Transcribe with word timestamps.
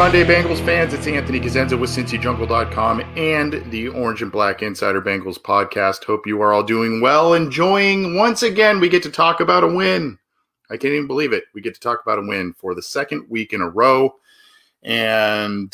Monday, 0.00 0.24
Bengals 0.24 0.64
fans. 0.64 0.94
It's 0.94 1.06
Anthony 1.06 1.38
Cosenza 1.38 1.78
with 1.78 1.90
CincyJungle.com 1.90 3.02
and 3.18 3.62
the 3.70 3.88
Orange 3.88 4.22
and 4.22 4.32
Black 4.32 4.62
Insider 4.62 5.02
Bengals 5.02 5.38
podcast. 5.38 6.04
Hope 6.04 6.26
you 6.26 6.40
are 6.40 6.54
all 6.54 6.62
doing 6.62 7.02
well, 7.02 7.34
enjoying. 7.34 8.16
Once 8.16 8.42
again, 8.42 8.80
we 8.80 8.88
get 8.88 9.02
to 9.02 9.10
talk 9.10 9.40
about 9.40 9.62
a 9.62 9.68
win. 9.68 10.18
I 10.70 10.78
can't 10.78 10.94
even 10.94 11.06
believe 11.06 11.34
it. 11.34 11.44
We 11.52 11.60
get 11.60 11.74
to 11.74 11.80
talk 11.80 12.00
about 12.02 12.18
a 12.18 12.26
win 12.26 12.54
for 12.54 12.74
the 12.74 12.80
second 12.80 13.26
week 13.28 13.52
in 13.52 13.60
a 13.60 13.68
row. 13.68 14.14
And 14.82 15.70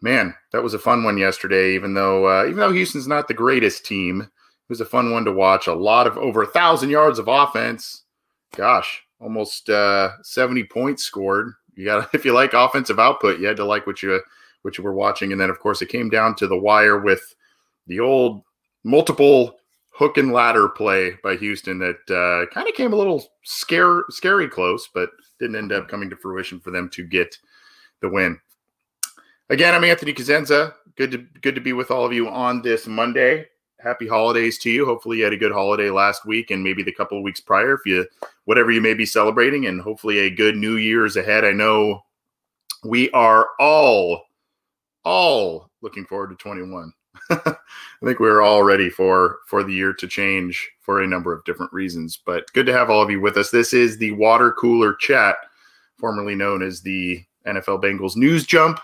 man, 0.00 0.32
that 0.52 0.62
was 0.62 0.74
a 0.74 0.78
fun 0.78 1.02
one 1.02 1.18
yesterday. 1.18 1.74
Even 1.74 1.94
though, 1.94 2.26
uh, 2.26 2.44
even 2.44 2.58
though 2.58 2.72
Houston's 2.72 3.08
not 3.08 3.26
the 3.26 3.34
greatest 3.34 3.84
team, 3.84 4.20
it 4.20 4.28
was 4.68 4.80
a 4.80 4.86
fun 4.86 5.10
one 5.10 5.24
to 5.24 5.32
watch. 5.32 5.66
A 5.66 5.74
lot 5.74 6.06
of 6.06 6.16
over 6.18 6.44
a 6.44 6.52
thousand 6.52 6.90
yards 6.90 7.18
of 7.18 7.26
offense. 7.26 8.04
Gosh, 8.54 9.02
almost 9.18 9.68
uh, 9.68 10.10
seventy 10.22 10.62
points 10.62 11.02
scored 11.02 11.54
you 11.74 11.84
got 11.84 12.08
if 12.14 12.24
you 12.24 12.32
like 12.32 12.52
offensive 12.52 12.98
output, 12.98 13.40
you 13.40 13.46
had 13.46 13.56
to 13.56 13.64
like 13.64 13.86
what 13.86 14.02
you 14.02 14.20
what 14.62 14.78
you 14.78 14.84
were 14.84 14.94
watching, 14.94 15.32
and 15.32 15.40
then 15.40 15.50
of 15.50 15.58
course 15.58 15.82
it 15.82 15.88
came 15.88 16.08
down 16.08 16.34
to 16.36 16.46
the 16.46 16.58
wire 16.58 16.98
with 16.98 17.34
the 17.86 18.00
old 18.00 18.42
multiple 18.84 19.56
hook 19.90 20.16
and 20.16 20.32
ladder 20.32 20.68
play 20.68 21.14
by 21.22 21.36
Houston 21.36 21.78
that 21.78 22.10
uh, 22.10 22.52
kind 22.52 22.68
of 22.68 22.74
came 22.74 22.92
a 22.92 22.96
little 22.96 23.24
scare 23.42 24.04
scary 24.10 24.48
close, 24.48 24.88
but 24.92 25.10
didn't 25.38 25.56
end 25.56 25.72
up 25.72 25.88
coming 25.88 26.08
to 26.10 26.16
fruition 26.16 26.60
for 26.60 26.70
them 26.70 26.88
to 26.90 27.04
get 27.04 27.36
the 28.00 28.08
win. 28.08 28.38
Again, 29.50 29.74
I'm 29.74 29.84
Anthony 29.84 30.14
Cosenza. 30.14 30.74
Good 30.96 31.10
to 31.10 31.18
good 31.40 31.54
to 31.54 31.60
be 31.60 31.72
with 31.72 31.90
all 31.90 32.04
of 32.04 32.12
you 32.12 32.28
on 32.28 32.62
this 32.62 32.86
Monday 32.86 33.46
happy 33.82 34.06
holidays 34.06 34.58
to 34.58 34.70
you. 34.70 34.84
Hopefully, 34.84 35.18
you 35.18 35.24
had 35.24 35.32
a 35.32 35.38
good 35.38 35.52
holiday 35.52 35.90
last 35.90 36.24
week 36.24 36.50
and 36.50 36.62
maybe 36.62 36.82
the 36.82 36.92
couple 36.92 37.18
of 37.18 37.24
weeks 37.24 37.40
prior, 37.40 37.74
if 37.74 37.80
you 37.84 38.06
whatever 38.44 38.70
you 38.70 38.80
may 38.80 38.94
be 38.94 39.06
celebrating, 39.06 39.66
and 39.66 39.80
hopefully 39.80 40.20
a 40.20 40.30
good 40.30 40.56
New 40.56 40.76
Year's 40.76 41.16
ahead. 41.16 41.44
I 41.44 41.52
know 41.52 42.04
we 42.84 43.10
are 43.10 43.48
all 43.58 44.24
all 45.04 45.70
looking 45.80 46.04
forward 46.04 46.30
to 46.30 46.36
21. 46.36 46.92
I 47.30 47.56
think 48.04 48.20
we 48.20 48.28
are 48.28 48.42
all 48.42 48.62
ready 48.62 48.88
for 48.88 49.38
for 49.46 49.62
the 49.62 49.72
year 49.72 49.92
to 49.94 50.06
change 50.06 50.70
for 50.80 51.02
a 51.02 51.06
number 51.06 51.32
of 51.32 51.44
different 51.44 51.72
reasons. 51.72 52.18
But 52.24 52.52
good 52.52 52.66
to 52.66 52.72
have 52.72 52.90
all 52.90 53.02
of 53.02 53.10
you 53.10 53.20
with 53.20 53.36
us. 53.36 53.50
This 53.50 53.72
is 53.72 53.98
the 53.98 54.12
water 54.12 54.52
cooler 54.52 54.94
chat, 54.94 55.36
formerly 55.98 56.34
known 56.34 56.62
as 56.62 56.80
the 56.80 57.24
NFL 57.46 57.82
Bengals 57.82 58.16
news 58.16 58.46
jump 58.46 58.80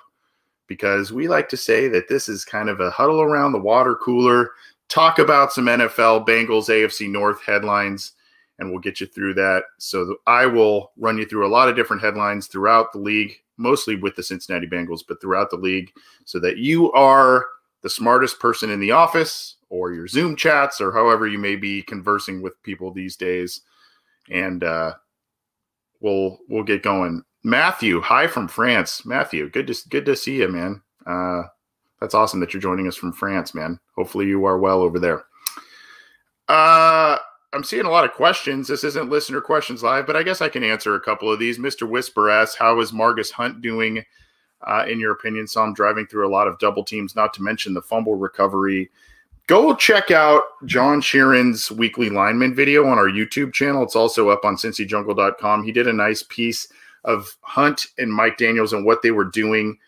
because 0.66 1.12
we 1.12 1.26
like 1.26 1.48
to 1.48 1.56
say 1.56 1.88
that 1.88 2.08
this 2.08 2.28
is 2.28 2.44
kind 2.44 2.68
of 2.68 2.80
a 2.80 2.90
huddle 2.90 3.20
around 3.20 3.52
the 3.52 3.58
water 3.58 3.94
cooler 3.96 4.50
talk 4.88 5.18
about 5.18 5.52
some 5.52 5.66
NFL 5.66 6.26
Bengals 6.26 6.68
AFC 6.68 7.10
North 7.10 7.42
headlines, 7.42 8.12
and 8.58 8.70
we'll 8.70 8.80
get 8.80 9.00
you 9.00 9.06
through 9.06 9.34
that. 9.34 9.64
So 9.78 10.16
I 10.26 10.46
will 10.46 10.92
run 10.96 11.18
you 11.18 11.26
through 11.26 11.46
a 11.46 11.48
lot 11.48 11.68
of 11.68 11.76
different 11.76 12.02
headlines 12.02 12.46
throughout 12.46 12.92
the 12.92 12.98
league, 12.98 13.34
mostly 13.56 13.96
with 13.96 14.16
the 14.16 14.22
Cincinnati 14.22 14.66
Bengals, 14.66 15.02
but 15.06 15.20
throughout 15.20 15.50
the 15.50 15.56
league, 15.56 15.92
so 16.24 16.38
that 16.40 16.58
you 16.58 16.92
are 16.92 17.46
the 17.82 17.90
smartest 17.90 18.40
person 18.40 18.70
in 18.70 18.80
the 18.80 18.90
office 18.90 19.56
or 19.70 19.92
your 19.92 20.08
Zoom 20.08 20.34
chats 20.34 20.80
or 20.80 20.92
however 20.92 21.28
you 21.28 21.38
may 21.38 21.56
be 21.56 21.82
conversing 21.82 22.42
with 22.42 22.60
people 22.62 22.92
these 22.92 23.16
days. 23.16 23.60
And 24.30 24.64
uh, 24.64 24.94
we'll 26.00 26.38
we'll 26.48 26.64
get 26.64 26.82
going. 26.82 27.22
Matthew, 27.44 28.00
hi 28.00 28.26
from 28.26 28.48
France. 28.48 29.06
Matthew, 29.06 29.48
good 29.48 29.66
to 29.68 29.88
good 29.88 30.06
to 30.06 30.16
see 30.16 30.38
you, 30.38 30.48
man. 30.48 30.82
Uh, 31.06 31.44
that's 32.00 32.14
awesome 32.14 32.40
that 32.40 32.52
you're 32.52 32.62
joining 32.62 32.86
us 32.86 32.96
from 32.96 33.12
France, 33.12 33.54
man. 33.54 33.78
Hopefully 33.96 34.26
you 34.26 34.44
are 34.44 34.58
well 34.58 34.82
over 34.82 34.98
there. 34.98 35.24
Uh, 36.48 37.18
I'm 37.52 37.64
seeing 37.64 37.86
a 37.86 37.90
lot 37.90 38.04
of 38.04 38.12
questions. 38.12 38.68
This 38.68 38.84
isn't 38.84 39.10
listener 39.10 39.40
questions 39.40 39.82
live, 39.82 40.06
but 40.06 40.16
I 40.16 40.22
guess 40.22 40.40
I 40.40 40.48
can 40.48 40.62
answer 40.62 40.94
a 40.94 41.00
couple 41.00 41.32
of 41.32 41.38
these. 41.38 41.58
Mr. 41.58 41.88
Whisper 41.88 42.30
asks, 42.30 42.56
"How 42.56 42.80
is 42.80 42.92
Margus 42.92 43.32
Hunt 43.32 43.60
doing, 43.60 44.04
uh, 44.66 44.84
in 44.88 45.00
your 45.00 45.12
opinion?" 45.12 45.46
Saw 45.46 45.64
him 45.64 45.74
driving 45.74 46.06
through 46.06 46.26
a 46.26 46.30
lot 46.30 46.46
of 46.46 46.58
double 46.58 46.84
teams, 46.84 47.16
not 47.16 47.34
to 47.34 47.42
mention 47.42 47.74
the 47.74 47.82
fumble 47.82 48.16
recovery. 48.16 48.90
Go 49.46 49.74
check 49.74 50.10
out 50.10 50.42
John 50.66 51.00
Sheeran's 51.00 51.70
weekly 51.70 52.10
lineman 52.10 52.54
video 52.54 52.86
on 52.86 52.98
our 52.98 53.08
YouTube 53.08 53.54
channel. 53.54 53.82
It's 53.82 53.96
also 53.96 54.28
up 54.28 54.44
on 54.44 54.56
CincyJungle.com. 54.56 55.64
He 55.64 55.72
did 55.72 55.88
a 55.88 55.92
nice 55.92 56.22
piece 56.22 56.68
of 57.04 57.34
Hunt 57.40 57.86
and 57.96 58.12
Mike 58.12 58.36
Daniels 58.36 58.74
and 58.74 58.84
what 58.84 59.00
they 59.00 59.10
were 59.10 59.24
doing 59.24 59.78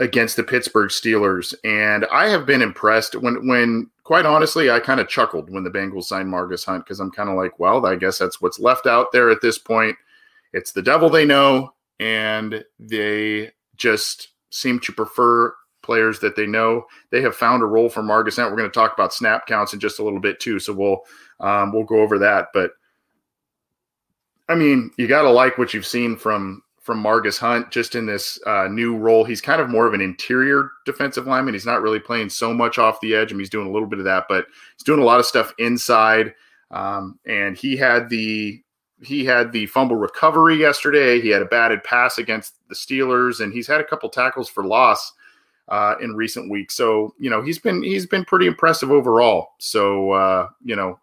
against 0.00 0.36
the 0.36 0.44
Pittsburgh 0.44 0.90
Steelers. 0.90 1.54
And 1.64 2.06
I 2.12 2.28
have 2.28 2.46
been 2.46 2.62
impressed 2.62 3.16
when, 3.16 3.46
when 3.48 3.90
quite 4.04 4.26
honestly, 4.26 4.70
I 4.70 4.80
kind 4.80 5.00
of 5.00 5.08
chuckled 5.08 5.50
when 5.50 5.64
the 5.64 5.70
Bengals 5.70 6.04
signed 6.04 6.32
Margus 6.32 6.64
Hunt 6.64 6.84
because 6.84 7.00
I'm 7.00 7.10
kind 7.10 7.28
of 7.28 7.36
like, 7.36 7.58
well, 7.58 7.84
I 7.84 7.96
guess 7.96 8.18
that's 8.18 8.40
what's 8.40 8.60
left 8.60 8.86
out 8.86 9.12
there 9.12 9.30
at 9.30 9.40
this 9.42 9.58
point. 9.58 9.96
It's 10.52 10.72
the 10.72 10.82
devil 10.82 11.10
they 11.10 11.24
know, 11.24 11.74
and 12.00 12.64
they 12.78 13.50
just 13.76 14.28
seem 14.50 14.80
to 14.80 14.92
prefer 14.92 15.54
players 15.82 16.20
that 16.20 16.36
they 16.36 16.46
know. 16.46 16.86
They 17.10 17.20
have 17.22 17.36
found 17.36 17.62
a 17.62 17.66
role 17.66 17.88
for 17.88 18.02
Margus 18.02 18.36
Hunt. 18.36 18.50
We're 18.50 18.58
going 18.58 18.70
to 18.70 18.74
talk 18.74 18.94
about 18.94 19.12
snap 19.12 19.46
counts 19.46 19.72
in 19.72 19.80
just 19.80 19.98
a 19.98 20.04
little 20.04 20.20
bit 20.20 20.40
too, 20.40 20.58
so 20.58 20.72
we'll 20.72 21.00
um, 21.40 21.72
we'll 21.72 21.84
go 21.84 22.00
over 22.00 22.18
that. 22.18 22.48
But 22.54 22.72
I 24.48 24.54
mean, 24.54 24.90
you 24.96 25.06
got 25.06 25.22
to 25.22 25.30
like 25.30 25.58
what 25.58 25.74
you've 25.74 25.86
seen 25.86 26.16
from 26.16 26.62
from 26.88 27.02
Margus 27.02 27.38
Hunt 27.38 27.70
just 27.70 27.94
in 27.94 28.06
this 28.06 28.38
uh, 28.46 28.66
new 28.66 28.96
role. 28.96 29.22
He's 29.22 29.42
kind 29.42 29.60
of 29.60 29.68
more 29.68 29.86
of 29.86 29.92
an 29.92 30.00
interior 30.00 30.70
defensive 30.86 31.26
lineman. 31.26 31.52
He's 31.52 31.66
not 31.66 31.82
really 31.82 31.98
playing 32.00 32.30
so 32.30 32.54
much 32.54 32.78
off 32.78 32.98
the 33.02 33.14
edge. 33.14 33.30
I 33.30 33.34
mean, 33.34 33.40
he's 33.40 33.50
doing 33.50 33.66
a 33.66 33.70
little 33.70 33.86
bit 33.86 33.98
of 33.98 34.06
that, 34.06 34.24
but 34.26 34.46
he's 34.74 34.84
doing 34.84 35.00
a 35.00 35.04
lot 35.04 35.20
of 35.20 35.26
stuff 35.26 35.52
inside. 35.58 36.32
Um, 36.70 37.18
and 37.26 37.58
he 37.58 37.76
had 37.76 38.08
the 38.08 38.62
he 39.02 39.22
had 39.22 39.52
the 39.52 39.66
fumble 39.66 39.96
recovery 39.96 40.56
yesterday. 40.56 41.20
He 41.20 41.28
had 41.28 41.42
a 41.42 41.44
batted 41.44 41.84
pass 41.84 42.16
against 42.16 42.54
the 42.70 42.74
Steelers, 42.74 43.40
and 43.40 43.52
he's 43.52 43.66
had 43.66 43.82
a 43.82 43.84
couple 43.84 44.08
tackles 44.08 44.48
for 44.48 44.64
loss 44.64 45.12
uh, 45.68 45.96
in 46.00 46.16
recent 46.16 46.50
weeks. 46.50 46.74
So 46.74 47.14
you 47.18 47.28
know 47.28 47.42
he's 47.42 47.58
been 47.58 47.82
he's 47.82 48.06
been 48.06 48.24
pretty 48.24 48.46
impressive 48.46 48.90
overall. 48.90 49.50
So 49.58 50.12
uh, 50.12 50.48
you 50.64 50.74
know 50.74 50.98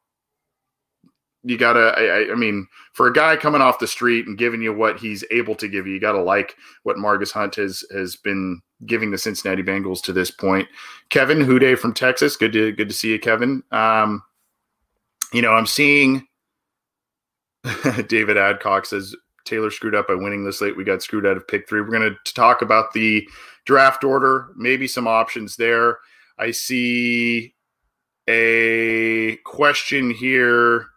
you 1.46 1.58
gotta 1.58 1.94
I, 1.98 2.32
I, 2.32 2.36
mean 2.36 2.68
for 2.94 3.08
a 3.08 3.14
guy 3.14 3.38
coming 3.38 3.62
off 3.62 3.80
the 3.80 3.88
street 3.88 4.28
and 4.28 4.38
giving 4.38 4.62
you 4.62 4.74
what 4.74 5.00
he's 5.00 5.24
able 5.32 5.56
to 5.56 5.68
give 5.68 5.86
you 5.86 5.94
you 5.94 6.00
gotta 6.00 6.22
like 6.22 6.56
what 6.84 6.98
margus 6.98 7.32
hunt 7.32 7.56
has 7.56 7.86
has 7.92 8.16
been 8.16 8.62
giving 8.86 9.12
the 9.12 9.18
cincinnati 9.18 9.64
bengals 9.64 10.02
to 10.04 10.14
this 10.14 10.32
point. 10.32 10.68
Kevin 11.10 11.44
hude 11.46 11.80
from 11.80 11.94
texas 11.94 12.36
good 12.36 12.52
to 12.54 12.72
good 12.72 12.90
to 12.90 12.96
see 12.96 13.12
you 13.12 13.20
kevin. 13.20 13.64
Um 13.72 14.24
you 15.34 15.42
know 15.42 15.54
i'm 15.54 15.66
seeing 15.66 16.28
david 18.08 18.38
adcock 18.38 18.86
says 18.86 19.16
taylor 19.46 19.72
screwed 19.72 19.96
up 19.96 20.08
by 20.08 20.16
winning 20.16 20.44
this 20.44 20.60
late. 20.60 20.76
We 20.76 20.84
got 20.84 21.02
screwed 21.02 21.26
out 21.26 21.38
of 21.38 21.48
pick 21.48 21.70
three. 21.70 21.82
We're 21.82 21.92
going 21.92 22.16
to 22.26 22.34
talk 22.34 22.62
about 22.62 22.92
the 22.94 23.28
draft 23.66 24.04
order 24.04 24.48
maybe 24.56 24.88
some 24.88 25.08
options 25.08 25.56
there. 25.56 26.00
I 26.38 26.52
see 26.52 27.54
a 28.28 29.38
question 29.46 30.10
here 30.10 30.88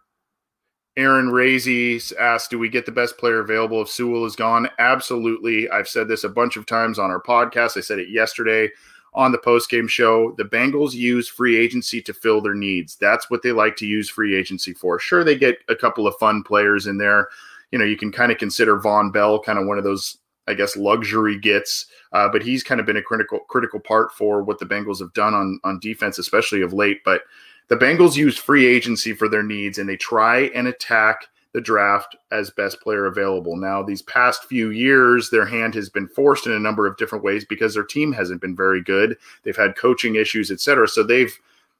Aaron 0.99 1.29
Razy 1.29 2.13
asked, 2.19 2.49
"Do 2.49 2.59
we 2.59 2.67
get 2.67 2.85
the 2.85 2.91
best 2.91 3.17
player 3.17 3.39
available 3.39 3.81
if 3.81 3.89
Sewell 3.89 4.25
is 4.25 4.35
gone?" 4.35 4.69
Absolutely. 4.79 5.69
I've 5.69 5.87
said 5.87 6.09
this 6.09 6.25
a 6.25 6.29
bunch 6.29 6.57
of 6.57 6.65
times 6.65 6.99
on 6.99 7.09
our 7.09 7.21
podcast. 7.21 7.77
I 7.77 7.79
said 7.79 7.99
it 7.99 8.09
yesterday 8.09 8.69
on 9.13 9.31
the 9.31 9.37
post-game 9.37 9.87
show. 9.87 10.35
The 10.37 10.43
Bengals 10.43 10.93
use 10.93 11.29
free 11.29 11.57
agency 11.57 12.01
to 12.01 12.13
fill 12.13 12.41
their 12.41 12.53
needs. 12.53 12.97
That's 12.97 13.29
what 13.29 13.41
they 13.41 13.53
like 13.53 13.77
to 13.77 13.87
use 13.87 14.09
free 14.09 14.35
agency 14.35 14.73
for. 14.73 14.99
Sure, 14.99 15.23
they 15.23 15.37
get 15.37 15.59
a 15.69 15.75
couple 15.75 16.05
of 16.05 16.15
fun 16.19 16.43
players 16.43 16.85
in 16.85 16.97
there. 16.97 17.29
You 17.71 17.79
know, 17.79 17.85
you 17.85 17.97
can 17.97 18.11
kind 18.11 18.31
of 18.31 18.37
consider 18.37 18.77
Vonn 18.77 19.13
Bell 19.13 19.39
kind 19.39 19.57
of 19.57 19.67
one 19.67 19.77
of 19.77 19.85
those, 19.85 20.17
I 20.47 20.53
guess, 20.53 20.75
luxury 20.75 21.39
gets. 21.39 21.85
Uh, 22.11 22.27
but 22.27 22.43
he's 22.43 22.61
kind 22.61 22.81
of 22.81 22.85
been 22.85 22.97
a 22.97 23.01
critical 23.01 23.39
critical 23.47 23.79
part 23.79 24.11
for 24.11 24.43
what 24.43 24.59
the 24.59 24.65
Bengals 24.65 24.99
have 24.99 25.13
done 25.13 25.33
on 25.33 25.61
on 25.63 25.79
defense, 25.79 26.19
especially 26.19 26.61
of 26.61 26.73
late. 26.73 26.99
But 27.05 27.21
the 27.69 27.77
Bengals 27.77 28.15
use 28.15 28.37
free 28.37 28.65
agency 28.65 29.13
for 29.13 29.29
their 29.29 29.43
needs 29.43 29.77
and 29.77 29.87
they 29.87 29.97
try 29.97 30.51
and 30.55 30.67
attack 30.67 31.27
the 31.53 31.61
draft 31.61 32.15
as 32.31 32.51
best 32.51 32.79
player 32.81 33.07
available. 33.07 33.55
Now, 33.55 33.81
these 33.81 34.03
past 34.03 34.43
few 34.43 34.69
years, 34.69 35.29
their 35.29 35.45
hand 35.45 35.73
has 35.75 35.89
been 35.89 36.07
forced 36.07 36.45
in 36.45 36.51
a 36.51 36.59
number 36.59 36.85
of 36.85 36.97
different 36.97 37.23
ways 37.23 37.43
because 37.43 37.73
their 37.73 37.83
team 37.83 38.11
hasn't 38.11 38.41
been 38.41 38.55
very 38.55 38.83
good. 38.83 39.17
They've 39.43 39.55
had 39.55 39.75
coaching 39.75 40.15
issues, 40.15 40.51
et 40.51 40.59
cetera. 40.59 40.87
So 40.87 41.01
they've 41.01 41.35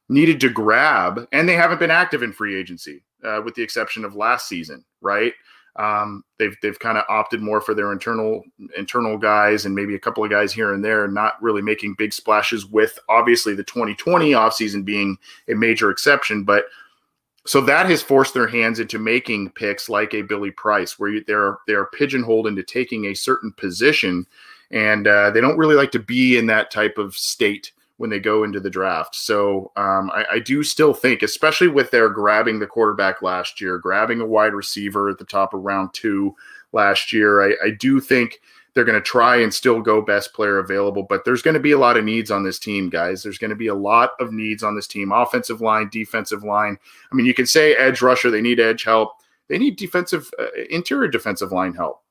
needed 0.10 0.40
to 0.42 0.50
grab, 0.50 1.28
and 1.32 1.48
they 1.48 1.54
haven't 1.54 1.80
been 1.80 1.92
active 1.92 2.24
in 2.24 2.34
free 2.34 2.60
agency, 2.60 3.04
uh, 3.24 3.42
with 3.46 3.54
the 3.54 3.62
exception 3.62 4.04
of 4.04 4.16
last 4.16 4.48
season, 4.48 4.84
right? 5.02 5.34
Um, 5.80 6.26
they've 6.38 6.56
they've 6.62 6.78
kind 6.78 6.98
of 6.98 7.06
opted 7.08 7.42
more 7.42 7.62
for 7.62 7.74
their 7.74 7.94
internal 7.94 8.44
internal 8.78 9.18
guys 9.18 9.66
and 9.66 9.74
maybe 9.74 9.96
a 9.96 10.00
couple 10.00 10.24
of 10.24 10.30
guys 10.30 10.52
here 10.52 10.74
and 10.74 10.84
there, 10.84 11.08
not 11.08 11.42
really 11.42 11.62
making 11.62 11.96
big 11.98 12.12
splashes. 12.12 12.66
With 12.66 13.00
obviously 13.08 13.56
the 13.56 13.64
2020 13.64 14.32
offseason 14.32 14.84
being 14.84 15.18
a 15.48 15.56
major 15.56 15.90
exception, 15.90 16.44
but 16.44 16.66
so 17.46 17.62
that 17.62 17.86
has 17.86 18.02
forced 18.02 18.34
their 18.34 18.48
hands 18.48 18.82
into 18.82 19.00
making 19.00 19.52
picks 19.52 19.88
like 19.88 20.14
a 20.14 20.22
Billy 20.22 20.52
Price, 20.52 21.00
where 21.00 21.22
they're 21.26 21.58
they're 21.66 21.86
pigeonholed 21.86 22.48
into 22.48 22.62
taking 22.62 23.06
a 23.06 23.14
certain 23.14 23.54
position, 23.54 24.28
and 24.72 25.08
uh, 25.08 25.32
they 25.32 25.40
don't 25.40 25.58
really 25.58 25.76
like 25.76 25.92
to 25.92 26.00
be 26.00 26.38
in 26.38 26.46
that 26.48 26.72
type 26.72 26.98
of 26.98 27.16
state 27.16 27.72
when 28.00 28.10
they 28.10 28.20
go 28.20 28.46
into 28.46 28.62
the 28.62 28.70
draft. 28.70 29.14
So 29.14 29.74
um, 29.76 30.10
I, 30.12 30.26
I, 30.32 30.40
do 30.40 30.64
still 30.64 30.94
think, 30.94 31.22
especially 31.22 31.68
with 31.68 31.92
their 31.92 32.08
grabbing 32.08 32.58
the 32.58 32.66
quarterback 32.66 33.22
last 33.22 33.60
year, 33.60 33.78
grabbing 33.78 34.22
a 34.22 34.26
wide 34.26 34.54
receiver 34.54 35.10
at 35.10 35.18
the 35.18 35.26
top 35.26 35.54
of 35.54 35.64
round 35.64 35.94
two 35.94 36.34
last 36.72 37.12
year, 37.12 37.42
I, 37.42 37.56
I 37.62 37.72
do 37.72 38.00
think 38.00 38.40
they're 38.74 38.86
going 38.86 38.98
to 38.98 39.02
try 39.02 39.42
and 39.42 39.54
still 39.54 39.82
go 39.82 40.02
best 40.02 40.34
player 40.34 40.60
available, 40.60 41.04
but 41.04 41.26
there's 41.26 41.42
going 41.42 41.56
to 41.56 41.60
be 41.60 41.74
a 41.74 41.78
lot 41.78 41.98
of 41.98 42.06
needs 42.06 42.32
on 42.32 42.42
this 42.42 42.58
team, 42.58 42.90
guys. 42.90 43.22
There's 43.22 43.38
going 43.38 43.50
to 43.50 43.56
be 43.56 43.68
a 43.68 43.76
lot 43.76 44.12
of 44.22 44.32
needs 44.32 44.64
on 44.64 44.78
this 44.78 44.88
team 44.88 45.12
offensive 45.12 45.60
line, 45.60 45.90
defensive 45.92 46.46
line. 46.46 46.78
I 47.12 47.16
mean, 47.16 47.26
you 47.26 47.34
can 47.34 47.48
say 47.48 47.76
edge 47.76 48.02
rusher, 48.02 48.32
they 48.32 48.42
need 48.42 48.62
edge 48.62 48.86
help, 48.86 49.12
they 49.50 49.58
need 49.58 49.76
defensive, 49.76 50.32
uh, 50.40 50.46
interior 50.70 51.10
defensive 51.10 51.52
line 51.52 51.74
help. 51.74 52.02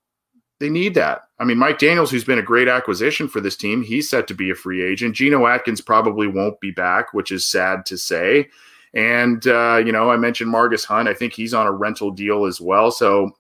They 0.61 0.69
need 0.69 0.95
that. 0.95 1.29
I 1.39 1.45
mean, 1.45 1.59
Mike 1.59 1.79
Daniels, 1.79 2.11
who's 2.11 2.25
been 2.25 2.41
a 2.41 2.43
great 2.43 2.67
acquisition 2.67 3.29
for 3.29 3.41
this 3.41 3.57
team, 3.57 3.83
he's 3.83 4.11
set 4.11 4.27
to 4.27 4.35
be 4.35 4.51
a 4.51 4.57
free 4.57 4.83
agent. 4.83 5.15
Geno 5.15 5.47
Atkins 5.47 5.81
probably 5.81 6.27
won't 6.27 6.61
be 6.61 6.73
back, 6.73 7.15
which 7.15 7.31
is 7.31 7.49
sad 7.49 7.87
to 7.87 7.97
say. 7.97 8.49
And, 8.95 9.47
uh, 9.47 9.81
you 9.85 9.93
know, 9.93 10.11
I 10.11 10.17
mentioned 10.17 10.53
Margus 10.53 10.85
Hunt. 10.85 11.09
I 11.09 11.15
think 11.15 11.33
he's 11.33 11.55
on 11.55 11.67
a 11.67 11.73
rental 11.73 12.11
deal 12.11 12.47
as 12.47 12.61
well. 12.61 12.91
So, 12.91 13.31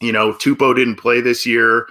you 0.00 0.12
know, 0.12 0.32
Tupou 0.32 0.74
didn't 0.76 0.96
play 0.96 1.20
this 1.20 1.44
year. 1.44 1.88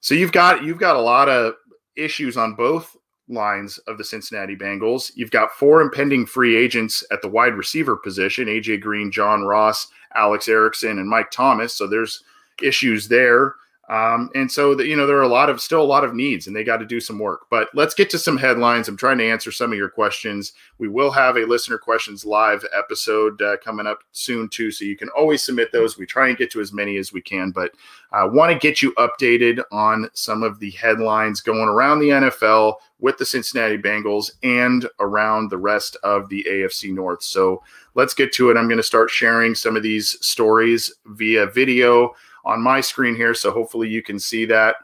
So 0.00 0.14
you've 0.14 0.32
got 0.32 0.62
you've 0.62 0.78
got 0.78 0.96
a 0.96 1.00
lot 1.00 1.30
of 1.30 1.54
issues 1.96 2.36
on 2.36 2.54
both 2.54 2.94
lines 3.28 3.78
of 3.86 3.96
the 3.96 4.04
Cincinnati 4.04 4.54
Bengals. 4.54 5.12
You've 5.14 5.30
got 5.30 5.52
four 5.52 5.80
impending 5.80 6.26
free 6.26 6.56
agents 6.56 7.02
at 7.10 7.22
the 7.22 7.28
wide 7.28 7.54
receiver 7.54 7.96
position: 7.96 8.48
AJ 8.48 8.82
Green, 8.82 9.10
John 9.10 9.44
Ross, 9.44 9.88
Alex 10.14 10.48
Erickson, 10.48 10.98
and 10.98 11.08
Mike 11.08 11.30
Thomas. 11.30 11.72
So 11.72 11.86
there's 11.86 12.22
issues 12.60 13.08
there. 13.08 13.54
Um, 13.88 14.30
and 14.34 14.50
so 14.50 14.74
that 14.74 14.86
you 14.86 14.96
know 14.96 15.06
there 15.06 15.18
are 15.18 15.22
a 15.22 15.28
lot 15.28 15.50
of 15.50 15.60
still 15.60 15.82
a 15.82 15.84
lot 15.84 16.04
of 16.04 16.14
needs, 16.14 16.46
and 16.46 16.56
they 16.56 16.64
got 16.64 16.78
to 16.78 16.86
do 16.86 17.00
some 17.00 17.18
work. 17.18 17.46
But 17.50 17.68
let's 17.74 17.92
get 17.92 18.08
to 18.10 18.18
some 18.18 18.38
headlines. 18.38 18.88
I'm 18.88 18.96
trying 18.96 19.18
to 19.18 19.28
answer 19.28 19.52
some 19.52 19.72
of 19.72 19.78
your 19.78 19.90
questions. 19.90 20.54
We 20.78 20.88
will 20.88 21.10
have 21.10 21.36
a 21.36 21.44
listener 21.44 21.76
questions 21.76 22.24
live 22.24 22.64
episode 22.74 23.42
uh, 23.42 23.58
coming 23.58 23.86
up 23.86 23.98
soon 24.12 24.48
too, 24.48 24.70
so 24.70 24.86
you 24.86 24.96
can 24.96 25.10
always 25.10 25.44
submit 25.44 25.70
those. 25.70 25.98
We 25.98 26.06
try 26.06 26.28
and 26.28 26.38
get 26.38 26.50
to 26.52 26.60
as 26.60 26.72
many 26.72 26.96
as 26.96 27.12
we 27.12 27.20
can, 27.20 27.50
but 27.50 27.72
I 28.10 28.24
want 28.24 28.52
to 28.52 28.58
get 28.58 28.80
you 28.80 28.92
updated 28.92 29.62
on 29.70 30.08
some 30.14 30.42
of 30.42 30.60
the 30.60 30.70
headlines 30.70 31.42
going 31.42 31.68
around 31.68 31.98
the 31.98 32.10
NFL 32.10 32.76
with 33.00 33.18
the 33.18 33.26
Cincinnati 33.26 33.76
Bengals 33.76 34.30
and 34.42 34.88
around 34.98 35.50
the 35.50 35.58
rest 35.58 35.96
of 36.02 36.28
the 36.30 36.46
AFC 36.48 36.94
North. 36.94 37.22
So 37.22 37.62
let's 37.94 38.14
get 38.14 38.32
to 38.34 38.50
it. 38.50 38.56
I'm 38.56 38.68
going 38.68 38.78
to 38.78 38.82
start 38.82 39.10
sharing 39.10 39.54
some 39.54 39.76
of 39.76 39.82
these 39.82 40.16
stories 40.24 40.90
via 41.04 41.46
video 41.46 42.14
on 42.44 42.62
my 42.62 42.80
screen 42.80 43.14
here. 43.14 43.34
So 43.34 43.50
hopefully 43.50 43.88
you 43.88 44.02
can 44.02 44.18
see 44.18 44.44
that, 44.46 44.76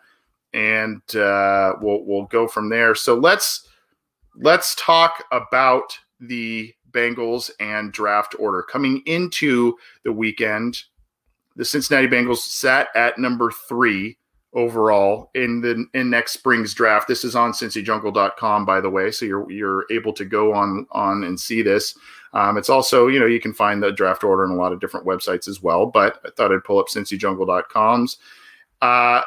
and 0.53 1.03
uh, 1.15 1.75
we'll 1.81 2.05
we'll 2.05 2.27
go 2.27 2.49
from 2.49 2.69
there. 2.69 2.95
So 2.95 3.15
let's 3.15 3.69
let's 4.37 4.75
talk 4.77 5.25
about 5.33 5.99
the 6.21 6.75
Bengals 6.93 7.51
and 7.61 7.93
draft 7.93 8.35
order 8.39 8.63
coming 8.63 9.03
into 9.07 9.77
the 10.05 10.13
weekend. 10.13 10.83
The 11.57 11.65
Cincinnati 11.65 12.09
Bengals 12.09 12.39
sat 12.39 12.89
at 12.95 13.19
number 13.19 13.51
three 13.51 14.17
overall 14.53 15.31
in 15.35 15.61
the 15.61 15.87
in 15.95 16.11
next 16.11 16.33
spring's 16.33 16.75
draft. 16.75 17.09
This 17.09 17.25
is 17.25 17.37
on 17.37 17.53
cincyjungle.com, 17.53 18.65
by 18.65 18.81
the 18.81 18.91
way, 18.91 19.11
so 19.11 19.25
you're 19.25 19.51
you're 19.51 19.87
able 19.91 20.13
to 20.15 20.25
go 20.25 20.53
on 20.53 20.87
on 20.91 21.25
and 21.25 21.39
see 21.39 21.63
this. 21.63 21.97
Um, 22.33 22.57
it's 22.57 22.71
also, 22.71 23.09
you 23.09 23.19
know, 23.19 23.27
you 23.27 23.41
can 23.41 23.53
find 23.53 23.83
the 23.83 23.91
draft 23.91 24.23
order 24.23 24.45
in 24.45 24.51
a 24.51 24.57
lot 24.57 24.73
of 24.73 24.81
different 24.81 25.07
websites 25.07 25.49
as 25.49 25.63
well, 25.63 25.87
but 25.87 26.21
I 26.25 26.31
thought 26.31 26.53
I'd 26.53 26.65
pull 26.65 26.79
up 26.79 26.87
cincyjungle.com's. 26.87 28.19
Uh, 28.81 29.23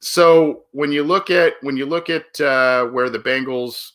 so 0.00 0.64
when 0.72 0.92
you 0.92 1.02
look 1.02 1.30
at 1.30 1.54
when 1.62 1.76
you 1.76 1.84
look 1.84 2.08
at 2.08 2.40
uh, 2.40 2.86
where 2.86 3.10
the 3.10 3.18
Bengals 3.18 3.92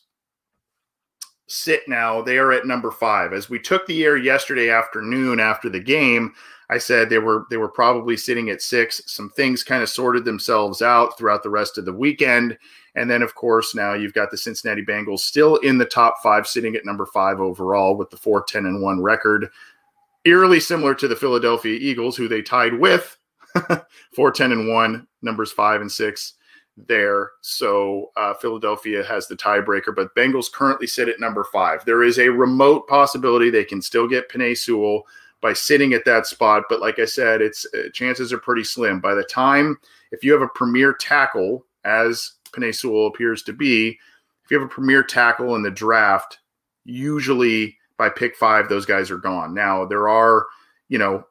sit 1.46 1.82
now, 1.88 2.20
they 2.20 2.38
are 2.38 2.52
at 2.52 2.66
number 2.66 2.90
five. 2.90 3.32
As 3.32 3.48
we 3.48 3.58
took 3.58 3.86
the 3.86 4.04
air 4.04 4.16
yesterday 4.16 4.70
afternoon 4.70 5.40
after 5.40 5.68
the 5.70 5.80
game, 5.80 6.34
I 6.68 6.78
said 6.78 7.08
they 7.08 7.18
were 7.18 7.46
they 7.50 7.56
were 7.56 7.68
probably 7.68 8.16
sitting 8.16 8.50
at 8.50 8.62
six. 8.62 9.00
Some 9.06 9.30
things 9.30 9.64
kind 9.64 9.82
of 9.82 9.88
sorted 9.88 10.24
themselves 10.24 10.82
out 10.82 11.16
throughout 11.16 11.42
the 11.42 11.50
rest 11.50 11.78
of 11.78 11.84
the 11.84 11.92
weekend. 11.92 12.58
And 12.96 13.10
then, 13.10 13.22
of 13.22 13.34
course, 13.34 13.74
now 13.74 13.94
you've 13.94 14.14
got 14.14 14.30
the 14.30 14.36
Cincinnati 14.36 14.84
Bengals 14.84 15.20
still 15.20 15.56
in 15.56 15.78
the 15.78 15.84
top 15.84 16.16
five, 16.22 16.46
sitting 16.46 16.76
at 16.76 16.84
number 16.84 17.06
five 17.06 17.40
overall 17.40 17.96
with 17.96 18.10
the 18.10 18.16
4 18.16 18.44
10 18.44 18.66
and 18.66 18.82
1 18.82 19.02
record. 19.02 19.50
Eerily 20.24 20.60
similar 20.60 20.94
to 20.94 21.08
the 21.08 21.16
Philadelphia 21.16 21.76
Eagles, 21.80 22.16
who 22.16 22.28
they 22.28 22.40
tied 22.40 22.74
with 22.74 23.16
4 24.14 24.30
10 24.30 24.52
and 24.52 24.68
1, 24.68 25.06
numbers 25.22 25.52
five 25.52 25.80
and 25.80 25.90
six 25.90 26.34
there. 26.76 27.32
So 27.40 28.10
uh, 28.16 28.34
Philadelphia 28.34 29.04
has 29.04 29.26
the 29.26 29.36
tiebreaker, 29.36 29.94
but 29.94 30.14
Bengals 30.14 30.50
currently 30.50 30.86
sit 30.86 31.08
at 31.08 31.20
number 31.20 31.44
five. 31.44 31.84
There 31.84 32.02
is 32.02 32.18
a 32.18 32.28
remote 32.28 32.88
possibility 32.88 33.50
they 33.50 33.64
can 33.64 33.82
still 33.82 34.08
get 34.08 34.30
Penei 34.30 34.56
Sewell 34.56 35.06
by 35.40 35.52
sitting 35.52 35.92
at 35.92 36.04
that 36.06 36.26
spot, 36.26 36.64
but 36.68 36.80
like 36.80 36.98
I 36.98 37.04
said, 37.04 37.42
it's 37.42 37.66
uh, 37.74 37.90
chances 37.92 38.32
are 38.32 38.38
pretty 38.38 38.64
slim. 38.64 38.98
By 38.98 39.14
the 39.14 39.24
time 39.24 39.78
if 40.10 40.24
you 40.24 40.32
have 40.32 40.42
a 40.42 40.48
premier 40.48 40.94
tackle, 40.94 41.66
as 41.84 42.32
Penei 42.54 42.74
Sewell 42.74 43.06
appears 43.06 43.42
to 43.44 43.52
be, 43.52 43.98
if 44.44 44.50
you 44.50 44.58
have 44.58 44.66
a 44.66 44.70
premier 44.70 45.02
tackle 45.02 45.56
in 45.56 45.62
the 45.62 45.70
draft, 45.70 46.38
usually 46.84 47.76
by 47.96 48.08
pick 48.08 48.36
five, 48.36 48.68
those 48.68 48.86
guys 48.86 49.10
are 49.10 49.18
gone. 49.18 49.54
Now 49.54 49.84
there 49.84 50.08
are, 50.08 50.46
you 50.88 50.98
know, 50.98 51.24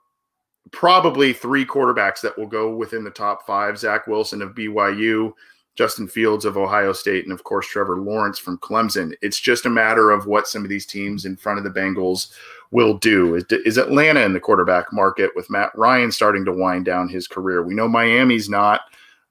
probably 0.72 1.34
three 1.34 1.66
quarterbacks 1.66 2.22
that 2.22 2.38
will 2.38 2.48
go 2.48 2.76
within 2.76 3.04
the 3.04 3.12
top 3.12 3.46
five: 3.46 3.78
Zach 3.78 4.08
Wilson 4.08 4.42
of 4.42 4.56
BYU, 4.56 5.34
Justin 5.76 6.08
Fields 6.08 6.46
of 6.46 6.58
Ohio 6.58 6.94
State, 6.94 7.26
and 7.26 7.34
of 7.34 7.44
course 7.44 7.68
Trevor 7.68 7.98
Lawrence 7.98 8.40
from 8.40 8.58
Clemson. 8.60 9.14
It's 9.22 9.40
just 9.40 9.66
a 9.66 9.70
matter 9.70 10.12
of 10.12 10.26
what 10.26 10.48
some 10.48 10.64
of 10.64 10.70
these 10.70 10.86
teams 10.86 11.26
in 11.26 11.36
front 11.36 11.58
of 11.60 11.64
the 11.64 11.80
Bengals 11.80 12.32
will 12.72 12.98
do. 12.98 13.36
Is, 13.36 13.46
is 13.66 13.78
Atlanta 13.78 14.22
in 14.22 14.34
the 14.34 14.40
quarterback 14.40 14.92
market 14.92 15.32
with 15.36 15.50
Matt 15.50 15.72
Ryan 15.76 16.12
starting 16.12 16.46
to 16.46 16.52
wind 16.54 16.86
down 16.86 17.08
his 17.10 17.28
career? 17.28 17.64
We 17.64 17.76
know 17.76 17.88
Miami's 17.88 18.50
not. 18.50 18.82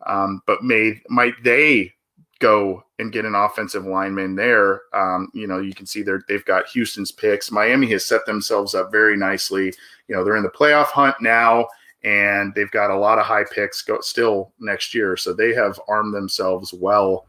Um, 0.07 0.43
but 0.47 0.63
may 0.63 1.01
might 1.09 1.35
they 1.43 1.93
go 2.39 2.85
and 2.99 3.13
get 3.13 3.25
an 3.25 3.35
offensive 3.35 3.85
lineman 3.85 4.35
there? 4.35 4.83
Um, 4.93 5.29
you 5.33 5.47
know, 5.47 5.61
you 5.61 5.75
can 5.75 5.87
see 5.87 6.03
they 6.03 6.13
they've 6.29 6.45
got 6.45 6.67
Houston's 6.69 7.13
picks. 7.13 7.51
Miami 7.51 7.91
has 7.93 8.05
set 8.05 8.27
themselves 8.27 8.75
up 8.75 8.91
very 8.91 9.17
nicely. 9.17 9.73
You 10.09 10.17
know, 10.17 10.25
they're 10.25 10.37
in 10.37 10.43
the 10.43 10.51
playoff 10.51 10.87
hunt 10.87 11.17
now, 11.21 11.69
and 12.05 12.53
they've 12.55 12.71
got 12.71 12.91
a 12.91 12.99
lot 12.99 13.19
of 13.19 13.27
high 13.27 13.45
picks 13.45 13.83
go, 13.83 14.01
still 14.01 14.53
next 14.59 14.95
year. 14.95 15.17
So 15.17 15.33
they 15.33 15.55
have 15.55 15.81
armed 15.89 16.15
themselves 16.15 16.73
well. 16.73 17.27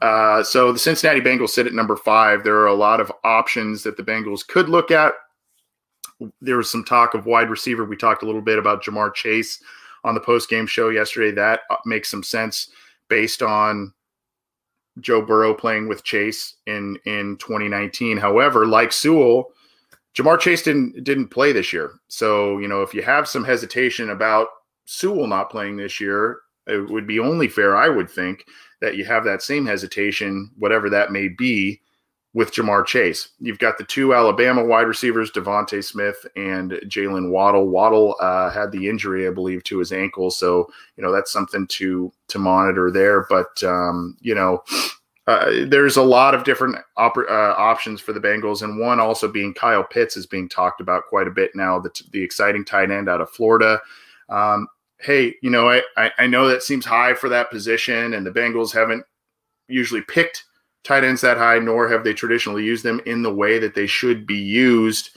Uh, 0.00 0.42
so 0.42 0.72
the 0.72 0.78
Cincinnati 0.78 1.20
Bengals 1.20 1.50
sit 1.50 1.66
at 1.66 1.74
number 1.74 1.96
five. 1.96 2.42
There 2.42 2.56
are 2.56 2.68
a 2.68 2.74
lot 2.74 3.00
of 3.00 3.12
options 3.22 3.82
that 3.82 3.98
the 3.98 4.02
Bengals 4.02 4.46
could 4.46 4.68
look 4.68 4.90
at. 4.90 5.12
There 6.40 6.56
was 6.56 6.70
some 6.70 6.84
talk 6.84 7.14
of 7.14 7.26
wide 7.26 7.50
receiver. 7.50 7.84
We 7.84 7.96
talked 7.96 8.22
a 8.22 8.26
little 8.26 8.40
bit 8.40 8.58
about 8.58 8.82
Ja'Marr 8.82 9.12
Chase 9.14 9.62
on 10.04 10.14
the 10.14 10.20
post 10.20 10.48
game 10.48 10.66
show 10.66 10.88
yesterday. 10.88 11.30
That 11.30 11.60
uh, 11.70 11.76
makes 11.84 12.10
some 12.10 12.22
sense 12.22 12.70
based 13.08 13.42
on 13.42 13.92
Joe 15.00 15.22
Burrow 15.22 15.54
playing 15.54 15.88
with 15.88 16.04
Chase 16.04 16.56
in 16.66 16.98
in 17.04 17.36
2019. 17.38 18.16
However, 18.16 18.66
like 18.66 18.92
Sewell, 18.92 19.52
Ja'Marr 20.16 20.40
Chase 20.40 20.62
didn't 20.62 21.04
didn't 21.04 21.28
play 21.28 21.52
this 21.52 21.72
year. 21.72 21.92
So 22.08 22.58
you 22.58 22.68
know 22.68 22.82
if 22.82 22.94
you 22.94 23.02
have 23.02 23.28
some 23.28 23.44
hesitation 23.44 24.10
about 24.10 24.48
Sewell 24.84 25.26
not 25.26 25.50
playing 25.50 25.76
this 25.76 26.00
year, 26.00 26.40
it 26.66 26.90
would 26.90 27.06
be 27.06 27.18
only 27.18 27.48
fair, 27.48 27.76
I 27.76 27.88
would 27.88 28.10
think, 28.10 28.44
that 28.80 28.96
you 28.96 29.04
have 29.04 29.24
that 29.24 29.42
same 29.42 29.66
hesitation, 29.66 30.50
whatever 30.56 30.90
that 30.90 31.12
may 31.12 31.28
be, 31.28 31.80
with 32.32 32.52
Ja'Marr 32.52 32.86
Chase. 32.86 33.30
You've 33.40 33.58
got 33.58 33.76
the 33.76 33.84
two 33.84 34.14
Alabama 34.14 34.64
wide 34.64 34.86
receivers, 34.86 35.32
DeVonta 35.32 35.82
Smith 35.82 36.24
and 36.36 36.72
Jaylen 36.84 37.30
Waddle. 37.30 37.68
Waddle 37.68 38.16
uh, 38.20 38.50
had 38.50 38.70
the 38.70 38.88
injury, 38.88 39.26
I 39.26 39.30
believe, 39.30 39.64
to 39.64 39.78
his 39.78 39.92
ankle, 39.92 40.30
so 40.30 40.68
you 40.96 41.02
know 41.02 41.12
that's 41.12 41.32
something 41.32 41.66
to 41.68 42.12
to 42.28 42.38
monitor 42.38 42.90
there. 42.90 43.26
But 43.28 43.62
um, 43.64 44.16
you 44.20 44.34
know. 44.34 44.62
Uh, 45.26 45.64
there's 45.68 45.96
a 45.96 46.02
lot 46.02 46.34
of 46.34 46.42
different 46.42 46.76
op- 46.96 47.16
uh, 47.16 47.54
options 47.56 48.00
for 48.00 48.12
the 48.12 48.18
Bengals, 48.18 48.62
and 48.62 48.80
one 48.80 48.98
also 48.98 49.28
being 49.28 49.54
Kyle 49.54 49.84
Pitts 49.84 50.16
is 50.16 50.26
being 50.26 50.48
talked 50.48 50.80
about 50.80 51.04
quite 51.08 51.28
a 51.28 51.30
bit 51.30 51.52
now. 51.54 51.78
The, 51.78 51.90
the 52.10 52.22
exciting 52.22 52.64
tight 52.64 52.90
end 52.90 53.08
out 53.08 53.20
of 53.20 53.30
Florida. 53.30 53.80
Um, 54.28 54.66
hey, 54.98 55.36
you 55.40 55.50
know, 55.50 55.68
I, 55.96 56.10
I 56.18 56.26
know 56.26 56.48
that 56.48 56.64
seems 56.64 56.84
high 56.84 57.14
for 57.14 57.28
that 57.28 57.50
position, 57.50 58.14
and 58.14 58.26
the 58.26 58.32
Bengals 58.32 58.72
haven't 58.72 59.04
usually 59.68 60.02
picked 60.02 60.46
tight 60.84 61.04
ends 61.04 61.20
that 61.20 61.36
high, 61.36 61.58
nor 61.58 61.88
have 61.88 62.04
they 62.04 62.14
traditionally 62.14 62.64
used 62.64 62.84
them 62.84 63.00
in 63.06 63.22
the 63.22 63.34
way 63.34 63.58
that 63.58 63.74
they 63.74 63.86
should 63.86 64.26
be 64.26 64.38
used. 64.38 65.10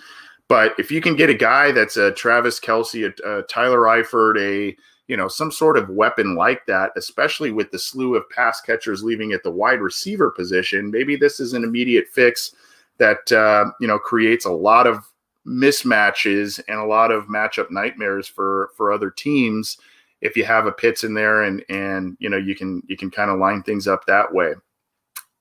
But 0.49 0.73
if 0.77 0.91
you 0.91 1.01
can 1.01 1.15
get 1.15 1.29
a 1.29 1.33
guy 1.33 1.71
that's 1.71 1.97
a 1.97 2.11
Travis 2.11 2.59
Kelce, 2.59 3.11
a, 3.23 3.39
a 3.39 3.43
Tyler 3.43 3.81
Eifert, 3.81 4.39
a 4.39 4.75
you 5.07 5.17
know 5.17 5.27
some 5.27 5.51
sort 5.51 5.77
of 5.77 5.89
weapon 5.89 6.35
like 6.35 6.65
that, 6.65 6.91
especially 6.95 7.51
with 7.51 7.71
the 7.71 7.79
slew 7.79 8.15
of 8.15 8.29
pass 8.29 8.61
catchers 8.61 9.03
leaving 9.03 9.33
at 9.33 9.43
the 9.43 9.51
wide 9.51 9.81
receiver 9.81 10.31
position, 10.31 10.91
maybe 10.91 11.15
this 11.15 11.39
is 11.39 11.53
an 11.53 11.63
immediate 11.63 12.07
fix 12.07 12.53
that 12.97 13.31
uh, 13.31 13.65
you 13.79 13.87
know 13.87 13.99
creates 13.99 14.45
a 14.45 14.51
lot 14.51 14.87
of 14.87 15.03
mismatches 15.45 16.61
and 16.67 16.79
a 16.79 16.85
lot 16.85 17.11
of 17.11 17.25
matchup 17.25 17.69
nightmares 17.69 18.27
for 18.27 18.69
for 18.77 18.93
other 18.93 19.09
teams 19.09 19.77
if 20.21 20.37
you 20.37 20.45
have 20.45 20.65
a 20.65 20.71
Pitts 20.71 21.03
in 21.03 21.13
there 21.13 21.43
and 21.43 21.63
and 21.69 22.15
you 22.19 22.29
know 22.29 22.37
you 22.37 22.55
can 22.55 22.81
you 22.87 22.95
can 22.95 23.11
kind 23.11 23.29
of 23.29 23.39
line 23.39 23.61
things 23.61 23.87
up 23.87 24.05
that 24.05 24.33
way 24.33 24.53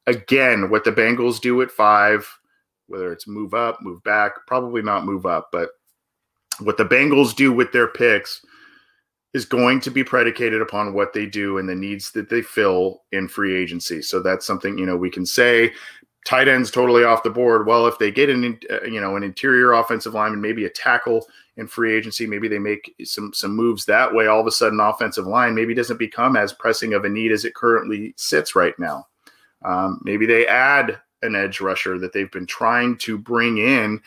again, 0.06 0.71
what 0.71 0.85
the 0.85 0.92
Bengals 0.92 1.40
do 1.40 1.62
at 1.62 1.71
five, 1.71 2.28
whether 2.87 3.12
it's 3.12 3.26
move 3.26 3.54
up, 3.54 3.80
move 3.82 4.02
back, 4.02 4.32
probably 4.47 4.82
not 4.82 5.04
move 5.04 5.26
up, 5.26 5.49
but 5.52 5.71
what 6.61 6.76
the 6.76 6.85
Bengals 6.85 7.35
do 7.35 7.52
with 7.52 7.73
their 7.73 7.88
picks, 7.88 8.44
is 9.35 9.44
going 9.44 9.80
to 9.80 9.90
be 9.90 10.04
predicated 10.04 10.61
upon 10.61 10.92
what 10.92 11.12
they 11.12 11.26
do 11.26 11.59
and 11.59 11.68
the 11.68 11.75
needs 11.75 12.11
that 12.12 12.28
they 12.28 12.42
fill 12.42 13.02
in 13.12 13.28
free 13.28 13.56
agency. 13.56 14.02
So 14.02 14.21
that's 14.21 14.47
something 14.47 14.76
you 14.76 14.87
know 14.87 14.97
we 14.97 15.11
can 15.11 15.25
say. 15.25 15.73
Tight 16.25 16.47
ends 16.47 16.71
totally 16.71 17.02
off 17.02 17.25
the 17.25 17.30
board. 17.30 17.66
Well, 17.66 17.87
if 17.87 17.99
they 17.99 18.11
get 18.11 18.30
an 18.30 18.61
uh, 18.71 18.85
you 18.85 19.00
know 19.00 19.16
an 19.16 19.23
interior 19.23 19.73
offensive 19.73 20.14
lineman, 20.14 20.40
maybe 20.40 20.66
a 20.66 20.71
tackle 20.71 21.26
in 21.56 21.66
free 21.66 21.94
agency, 21.94 22.26
maybe 22.26 22.47
they 22.47 22.59
make 22.59 22.94
some 23.04 23.32
some 23.32 23.56
moves 23.56 23.85
that 23.87 24.12
way. 24.12 24.26
All 24.26 24.40
of 24.40 24.47
a 24.47 24.52
sudden, 24.52 24.80
offensive 24.80 25.26
line 25.26 25.54
maybe 25.54 25.75
doesn't 25.75 25.99
become 25.99 26.37
as 26.37 26.52
pressing 26.52 26.92
of 26.94 27.04
a 27.04 27.09
need 27.09 27.32
as 27.32 27.44
it 27.44 27.54
currently 27.54 28.14
sits 28.16 28.54
right 28.54 28.78
now. 28.78 29.06
Um, 29.64 30.00
maybe 30.04 30.26
they 30.26 30.47
add 30.47 31.00
an 31.23 31.37
edge 31.37 31.61
rusher 31.61 31.99
that 31.99 32.12
they've 32.12 32.31
been 32.31 32.47
trying 32.47 32.97
to 32.99 33.16
bring 33.19 33.59
in. 33.59 34.00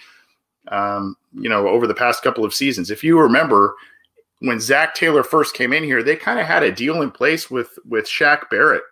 Um, 0.70 1.16
you 1.34 1.48
know, 1.48 1.68
over 1.68 1.86
the 1.86 1.94
past 1.94 2.24
couple 2.24 2.44
of 2.44 2.54
seasons. 2.54 2.90
If 2.90 3.04
you 3.04 3.20
remember, 3.20 3.76
when 4.40 4.60
Zac 4.60 4.96
Taylor 4.96 5.24
first 5.24 5.54
came 5.54 5.74
in 5.74 5.84
here, 5.84 6.02
they 6.02 6.16
kind 6.16 6.40
of 6.40 6.48
had 6.48 6.64
a 6.64 6.72
deal 6.72 7.02
in 7.02 7.12
place 7.12 7.52
with 7.52 7.78
with 7.88 8.06
Shaq 8.06 8.50
Barrett. 8.50 8.84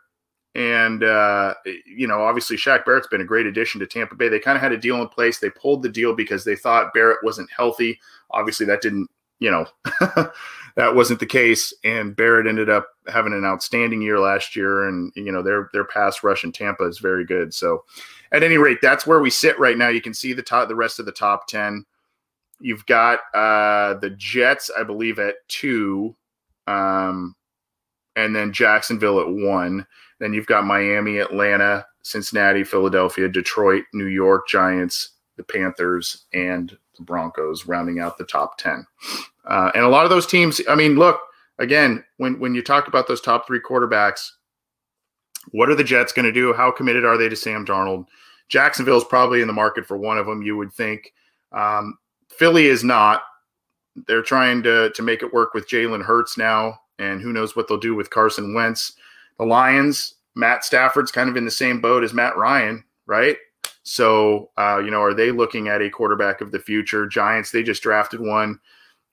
And 0.55 1.03
uh, 1.03 1.55
you 1.85 2.07
know, 2.07 2.21
obviously 2.21 2.57
Shaq 2.57 2.85
Barrett's 2.85 3.07
been 3.07 3.21
a 3.21 3.25
great 3.25 3.47
addition 3.47 3.79
to 3.79 3.87
Tampa 3.87 4.15
Bay. 4.15 4.29
They 4.29 4.39
kind 4.39 4.55
of 4.55 4.61
had 4.61 4.71
a 4.71 4.77
deal 4.77 5.01
in 5.01 5.07
place. 5.07 5.39
They 5.39 5.49
pulled 5.49 5.81
the 5.81 5.89
deal 5.89 6.13
because 6.15 6.43
they 6.43 6.55
thought 6.55 6.93
Barrett 6.93 7.23
wasn't 7.23 7.49
healthy. 7.51 7.99
Obviously, 8.29 8.65
that 8.67 8.81
didn't, 8.81 9.09
you 9.39 9.51
know, 9.51 9.65
that 10.75 10.95
wasn't 10.95 11.19
the 11.19 11.25
case. 11.25 11.73
And 11.83 12.15
Barrett 12.15 12.47
ended 12.47 12.69
up 12.69 12.87
having 13.07 13.33
an 13.33 13.45
outstanding 13.45 14.01
year 14.01 14.19
last 14.19 14.55
year. 14.55 14.87
And 14.87 15.11
you 15.15 15.31
know, 15.31 15.43
their 15.43 15.69
their 15.73 15.85
pass 15.85 16.23
rush 16.23 16.43
in 16.43 16.51
Tampa 16.51 16.85
is 16.85 16.99
very 16.99 17.25
good. 17.25 17.53
So, 17.53 17.83
at 18.31 18.43
any 18.43 18.57
rate, 18.57 18.79
that's 18.81 19.05
where 19.05 19.19
we 19.19 19.29
sit 19.29 19.57
right 19.59 19.77
now. 19.77 19.89
You 19.89 20.01
can 20.01 20.13
see 20.13 20.33
the 20.33 20.41
top, 20.41 20.67
the 20.67 20.75
rest 20.75 20.99
of 20.99 21.05
the 21.05 21.11
top 21.11 21.47
ten. 21.47 21.85
You've 22.59 22.85
got 22.85 23.19
uh, 23.33 23.95
the 23.95 24.11
Jets, 24.11 24.71
I 24.77 24.83
believe, 24.83 25.19
at 25.19 25.35
two, 25.49 26.15
um, 26.65 27.35
and 28.15 28.35
then 28.35 28.53
Jacksonville 28.53 29.19
at 29.19 29.27
one. 29.27 29.85
Then 30.19 30.33
you've 30.33 30.47
got 30.47 30.65
Miami, 30.65 31.17
Atlanta, 31.17 31.85
Cincinnati, 32.03 32.63
Philadelphia, 32.63 33.27
Detroit, 33.27 33.83
New 33.93 34.05
York 34.05 34.47
Giants, 34.47 35.09
the 35.35 35.43
Panthers, 35.43 36.25
and 36.33 36.77
the 36.97 37.03
Broncos, 37.03 37.65
rounding 37.65 37.99
out 37.99 38.17
the 38.17 38.25
top 38.25 38.57
ten. 38.57 38.85
Uh, 39.45 39.71
and 39.75 39.83
a 39.83 39.89
lot 39.89 40.03
of 40.05 40.09
those 40.09 40.27
teams. 40.27 40.61
I 40.69 40.75
mean, 40.75 40.95
look 40.95 41.19
again 41.59 42.03
when 42.17 42.39
when 42.39 42.55
you 42.55 42.61
talk 42.61 42.87
about 42.87 43.07
those 43.07 43.21
top 43.21 43.47
three 43.47 43.59
quarterbacks. 43.59 44.29
What 45.51 45.69
are 45.69 45.75
the 45.75 45.83
Jets 45.83 46.13
going 46.13 46.25
to 46.25 46.31
do? 46.31 46.53
How 46.53 46.71
committed 46.71 47.03
are 47.03 47.17
they 47.17 47.27
to 47.27 47.35
Sam 47.35 47.65
Darnold? 47.65 48.05
Jacksonville's 48.47 49.03
probably 49.03 49.41
in 49.41 49.47
the 49.47 49.53
market 49.53 49.85
for 49.85 49.97
one 49.97 50.17
of 50.17 50.25
them. 50.25 50.41
You 50.41 50.55
would 50.55 50.71
think. 50.71 51.13
Um, 51.51 51.97
Philly 52.29 52.67
is 52.67 52.83
not. 52.83 53.23
They're 54.07 54.21
trying 54.21 54.63
to 54.63 54.91
to 54.91 55.01
make 55.01 55.21
it 55.21 55.33
work 55.33 55.53
with 55.53 55.67
Jalen 55.67 56.03
Hurts 56.03 56.37
now, 56.37 56.79
and 56.99 57.21
who 57.21 57.33
knows 57.33 57.55
what 57.55 57.67
they'll 57.67 57.77
do 57.77 57.95
with 57.95 58.09
Carson 58.09 58.53
Wentz. 58.53 58.93
The 59.37 59.45
Lions, 59.45 60.15
Matt 60.35 60.63
Stafford's 60.63 61.11
kind 61.11 61.29
of 61.29 61.37
in 61.37 61.45
the 61.45 61.51
same 61.51 61.81
boat 61.81 62.03
as 62.03 62.13
Matt 62.13 62.37
Ryan, 62.37 62.83
right? 63.05 63.37
So, 63.83 64.49
uh, 64.57 64.81
you 64.83 64.91
know, 64.91 65.01
are 65.01 65.13
they 65.13 65.31
looking 65.31 65.67
at 65.67 65.81
a 65.81 65.89
quarterback 65.89 66.41
of 66.41 66.51
the 66.51 66.59
future? 66.59 67.05
Giants, 67.05 67.51
they 67.51 67.63
just 67.63 67.83
drafted 67.83 68.21
one 68.21 68.59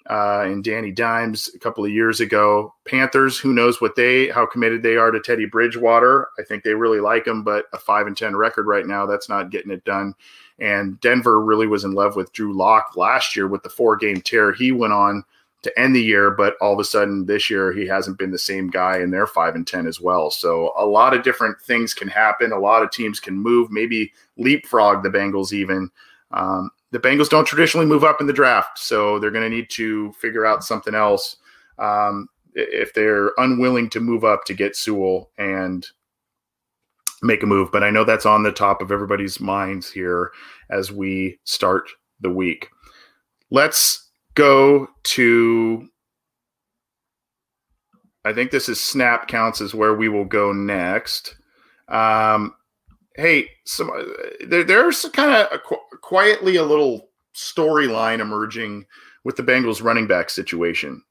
uh, 0.09 0.45
in 0.47 0.63
Danny 0.63 0.93
Dimes 0.93 1.51
a 1.55 1.59
couple 1.59 1.85
of 1.85 1.91
years 1.91 2.21
ago. 2.21 2.73
Panthers, 2.85 3.39
who 3.39 3.53
knows 3.53 3.81
what 3.81 3.97
they, 3.97 4.29
how 4.29 4.47
committed 4.47 4.83
they 4.83 4.97
are 4.97 5.11
to 5.11 5.21
Teddy 5.21 5.47
Bridgewater. 5.47 6.29
I 6.39 6.45
think 6.45 6.63
they 6.63 6.75
really 6.75 7.01
like 7.01 7.27
him, 7.27 7.43
but 7.43 7.67
a 7.73 7.79
five 7.79 8.07
and 8.07 8.17
ten 8.17 8.35
record 8.37 8.67
right 8.67 8.87
now, 8.87 9.07
that's 9.07 9.29
not 9.29 9.51
getting 9.51 9.73
it 9.73 9.85
done. 9.85 10.15
And 10.59 11.01
Denver 11.01 11.41
really 11.41 11.67
was 11.67 11.85
in 11.85 11.93
love 11.93 12.17
with 12.17 12.33
Drew 12.33 12.57
Lock 12.57 12.97
last 12.97 13.35
year 13.35 13.49
with 13.49 13.63
the 13.63 13.71
four 13.71 13.97
game 13.97 14.21
tear 14.21 14.53
he 14.53 14.73
went 14.73 14.93
on 14.93 15.25
to 15.63 15.79
end 15.79 15.95
the 15.95 16.03
year, 16.03 16.31
but 16.31 16.57
all 16.61 16.73
of 16.73 16.79
a 16.79 16.85
sudden 16.85 17.27
this 17.27 17.51
year 17.51 17.73
he 17.73 17.87
hasn't 17.87 18.19
been 18.19 18.31
the 18.31 18.39
same 18.39 18.69
guy, 18.69 18.99
and 18.99 19.13
they're 19.13 19.27
five 19.27 19.55
and 19.55 19.67
ten 19.67 19.87
as 19.87 20.01
well. 20.01 20.31
So 20.31 20.73
a 20.77 20.87
lot 20.87 21.15
of 21.15 21.23
different 21.23 21.61
things 21.61 21.93
can 21.93 22.09
happen. 22.09 22.53
A 22.53 22.59
lot 22.59 22.83
of 22.83 22.91
teams 22.91 23.21
can 23.21 23.35
move, 23.35 23.71
maybe 23.71 24.13
leapfrog 24.37 25.03
the 25.03 25.11
Bengals 25.11 25.53
even. 25.53 25.91
Um, 26.33 26.71
the 26.93 26.99
Bengals 26.99 27.29
don't 27.29 27.45
traditionally 27.45 27.87
move 27.87 28.05
up 28.05 28.21
in 28.21 28.27
the 28.27 28.33
draft, 28.33 28.79
so 28.79 29.19
they're 29.19 29.31
going 29.31 29.49
to 29.49 29.55
need 29.55 29.71
to 29.71 30.13
figure 30.13 30.47
out 30.47 30.65
something 30.65 30.95
else 30.95 31.37
um, 31.79 32.29
if 32.55 32.95
they're 32.95 33.33
unwilling 33.37 33.91
to 33.91 34.01
move 34.01 34.25
up 34.25 34.45
to 34.45 34.55
get 34.55 34.77
Sewell 34.77 35.31
and 35.39 35.87
make 37.23 37.43
a 37.43 37.47
move. 37.47 37.71
But 37.71 37.85
I 37.85 37.91
know 37.91 38.05
that's 38.05 38.27
on 38.27 38.43
the 38.43 38.53
top 38.53 38.81
of 38.81 38.91
everybody's 38.91 39.41
minds 39.41 39.91
here 39.91 40.33
as 40.71 40.91
we 40.91 41.39
start 41.45 41.91
the 42.21 42.31
week. 42.31 42.69
Let's 43.51 44.10
go 44.35 44.89
to. 45.03 45.89
I 48.25 48.33
think 48.33 48.51
this 48.51 48.69
is 48.69 48.79
snap 48.81 49.29
counts 49.29 49.61
is 49.61 49.75
where 49.75 49.95
we 49.95 50.09
will 50.09 50.27
go 50.27 50.53
next. 50.53 51.37
Um, 51.89 52.55
hey, 53.17 53.49
some 53.65 53.91
there, 54.47 54.65
there's 54.65 55.05
kind 55.13 55.31
of 55.33 55.63
qu- 55.63 55.99
quietly 56.03 56.57
a 56.57 56.65
little 56.65 57.09
storyline 57.35 58.21
emerging 58.21 58.87
with 59.25 59.37
the 59.37 59.43
Bengals 59.43 59.83
running 59.83 60.07
back 60.07 60.31
situation. 60.31 61.03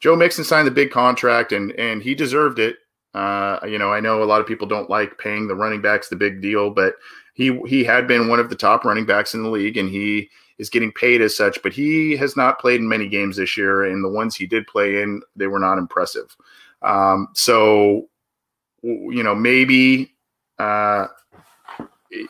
Joe 0.00 0.16
Mixon 0.16 0.44
signed 0.44 0.66
the 0.66 0.72
big 0.72 0.90
contract 0.90 1.52
and 1.52 1.72
and 1.72 2.02
he 2.02 2.14
deserved 2.14 2.58
it. 2.58 2.76
Uh, 3.14 3.60
you 3.66 3.78
know, 3.78 3.92
I 3.92 4.00
know 4.00 4.22
a 4.22 4.24
lot 4.24 4.40
of 4.40 4.46
people 4.46 4.66
don't 4.66 4.90
like 4.90 5.18
paying 5.18 5.46
the 5.46 5.54
running 5.54 5.80
backs 5.80 6.08
the 6.08 6.16
big 6.16 6.42
deal, 6.42 6.70
but 6.70 6.94
he 7.34 7.58
he 7.66 7.84
had 7.84 8.06
been 8.06 8.28
one 8.28 8.40
of 8.40 8.50
the 8.50 8.56
top 8.56 8.84
running 8.84 9.06
backs 9.06 9.34
in 9.34 9.42
the 9.42 9.48
league, 9.48 9.76
and 9.76 9.88
he 9.88 10.30
is 10.58 10.70
getting 10.70 10.92
paid 10.92 11.20
as 11.20 11.36
such. 11.36 11.62
But 11.62 11.72
he 11.72 12.16
has 12.16 12.36
not 12.36 12.58
played 12.58 12.80
in 12.80 12.88
many 12.88 13.08
games 13.08 13.36
this 13.36 13.56
year, 13.56 13.84
and 13.84 14.04
the 14.04 14.08
ones 14.08 14.34
he 14.36 14.46
did 14.46 14.66
play 14.66 15.02
in, 15.02 15.22
they 15.36 15.46
were 15.46 15.58
not 15.58 15.78
impressive. 15.78 16.36
Um, 16.82 17.28
so, 17.32 18.08
you 18.82 19.22
know, 19.22 19.34
maybe 19.34 20.14
uh, 20.58 21.06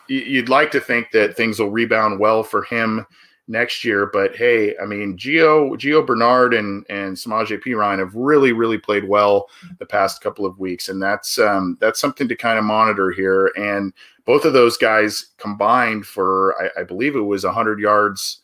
you'd 0.07 0.49
like 0.49 0.71
to 0.71 0.79
think 0.79 1.11
that 1.11 1.35
things 1.35 1.59
will 1.59 1.71
rebound 1.71 2.19
well 2.19 2.43
for 2.43 2.63
him 2.63 3.05
next 3.47 3.83
year. 3.83 4.07
But 4.07 4.35
hey, 4.35 4.75
I 4.81 4.85
mean, 4.85 5.17
Gio 5.17 5.71
Gio 5.77 6.05
Bernard 6.05 6.53
and 6.53 6.85
and 6.89 7.15
Samaje 7.15 7.61
Perine 7.61 7.99
have 7.99 8.15
really 8.15 8.51
really 8.51 8.77
played 8.77 9.07
well 9.07 9.49
the 9.79 9.85
past 9.85 10.21
couple 10.21 10.45
of 10.45 10.59
weeks, 10.59 10.89
and 10.89 11.01
that's 11.01 11.37
um, 11.39 11.77
that's 11.79 11.99
something 11.99 12.27
to 12.27 12.35
kind 12.35 12.57
of 12.57 12.65
monitor 12.65 13.11
here. 13.11 13.51
And 13.55 13.93
both 14.25 14.45
of 14.45 14.53
those 14.53 14.77
guys 14.77 15.27
combined 15.37 16.05
for 16.05 16.55
I, 16.61 16.81
I 16.81 16.83
believe 16.83 17.15
it 17.15 17.21
was 17.21 17.43
100 17.43 17.79
yards 17.79 18.41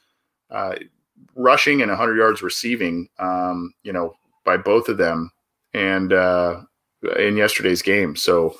uh, 0.49 0.75
rushing 1.35 1.81
and 1.81 1.89
100 1.89 2.17
yards 2.17 2.41
receiving. 2.41 3.07
Um, 3.19 3.73
you 3.83 3.93
know, 3.93 4.15
by 4.43 4.57
both 4.57 4.89
of 4.89 4.97
them, 4.97 5.31
and 5.73 6.13
uh, 6.13 6.61
in 7.17 7.37
yesterday's 7.37 7.81
game. 7.81 8.15
So 8.15 8.55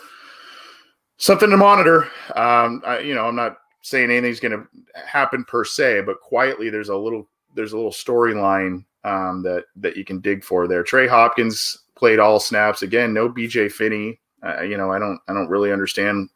something 1.17 1.49
to 1.49 1.57
monitor. 1.57 2.03
Um, 2.35 2.81
I, 2.85 2.99
you 2.99 3.13
know, 3.13 3.25
I'm 3.27 3.35
not 3.35 3.57
saying 3.81 4.11
anything's 4.11 4.39
going 4.39 4.51
to 4.51 4.67
happen 5.05 5.43
per 5.45 5.63
se, 5.63 6.01
but 6.01 6.21
quietly 6.21 6.69
there's 6.69 6.89
a 6.89 6.95
little 6.95 7.27
there's 7.55 7.73
a 7.73 7.75
little 7.75 7.91
storyline 7.91 8.83
um, 9.03 9.43
that 9.43 9.65
that 9.77 9.97
you 9.97 10.05
can 10.05 10.19
dig 10.19 10.43
for 10.43 10.67
there. 10.67 10.83
Trey 10.83 11.07
Hopkins 11.07 11.77
played 11.95 12.19
all 12.19 12.39
snaps 12.39 12.81
again. 12.81 13.13
No 13.13 13.29
BJ 13.29 13.71
Finney. 13.71 14.19
Uh, 14.43 14.61
you 14.61 14.77
know, 14.77 14.91
I 14.91 14.99
don't 14.99 15.19
I 15.27 15.33
don't 15.33 15.49
really 15.49 15.71
understand 15.71 16.29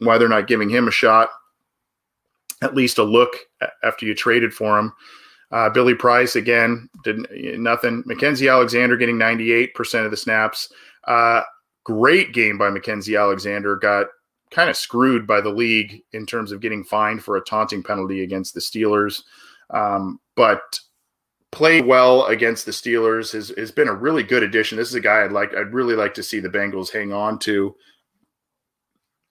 why 0.00 0.18
they're 0.18 0.28
not 0.28 0.46
giving 0.46 0.68
him 0.68 0.88
a 0.88 0.92
shot, 0.92 1.30
at 2.62 2.74
least 2.74 2.98
a 2.98 3.02
look 3.02 3.30
after 3.84 4.06
you 4.06 4.14
traded 4.14 4.52
for 4.52 4.78
him. 4.78 4.92
Uh, 5.52 5.68
Billy 5.68 5.94
Price 5.94 6.36
again 6.36 6.88
did 7.02 7.26
nothing. 7.58 8.02
Mackensie 8.04 8.50
Alexander 8.50 8.96
getting 8.96 9.16
98% 9.16 10.04
of 10.04 10.10
the 10.10 10.16
snaps. 10.16 10.72
Uh, 11.04 11.42
great 11.84 12.32
game 12.32 12.56
by 12.56 12.70
Mackensie 12.70 13.18
Alexander. 13.18 13.76
Got 13.76 14.06
kind 14.50 14.70
of 14.70 14.76
screwed 14.76 15.26
by 15.26 15.40
the 15.40 15.50
league 15.50 16.02
in 16.12 16.26
terms 16.26 16.52
of 16.52 16.60
getting 16.60 16.84
fined 16.84 17.22
for 17.22 17.36
a 17.36 17.44
taunting 17.44 17.82
penalty 17.82 18.22
against 18.22 18.54
the 18.54 18.60
Steelers. 18.60 19.22
Um, 19.70 20.20
but 20.36 20.78
played 21.52 21.84
well 21.84 22.26
against 22.26 22.64
the 22.64 22.72
Steelers 22.72 23.32
has, 23.32 23.52
has 23.56 23.70
been 23.72 23.88
a 23.88 23.94
really 23.94 24.22
good 24.22 24.42
addition. 24.42 24.78
This 24.78 24.88
is 24.88 24.94
a 24.94 25.00
guy 25.00 25.24
I'd 25.24 25.32
like 25.32 25.54
I'd 25.54 25.72
really 25.72 25.94
like 25.94 26.14
to 26.14 26.22
see 26.22 26.40
the 26.40 26.48
Bengals 26.48 26.92
hang 26.92 27.12
on 27.12 27.38
to 27.40 27.74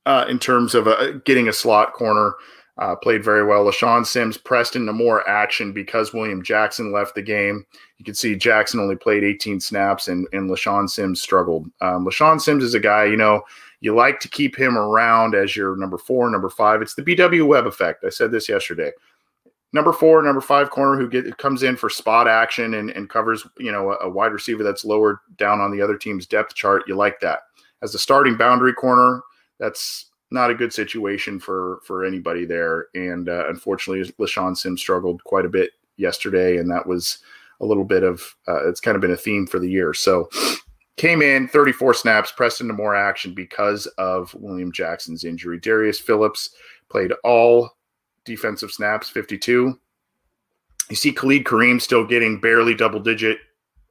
uh, 0.06 0.25
in 0.29 0.39
terms 0.39 0.75
of 0.75 0.88
uh, 0.88 1.12
getting 1.25 1.48
a 1.48 1.53
slot 1.53 1.94
corner. 1.94 2.34
Uh, 2.77 2.96
played 2.96 3.22
very 3.22 3.46
well. 3.46 3.65
LeShaun 3.65 4.06
Sims 4.06 4.38
pressed 4.38 4.77
into 4.77 4.94
more 4.94 5.27
action 5.29 5.74
because 5.74 6.13
William 6.13 6.41
Jackson 6.41 6.94
left 6.94 7.13
the 7.13 7.22
game. 7.22 7.65
You 7.98 8.06
can 8.06 8.15
see 8.15 8.38
Jackson 8.38 8.79
only 8.79 8.96
played 8.96 9.22
18 9.22 9.60
snaps 9.60 10.08
and, 10.08 10.25
and 10.32 10.50
LeShaun 10.50 10.89
Sims 10.89 11.22
struggled. 11.22 11.70
Um, 11.82 12.06
LeShaun 12.06 12.39
Sims 12.39 12.63
is 12.63 12.75
a 12.75 12.79
guy, 12.79 13.03
you 13.03 13.18
know, 13.18 13.41
you 13.82 13.96
like 13.96 14.20
to 14.22 14.29
keep 14.29 14.58
him 14.58 14.77
around 14.77 15.36
as 15.36 15.56
your 15.56 15.75
number 15.75 15.98
four, 15.98 16.29
number 16.29 16.50
five. 16.50 16.82
It's 16.82 16.96
the 16.96 17.01
BW 17.01 17.48
Webb 17.48 17.65
effect. 17.65 18.03
I 18.06 18.10
said 18.10 18.32
this 18.32 18.50
yesterday. 18.50 18.91
Number 19.72 19.94
four, 19.94 20.22
number 20.24 20.41
five 20.41 20.72
corner 20.72 20.98
who 21.00 21.10
get, 21.10 21.38
comes 21.38 21.63
in 21.63 21.75
for 21.75 21.89
spot 21.89 22.27
action 22.27 22.74
and, 22.74 22.89
and 22.89 23.10
covers, 23.10 23.46
you 23.58 23.72
know, 23.72 23.91
a, 23.91 24.06
a 24.06 24.10
wide 24.10 24.32
receiver 24.32 24.63
that's 24.63 24.84
lower 24.84 25.22
down 25.38 25.62
on 25.62 25.72
the 25.72 25.82
other 25.82 25.96
team's 25.96 26.25
depth 26.25 26.56
chart. 26.56 26.84
You 26.88 26.96
like 26.96 27.20
that. 27.20 27.41
As 27.82 27.94
the 27.94 28.00
starting 28.00 28.36
boundary 28.36 28.74
corner, 28.74 29.22
that's 29.60 30.06
not 30.32 30.51
a 30.51 30.56
good 30.56 30.74
situation 30.74 31.39
for 31.39 31.80
for 31.84 32.06
anybody 32.06 32.46
there. 32.46 32.88
And 32.94 33.30
uh, 33.30 33.50
unfortunately, 33.50 34.12
LeShaun 34.20 34.56
Sims 34.56 34.82
struggled 34.82 35.24
quite 35.24 35.46
a 35.46 35.50
bit 35.50 35.72
yesterday, 35.98 36.58
and 36.58 36.70
that 36.72 36.86
was 36.86 37.20
a 37.62 37.66
little 37.66 37.84
bit 37.84 38.04
of 38.04 38.36
uh, 38.48 38.68
it's 38.68 38.80
kind 38.80 38.96
of 38.96 39.01
been 39.01 39.12
a 39.12 39.18
theme 39.18 39.46
for 39.46 39.60
the 39.60 39.70
year. 39.70 39.94
So 39.94 40.30
came 40.98 41.22
in 41.22 41.48
34 41.48 41.94
snaps, 41.94 42.32
pressed 42.32 42.62
into 42.62 42.74
more 42.74 42.96
action 42.96 43.34
because 43.34 43.86
of 43.98 44.34
William 44.36 44.72
Jackson's 44.72 45.24
injury. 45.24 45.60
Darius 45.60 46.00
Phillips 46.00 46.50
played 46.89 47.13
all 47.24 47.70
defensive 48.25 48.72
snaps, 48.72 49.10
52. 49.10 49.80
You 50.89 50.96
see 50.96 51.13
Khalid 51.13 51.46
Kareem 51.46 51.82
still 51.82 52.06
getting 52.06 52.39
barely 52.39 52.75
double 52.75 53.00
digit 53.00 53.38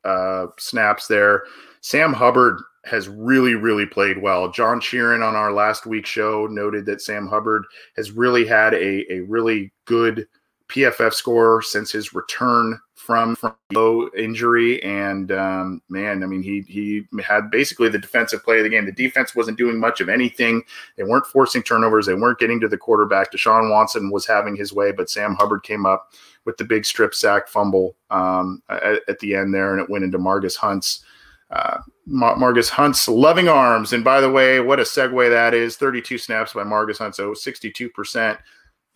uh, 0.05 0.47
snaps 0.59 1.07
there. 1.07 1.45
Sam 1.81 2.13
Hubbard 2.13 2.61
has 2.85 3.09
really, 3.09 3.55
really 3.55 3.87
played 3.87 4.19
well. 4.19 4.51
John 4.51 4.81
Sheeran 4.81 5.27
on 5.27 5.35
our 5.35 5.53
last 5.53 5.87
week 5.87 6.07
show 6.07 6.47
noted 6.47 6.87
that 6.87 7.03
Sam 7.03 7.27
Hubbard 7.27 7.65
has 7.97 8.13
really 8.13 8.47
had 8.47 8.75
a, 8.75 9.13
a 9.13 9.21
really 9.21 9.73
good 9.85 10.27
PFF 10.69 11.15
score 11.15 11.63
since 11.63 11.91
his 11.91 12.15
return 12.15 12.79
from 12.95 13.37
from 13.37 13.55
low 13.73 14.11
injury. 14.17 14.83
And 14.83 15.33
um, 15.33 15.81
man, 15.89 16.23
I 16.23 16.27
mean, 16.27 16.43
he 16.43 16.61
he 16.69 17.05
had 17.23 17.51
basically 17.51 17.89
the 17.89 17.99
defensive 17.99 18.45
play 18.45 18.59
of 18.59 18.65
the 18.65 18.71
game. 18.71 18.85
The 18.85 18.93
defense 18.93 19.35
wasn't 19.35 19.57
doing 19.57 19.81
much 19.81 20.01
of 20.01 20.11
anything. 20.11 20.63
They 20.97 21.05
weren't 21.05 21.27
forcing 21.27 21.63
turnovers. 21.63 22.05
They 22.05 22.15
weren't 22.15 22.39
getting 22.39 22.61
to 22.61 22.69
the 22.69 22.77
quarterback. 22.77 23.33
Deshaun 23.33 23.71
Watson 23.71 24.11
was 24.11 24.27
having 24.27 24.57
his 24.57 24.75
way, 24.75 24.93
but 24.93 25.09
Sam 25.09 25.35
Hubbard 25.37 25.63
came 25.63 25.87
up 25.87 26.13
with 26.45 26.59
the 26.59 26.65
big 26.65 26.85
strip 26.85 27.15
sack 27.15 27.49
fumble 27.49 27.97
um, 28.11 28.63
at, 28.69 29.01
at, 29.09 29.19
the 29.21 29.35
end 29.35 29.55
there, 29.55 29.73
and 29.73 29.83
it 29.83 29.91
went 29.91 30.05
into 30.05 30.19
Margus 30.19 30.57
Hunt's. 30.57 31.05
Uh, 31.51 31.79
Margus 32.09 32.69
Hunt's 32.69 33.09
loving 33.09 33.49
arms. 33.49 33.93
And 33.93 34.05
by 34.05 34.21
the 34.21 34.31
way, 34.31 34.61
what 34.61 34.81
a 34.81 34.83
segue 34.83 35.31
that 35.31 35.55
is 35.55 35.77
32 35.77 36.19
snaps 36.19 36.53
by 36.53 36.63
Margus 36.63 36.99
Hunt. 36.99 37.15
So 37.15 37.33
62% 37.33 38.39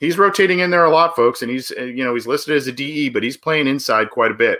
he's 0.03 0.19
rotating 0.19 0.59
in 0.59 0.71
there 0.71 0.85
a 0.85 0.91
lot, 0.91 1.17
folks, 1.17 1.41
and 1.41 1.51
he's 1.51 1.73
uh, 1.79 1.85
you 1.85 2.05
know 2.05 2.13
he's 2.13 2.27
listed 2.27 2.55
as 2.55 2.67
a 2.67 2.73
DE, 2.73 3.09
but 3.09 3.23
he's 3.23 3.39
playing 3.39 3.69
inside 3.69 4.11
quite 4.11 4.31
a 4.31 4.35
bit, 4.35 4.59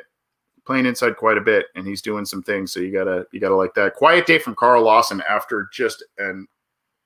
playing 0.65 0.87
inside 0.87 1.19
quite 1.19 1.37
a 1.37 1.43
bit, 1.43 1.67
and 1.75 1.87
he's 1.87 2.01
doing 2.01 2.25
some 2.25 2.43
things. 2.43 2.73
So 2.73 2.81
you 2.81 2.91
gotta 2.91 3.27
you 3.33 3.41
gotta 3.41 3.57
like 3.57 3.75
that. 3.75 3.95
Quiet 3.95 4.25
day 4.25 4.39
from 4.39 4.55
Carl 4.55 4.85
Lawson 4.85 5.23
after 5.29 5.69
just 5.71 6.03
an 6.17 6.47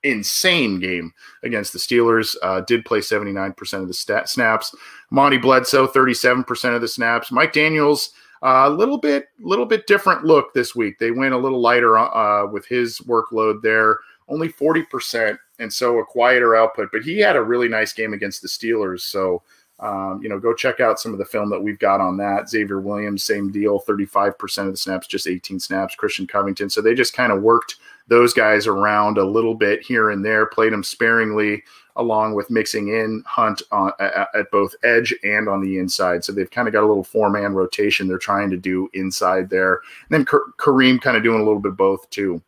insane 0.04 0.78
game 0.78 1.12
against 1.42 1.72
the 1.72 1.80
Steelers. 1.80 2.36
Uh, 2.42 2.60
did 2.60 2.84
play 2.84 3.00
79% 3.00 3.82
of 3.82 3.88
the 3.88 3.94
stat, 3.94 4.28
snaps. 4.28 4.72
Amani 5.10 5.38
Bledsoe 5.38 5.88
37% 5.88 6.76
of 6.76 6.80
the 6.80 6.86
snaps. 6.86 7.32
Mike 7.32 7.52
Daniels 7.52 8.10
a 8.42 8.46
uh, 8.46 8.68
little 8.68 8.98
bit 8.98 9.28
little 9.38 9.66
bit 9.66 9.86
different 9.86 10.24
look 10.24 10.52
this 10.54 10.74
week. 10.74 10.98
They 10.98 11.10
went 11.10 11.34
a 11.34 11.38
little 11.38 11.60
lighter 11.60 11.98
uh, 11.98 12.46
with 12.46 12.66
his 12.66 12.98
workload 13.00 13.62
there 13.62 13.98
only 14.28 14.48
40%, 14.48 15.38
and 15.58 15.72
so 15.72 15.98
a 15.98 16.04
quieter 16.04 16.56
output. 16.56 16.88
But 16.92 17.02
he 17.02 17.18
had 17.18 17.36
a 17.36 17.42
really 17.42 17.68
nice 17.68 17.92
game 17.92 18.12
against 18.12 18.42
the 18.42 18.48
Steelers. 18.48 19.00
So, 19.00 19.42
um, 19.78 20.20
you 20.22 20.28
know, 20.28 20.38
go 20.38 20.54
check 20.54 20.80
out 20.80 20.98
some 20.98 21.12
of 21.12 21.18
the 21.18 21.24
film 21.24 21.50
that 21.50 21.62
we've 21.62 21.78
got 21.78 22.00
on 22.00 22.16
that. 22.18 22.48
Xavier 22.48 22.80
Williams, 22.80 23.22
same 23.22 23.52
deal, 23.52 23.80
35% 23.80 24.66
of 24.66 24.72
the 24.72 24.76
snaps, 24.76 25.06
just 25.06 25.28
18 25.28 25.60
snaps. 25.60 25.94
Christian 25.94 26.26
Covington. 26.26 26.70
So 26.70 26.80
they 26.80 26.94
just 26.94 27.14
kind 27.14 27.32
of 27.32 27.42
worked 27.42 27.76
those 28.08 28.32
guys 28.32 28.66
around 28.66 29.18
a 29.18 29.24
little 29.24 29.54
bit 29.54 29.82
here 29.82 30.10
and 30.10 30.24
there, 30.24 30.46
played 30.46 30.72
them 30.72 30.84
sparingly, 30.84 31.62
along 31.96 32.34
with 32.34 32.50
mixing 32.50 32.88
in 32.88 33.22
Hunt 33.26 33.62
on, 33.72 33.92
at, 33.98 34.28
at 34.34 34.50
both 34.50 34.74
edge 34.84 35.14
and 35.24 35.48
on 35.48 35.60
the 35.60 35.78
inside. 35.78 36.24
So 36.24 36.32
they've 36.32 36.50
kind 36.50 36.68
of 36.68 36.72
got 36.72 36.84
a 36.84 36.86
little 36.86 37.04
four 37.04 37.30
man 37.30 37.54
rotation 37.54 38.06
they're 38.06 38.18
trying 38.18 38.50
to 38.50 38.56
do 38.56 38.88
inside 38.94 39.50
there. 39.50 39.80
And 40.08 40.10
then 40.10 40.24
Kareem 40.24 41.00
kind 41.00 41.16
of 41.16 41.22
doing 41.22 41.40
a 41.40 41.44
little 41.44 41.60
bit 41.60 41.76
both 41.76 42.08
too. 42.10 42.42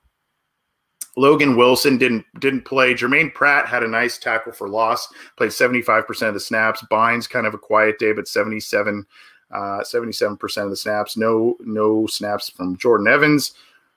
Logan 1.16 1.56
Wilson 1.56 1.98
didn't 1.98 2.24
didn't 2.38 2.64
play. 2.64 2.94
Germaine 2.94 3.32
Pratt 3.32 3.66
had 3.66 3.82
a 3.82 3.88
nice 3.88 4.18
tackle 4.18 4.52
for 4.52 4.68
loss, 4.68 5.08
played 5.36 5.50
75% 5.50 6.28
of 6.28 6.34
the 6.34 6.40
snaps. 6.40 6.84
Bynes 6.90 7.28
kind 7.28 7.46
of 7.46 7.54
a 7.54 7.58
quiet 7.58 7.98
day, 7.98 8.12
but 8.12 8.28
77 8.28 9.04
uh, 9.50 9.80
77% 9.80 10.64
of 10.64 10.70
the 10.70 10.76
snaps. 10.76 11.16
No 11.16 11.56
no 11.60 12.06
snaps 12.06 12.48
from 12.48 12.76
Jordan 12.76 13.08
Evans. 13.08 13.54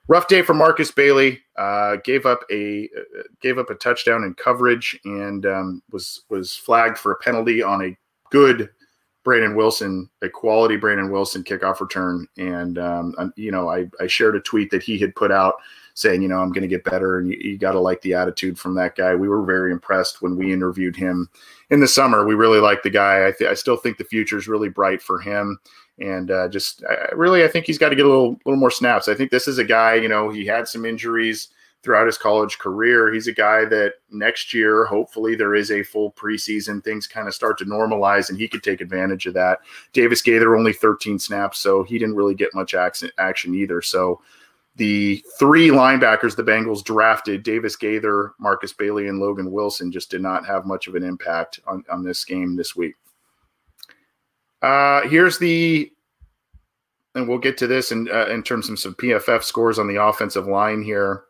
Rough 0.08 0.26
day 0.26 0.42
for 0.42 0.54
Markus 0.54 0.90
Bailey. 0.90 1.40
Uh, 1.56 1.96
gave 2.04 2.26
up 2.26 2.40
a 2.50 2.88
gave 3.40 3.58
up 3.58 3.70
a 3.70 3.74
touchdown 3.74 4.24
in 4.24 4.34
coverage 4.34 4.98
and 5.04 5.46
um, 5.46 5.82
was 5.92 6.24
was 6.28 6.54
flagged 6.54 6.98
for 6.98 7.12
a 7.12 7.16
penalty 7.16 7.62
on 7.62 7.84
a 7.84 7.96
good 8.30 8.70
Brandon 9.24 9.54
Wilson, 9.54 10.10
a 10.22 10.28
quality 10.28 10.76
Brandon 10.76 11.10
Wilson 11.10 11.44
kickoff 11.44 11.80
return. 11.80 12.26
And 12.36 12.78
um, 12.78 13.14
you 13.36 13.52
know, 13.52 13.70
I, 13.70 13.88
I 14.00 14.06
shared 14.06 14.36
a 14.36 14.40
tweet 14.40 14.70
that 14.70 14.82
he 14.82 14.98
had 14.98 15.14
put 15.14 15.30
out 15.30 15.54
saying, 15.94 16.22
you 16.22 16.28
know, 16.28 16.40
I'm 16.40 16.52
going 16.52 16.62
to 16.62 16.68
get 16.68 16.84
better. 16.84 17.18
And 17.18 17.28
you, 17.28 17.38
you 17.38 17.58
got 17.58 17.72
to 17.72 17.80
like 17.80 18.00
the 18.00 18.14
attitude 18.14 18.58
from 18.58 18.74
that 18.76 18.96
guy. 18.96 19.14
We 19.14 19.28
were 19.28 19.44
very 19.44 19.70
impressed 19.70 20.22
when 20.22 20.36
we 20.36 20.52
interviewed 20.52 20.96
him 20.96 21.28
in 21.70 21.80
the 21.80 21.88
summer. 21.88 22.26
We 22.26 22.34
really 22.34 22.60
like 22.60 22.82
the 22.82 22.90
guy. 22.90 23.28
I, 23.28 23.32
th- 23.32 23.50
I 23.50 23.54
still 23.54 23.76
think 23.76 23.98
the 23.98 24.04
future 24.04 24.38
is 24.38 24.48
really 24.48 24.70
bright 24.70 25.02
for 25.02 25.20
him. 25.20 25.58
And 26.02 26.32
uh, 26.32 26.48
just 26.48 26.82
really, 27.12 27.44
I 27.44 27.48
think 27.48 27.64
he's 27.64 27.78
got 27.78 27.90
to 27.90 27.96
get 27.96 28.04
a 28.04 28.08
little, 28.08 28.36
little 28.44 28.58
more 28.58 28.72
snaps. 28.72 29.06
I 29.06 29.14
think 29.14 29.30
this 29.30 29.46
is 29.46 29.58
a 29.58 29.64
guy, 29.64 29.94
you 29.94 30.08
know, 30.08 30.30
he 30.30 30.44
had 30.44 30.66
some 30.66 30.84
injuries 30.84 31.48
throughout 31.82 32.06
his 32.06 32.18
college 32.18 32.58
career. 32.58 33.12
He's 33.12 33.28
a 33.28 33.32
guy 33.32 33.64
that 33.66 33.94
next 34.10 34.52
year, 34.52 34.84
hopefully, 34.84 35.36
there 35.36 35.54
is 35.54 35.70
a 35.70 35.84
full 35.84 36.12
preseason. 36.12 36.82
Things 36.82 37.06
kind 37.06 37.28
of 37.28 37.34
start 37.34 37.56
to 37.58 37.64
normalize, 37.64 38.28
and 38.30 38.38
he 38.38 38.48
could 38.48 38.64
take 38.64 38.80
advantage 38.80 39.26
of 39.26 39.34
that. 39.34 39.60
Davis 39.92 40.22
Gaither 40.22 40.56
only 40.56 40.72
13 40.72 41.20
snaps, 41.20 41.58
so 41.58 41.84
he 41.84 41.98
didn't 41.98 42.16
really 42.16 42.34
get 42.34 42.54
much 42.54 42.74
action, 42.74 43.10
action 43.18 43.54
either. 43.54 43.80
So 43.80 44.20
the 44.76 45.22
three 45.38 45.68
linebackers 45.68 46.34
the 46.34 46.42
Bengals 46.42 46.82
drafted, 46.82 47.44
Davis 47.44 47.76
Gaither, 47.76 48.32
Markus 48.38 48.72
Bailey, 48.72 49.06
and 49.06 49.20
Logan 49.20 49.52
Wilson, 49.52 49.92
just 49.92 50.10
did 50.10 50.22
not 50.22 50.46
have 50.46 50.66
much 50.66 50.88
of 50.88 50.96
an 50.96 51.04
impact 51.04 51.60
on, 51.66 51.84
on 51.90 52.02
this 52.02 52.24
game 52.24 52.56
this 52.56 52.74
week. 52.74 52.94
Uh, 54.62 55.06
here's 55.08 55.38
the, 55.38 55.90
and 57.14 57.28
we'll 57.28 57.38
get 57.38 57.58
to 57.58 57.66
this 57.66 57.92
in, 57.92 58.08
uh, 58.10 58.26
in 58.26 58.42
terms 58.42 58.68
of 58.68 58.78
some 58.78 58.94
PFF 58.94 59.42
scores 59.42 59.78
on 59.78 59.88
the 59.88 60.02
offensive 60.02 60.46
line 60.46 60.82
here. 60.82 61.24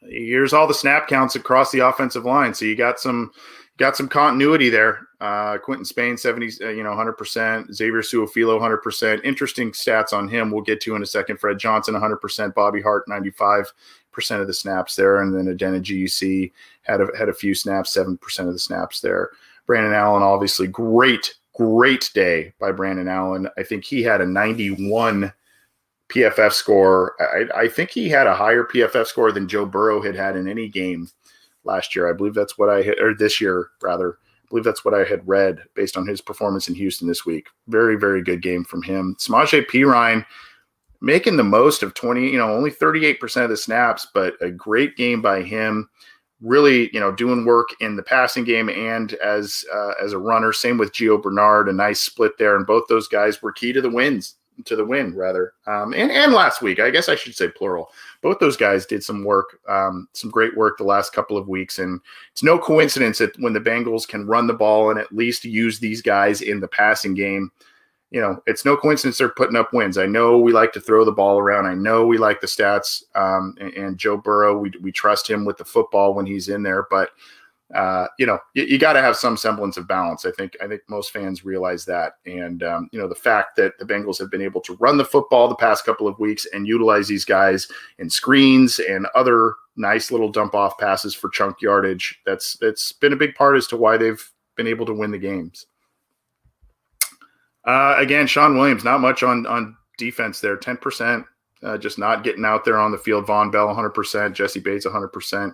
Here's 0.00 0.52
all 0.52 0.66
the 0.66 0.74
snap 0.74 1.08
counts 1.08 1.34
across 1.34 1.70
the 1.70 1.80
offensive 1.80 2.24
line. 2.24 2.54
So 2.54 2.64
you 2.64 2.76
got 2.76 3.00
some 3.00 3.32
got 3.78 3.96
some 3.96 4.08
continuity 4.08 4.68
there. 4.68 5.06
Uh, 5.20 5.56
Quinton 5.58 5.84
Spain, 5.84 6.16
70, 6.16 6.64
uh, 6.64 6.68
you 6.68 6.82
know, 6.82 6.90
100%. 6.90 7.72
Xavier 7.72 8.02
Su'a-Filo, 8.02 8.58
100%. 8.58 9.24
Interesting 9.24 9.70
stats 9.70 10.12
on 10.12 10.28
him 10.28 10.50
we'll 10.50 10.62
get 10.62 10.80
to 10.82 10.94
in 10.96 11.02
a 11.02 11.06
second. 11.06 11.38
Fred 11.38 11.58
Johnson, 11.58 11.94
100%. 11.94 12.54
Bobby 12.54 12.80
Hart, 12.80 13.06
95% 13.08 13.66
of 14.30 14.46
the 14.46 14.54
snaps 14.54 14.96
there. 14.96 15.22
And 15.22 15.34
then 15.34 15.56
Adeniji 15.56 16.52
had 16.82 17.00
a, 17.00 17.08
had 17.16 17.28
a 17.28 17.34
few 17.34 17.54
snaps, 17.54 17.96
7% 17.96 18.18
of 18.40 18.52
the 18.52 18.58
snaps 18.58 19.00
there. 19.00 19.30
Brandon 19.66 19.92
Allen, 19.92 20.22
obviously, 20.22 20.66
great, 20.66 21.34
great 21.58 22.10
day 22.14 22.52
by 22.60 22.70
Brandon 22.70 23.08
Allen. 23.08 23.48
I 23.58 23.64
think 23.64 23.84
he 23.84 24.02
had 24.02 24.20
a 24.20 24.26
91 24.26 25.32
PFF 26.08 26.52
score. 26.52 27.14
I, 27.20 27.62
I 27.62 27.68
think 27.68 27.90
he 27.90 28.08
had 28.08 28.28
a 28.28 28.34
higher 28.34 28.64
PFF 28.64 29.06
score 29.06 29.32
than 29.32 29.48
Joe 29.48 29.66
Burrow 29.66 30.00
had 30.00 30.14
had 30.14 30.36
in 30.36 30.48
any 30.48 30.68
game 30.68 31.08
last 31.64 31.96
year. 31.96 32.08
I 32.08 32.12
believe 32.12 32.34
that's 32.34 32.56
what 32.56 32.70
I 32.70 32.82
had, 32.82 33.00
or 33.00 33.12
this 33.12 33.40
year 33.40 33.70
rather. 33.82 34.12
I 34.12 34.48
believe 34.48 34.64
that's 34.64 34.84
what 34.84 34.94
I 34.94 35.04
had 35.04 35.26
read 35.28 35.58
based 35.74 35.96
on 35.96 36.06
his 36.06 36.20
performance 36.20 36.68
in 36.68 36.74
Houston 36.76 37.08
this 37.08 37.26
week. 37.26 37.48
Very, 37.66 37.96
very 37.96 38.22
good 38.22 38.40
game 38.40 38.64
from 38.64 38.82
him. 38.82 39.16
Samaje 39.18 39.66
Perine 39.66 40.24
making 41.00 41.36
the 41.36 41.44
most 41.44 41.82
of 41.82 41.92
20, 41.94 42.30
you 42.30 42.38
know, 42.38 42.52
only 42.54 42.70
38% 42.70 43.44
of 43.44 43.50
the 43.50 43.56
snaps, 43.56 44.06
but 44.14 44.34
a 44.40 44.50
great 44.50 44.96
game 44.96 45.20
by 45.20 45.42
him. 45.42 45.90
Really, 46.40 46.88
you 46.92 47.00
know, 47.00 47.10
doing 47.10 47.44
work 47.44 47.68
in 47.80 47.96
the 47.96 48.02
passing 48.02 48.44
game 48.44 48.68
and 48.68 49.14
as 49.14 49.64
uh, 49.74 49.92
as 50.02 50.12
a 50.12 50.18
runner. 50.18 50.52
Same 50.52 50.78
with 50.78 50.92
Gio 50.92 51.20
Bernard, 51.20 51.68
a 51.68 51.72
nice 51.72 52.00
split 52.00 52.38
there, 52.38 52.56
and 52.56 52.66
both 52.66 52.84
those 52.88 53.08
guys 53.08 53.42
were 53.42 53.52
key 53.52 53.72
to 53.72 53.80
the 53.80 53.90
wins 53.90 54.36
to 54.64 54.76
the 54.76 54.84
win 54.84 55.14
rather. 55.14 55.54
Um, 55.66 55.92
and 55.94 56.10
and 56.10 56.32
last 56.32 56.62
week, 56.62 56.80
I 56.80 56.90
guess 56.90 57.08
I 57.08 57.14
should 57.14 57.34
say 57.34 57.48
plural. 57.48 57.90
Both 58.22 58.38
those 58.38 58.56
guys 58.56 58.86
did 58.86 59.04
some 59.04 59.24
work, 59.24 59.58
um, 59.68 60.08
some 60.12 60.30
great 60.30 60.56
work 60.56 60.78
the 60.78 60.84
last 60.84 61.12
couple 61.12 61.36
of 61.36 61.48
weeks, 61.48 61.78
and 61.78 62.00
it's 62.32 62.42
no 62.42 62.58
coincidence 62.58 63.18
that 63.18 63.38
when 63.38 63.52
the 63.52 63.60
Bengals 63.60 64.06
can 64.06 64.26
run 64.26 64.46
the 64.46 64.54
ball 64.54 64.90
and 64.90 64.98
at 64.98 65.12
least 65.12 65.44
use 65.44 65.78
these 65.78 66.02
guys 66.02 66.42
in 66.42 66.60
the 66.60 66.68
passing 66.68 67.14
game, 67.14 67.50
you 68.10 68.20
know, 68.20 68.42
it's 68.46 68.64
no 68.64 68.76
coincidence 68.76 69.18
they're 69.18 69.28
putting 69.28 69.56
up 69.56 69.72
wins. 69.72 69.98
I 69.98 70.06
know 70.06 70.38
we 70.38 70.52
like 70.52 70.72
to 70.72 70.80
throw 70.80 71.04
the 71.04 71.12
ball 71.12 71.38
around. 71.38 71.66
I 71.66 71.74
know 71.74 72.06
we 72.06 72.16
like 72.16 72.40
the 72.40 72.46
stats, 72.46 73.02
um, 73.14 73.54
and, 73.60 73.72
and 73.74 73.98
Joe 73.98 74.16
Burrow, 74.16 74.58
we 74.58 74.72
we 74.80 74.92
trust 74.92 75.28
him 75.28 75.44
with 75.44 75.58
the 75.58 75.64
football 75.64 76.14
when 76.14 76.26
he's 76.26 76.48
in 76.48 76.62
there, 76.62 76.86
but 76.90 77.10
uh, 77.74 78.06
you 78.18 78.24
know, 78.24 78.38
you, 78.54 78.64
you 78.64 78.78
got 78.78 78.94
to 78.94 79.02
have 79.02 79.16
some 79.16 79.36
semblance 79.36 79.76
of 79.76 79.86
balance. 79.86 80.24
I 80.24 80.30
think 80.30 80.56
I 80.62 80.66
think 80.66 80.80
most 80.88 81.12
fans 81.12 81.44
realize 81.44 81.84
that, 81.84 82.14
and 82.24 82.62
um, 82.62 82.88
you 82.92 82.98
know, 82.98 83.08
the 83.08 83.14
fact 83.14 83.56
that 83.56 83.78
the 83.78 83.84
Bengals 83.84 84.18
have 84.18 84.30
been 84.30 84.42
able 84.42 84.62
to 84.62 84.76
run 84.76 84.96
the 84.96 85.04
football 85.04 85.48
the 85.48 85.54
past 85.54 85.84
couple 85.84 86.08
of 86.08 86.18
weeks 86.18 86.46
and 86.52 86.66
utilize 86.66 87.08
these 87.08 87.26
guys 87.26 87.68
in 87.98 88.08
screens 88.08 88.78
and 88.78 89.06
other 89.14 89.54
nice 89.76 90.10
little 90.10 90.30
dump 90.30 90.54
off 90.54 90.78
passes 90.78 91.14
for 91.14 91.28
chunk 91.28 91.60
yardage. 91.60 92.18
That's 92.24 92.56
that's 92.56 92.92
been 92.92 93.12
a 93.12 93.16
big 93.16 93.34
part 93.34 93.56
as 93.56 93.66
to 93.68 93.76
why 93.76 93.98
they've 93.98 94.32
been 94.56 94.66
able 94.66 94.86
to 94.86 94.94
win 94.94 95.10
the 95.10 95.18
games. 95.18 95.66
Uh, 97.68 97.96
again, 97.98 98.26
Shawn 98.26 98.56
Williams, 98.56 98.82
not 98.82 99.00
much 99.02 99.22
on 99.22 99.46
on 99.46 99.76
defense 99.98 100.40
there, 100.40 100.56
ten 100.56 100.78
percent, 100.78 101.26
uh, 101.62 101.76
just 101.76 101.98
not 101.98 102.24
getting 102.24 102.44
out 102.46 102.64
there 102.64 102.78
on 102.78 102.92
the 102.92 102.98
field. 102.98 103.26
Vonn 103.26 103.52
Bell, 103.52 103.66
one 103.66 103.74
hundred 103.74 103.90
percent. 103.90 104.34
Jessie 104.34 104.58
Bates, 104.58 104.86
one 104.86 104.94
hundred 104.94 105.12
percent. 105.12 105.52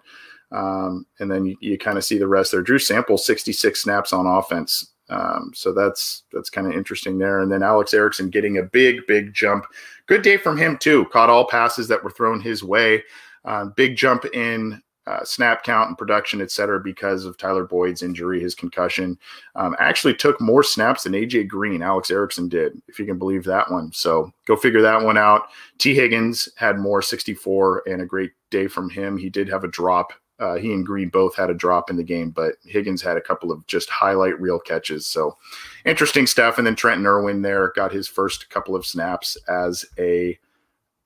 Um, 0.53 1.07
and 1.19 1.29
then 1.29 1.45
you, 1.45 1.57
you 1.61 1.77
kind 1.77 1.99
of 1.99 2.05
see 2.05 2.17
the 2.17 2.29
rest 2.29 2.53
there. 2.53 2.63
Drew 2.63 2.79
Sample, 2.79 3.19
66 3.19 3.83
snaps 3.83 4.13
on 4.13 4.27
offense. 4.27 4.93
Um, 5.11 5.51
so 5.53 5.73
that's 5.73 6.23
that's 6.33 6.49
kind 6.49 6.67
of 6.67 6.75
interesting 6.75 7.19
there. 7.19 7.41
And 7.41 7.51
then 7.51 7.63
Alex 7.63 7.93
Erickson 7.93 8.31
getting 8.31 8.59
a 8.59 8.63
big, 8.63 9.01
big 9.09 9.35
jump. 9.35 9.67
Good 10.07 10.23
day 10.23 10.37
from 10.37 10.57
him 10.57 10.79
too. 10.79 11.07
Caught 11.07 11.31
all 11.31 11.47
passes 11.47 11.89
that 11.89 12.03
were 12.03 12.11
thrown 12.11 12.41
his 12.41 12.63
way. 12.63 13.03
Uh, 13.45 13.67
big 13.77 13.97
jump 13.97 14.25
in 14.27 14.81
uh, 15.07 15.23
snap 15.25 15.65
count 15.65 15.89
and 15.89 15.99
production, 15.99 16.41
et 16.41 16.51
cetera, 16.51 16.81
because 16.81 17.25
of 17.25 17.37
Tyler 17.37 17.65
Boyd's 17.65 18.03
injury, 18.03 18.41
his 18.41 18.55
concussion. 18.55 19.19
Um, 19.55 19.77
actually 19.79 20.15
took 20.15 20.41
more 20.41 20.63
snaps 20.63 21.05
than 21.05 21.13
AJ 21.13 21.49
Green, 21.49 21.83
Alex 21.83 22.11
Erickson 22.11 22.49
did, 22.49 22.81
if 22.89 22.99
you 22.99 23.05
can 23.05 23.19
believe 23.19 23.45
that 23.45 23.71
one. 23.71 23.93
So 23.93 24.33
go 24.47 24.57
figure 24.57 24.83
that 24.83 25.03
one 25.03 25.19
out. 25.19 25.49
T. 25.79 25.95
Higgins 25.95 26.49
had 26.57 26.79
more 26.79 27.03
64 27.03 27.83
and 27.87 28.03
a 28.03 28.07
great 28.07 28.33
day 28.51 28.67
from 28.67 28.89
him. 28.89 29.17
He 29.19 29.29
did 29.29 29.49
have 29.49 29.65
a 29.65 29.69
drop. 29.69 30.13
Uh, 30.41 30.57
he 30.57 30.73
and 30.73 30.85
Green 30.85 31.11
both 31.11 31.37
had 31.37 31.51
a 31.51 31.55
drop 31.55 31.91
in 31.91 31.97
the 31.97 32.03
game, 32.03 32.31
but 32.31 32.55
Higgins 32.65 33.03
had 33.03 33.17
a 33.17 33.21
couple 33.21 33.53
of 33.53 33.65
just 33.67 33.89
highlight 33.89 34.41
reel 34.41 34.59
catches. 34.59 35.07
So 35.07 35.37
interesting 35.85 36.27
stuff. 36.27 36.59
And 36.59 36.67
then 36.67 36.75
Trenton 36.75 37.07
Irwin 37.07 37.43
there 37.43 37.73
got 37.77 37.93
his 37.93 38.09
first 38.09 38.51
couple 38.51 38.75
of 38.75 38.85
snaps 38.85 39.37
as 39.49 39.85
a 39.99 40.39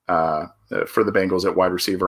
uh, 0.07 0.47
for 0.87 1.03
the 1.03 1.11
Bengals 1.11 1.45
at 1.45 1.55
wide 1.55 1.71
receiver 1.71 2.08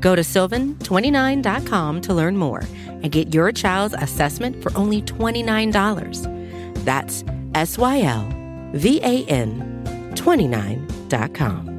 Go 0.00 0.14
to 0.14 0.22
sylvan29.com 0.22 2.00
to 2.02 2.14
learn 2.14 2.36
more 2.36 2.62
and 2.86 3.10
get 3.10 3.34
your 3.34 3.52
child's 3.52 3.94
assessment 3.94 4.62
for 4.62 4.76
only 4.76 5.02
$29. 5.02 6.84
That's 6.84 7.24
S 7.54 7.78
Y 7.78 8.02
L 8.02 8.28
V 8.72 9.00
A 9.02 9.24
N 9.26 10.12
29.com. 10.14 11.76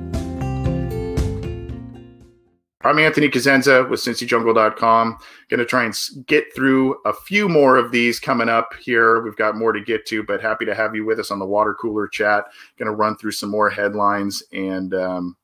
I'm 2.88 3.00
Anthony 3.00 3.28
Cosenza 3.28 3.90
with 3.90 4.00
CincyJungle.com. 4.00 5.18
Going 5.50 5.58
to 5.58 5.66
try 5.66 5.84
and 5.84 5.94
get 6.26 6.46
through 6.56 6.96
a 7.06 7.12
few 7.12 7.50
more 7.50 7.76
of 7.76 7.92
these 7.92 8.18
coming 8.18 8.48
up 8.48 8.74
here. 8.80 9.22
We've 9.22 9.36
got 9.36 9.58
more 9.58 9.74
to 9.74 9.82
get 9.82 10.06
to, 10.06 10.24
but 10.24 10.42
happy 10.42 10.64
to 10.64 10.74
have 10.74 10.96
you 10.96 11.04
with 11.04 11.20
us 11.20 11.30
on 11.30 11.40
the 11.40 11.46
water 11.46 11.74
cooler 11.74 12.08
chat. 12.08 12.46
Going 12.78 12.88
to 12.88 12.96
run 12.96 13.18
through 13.18 13.32
some 13.32 13.50
more 13.50 13.70
headlines 13.70 14.42
and 14.54 14.94
um, 14.94 15.36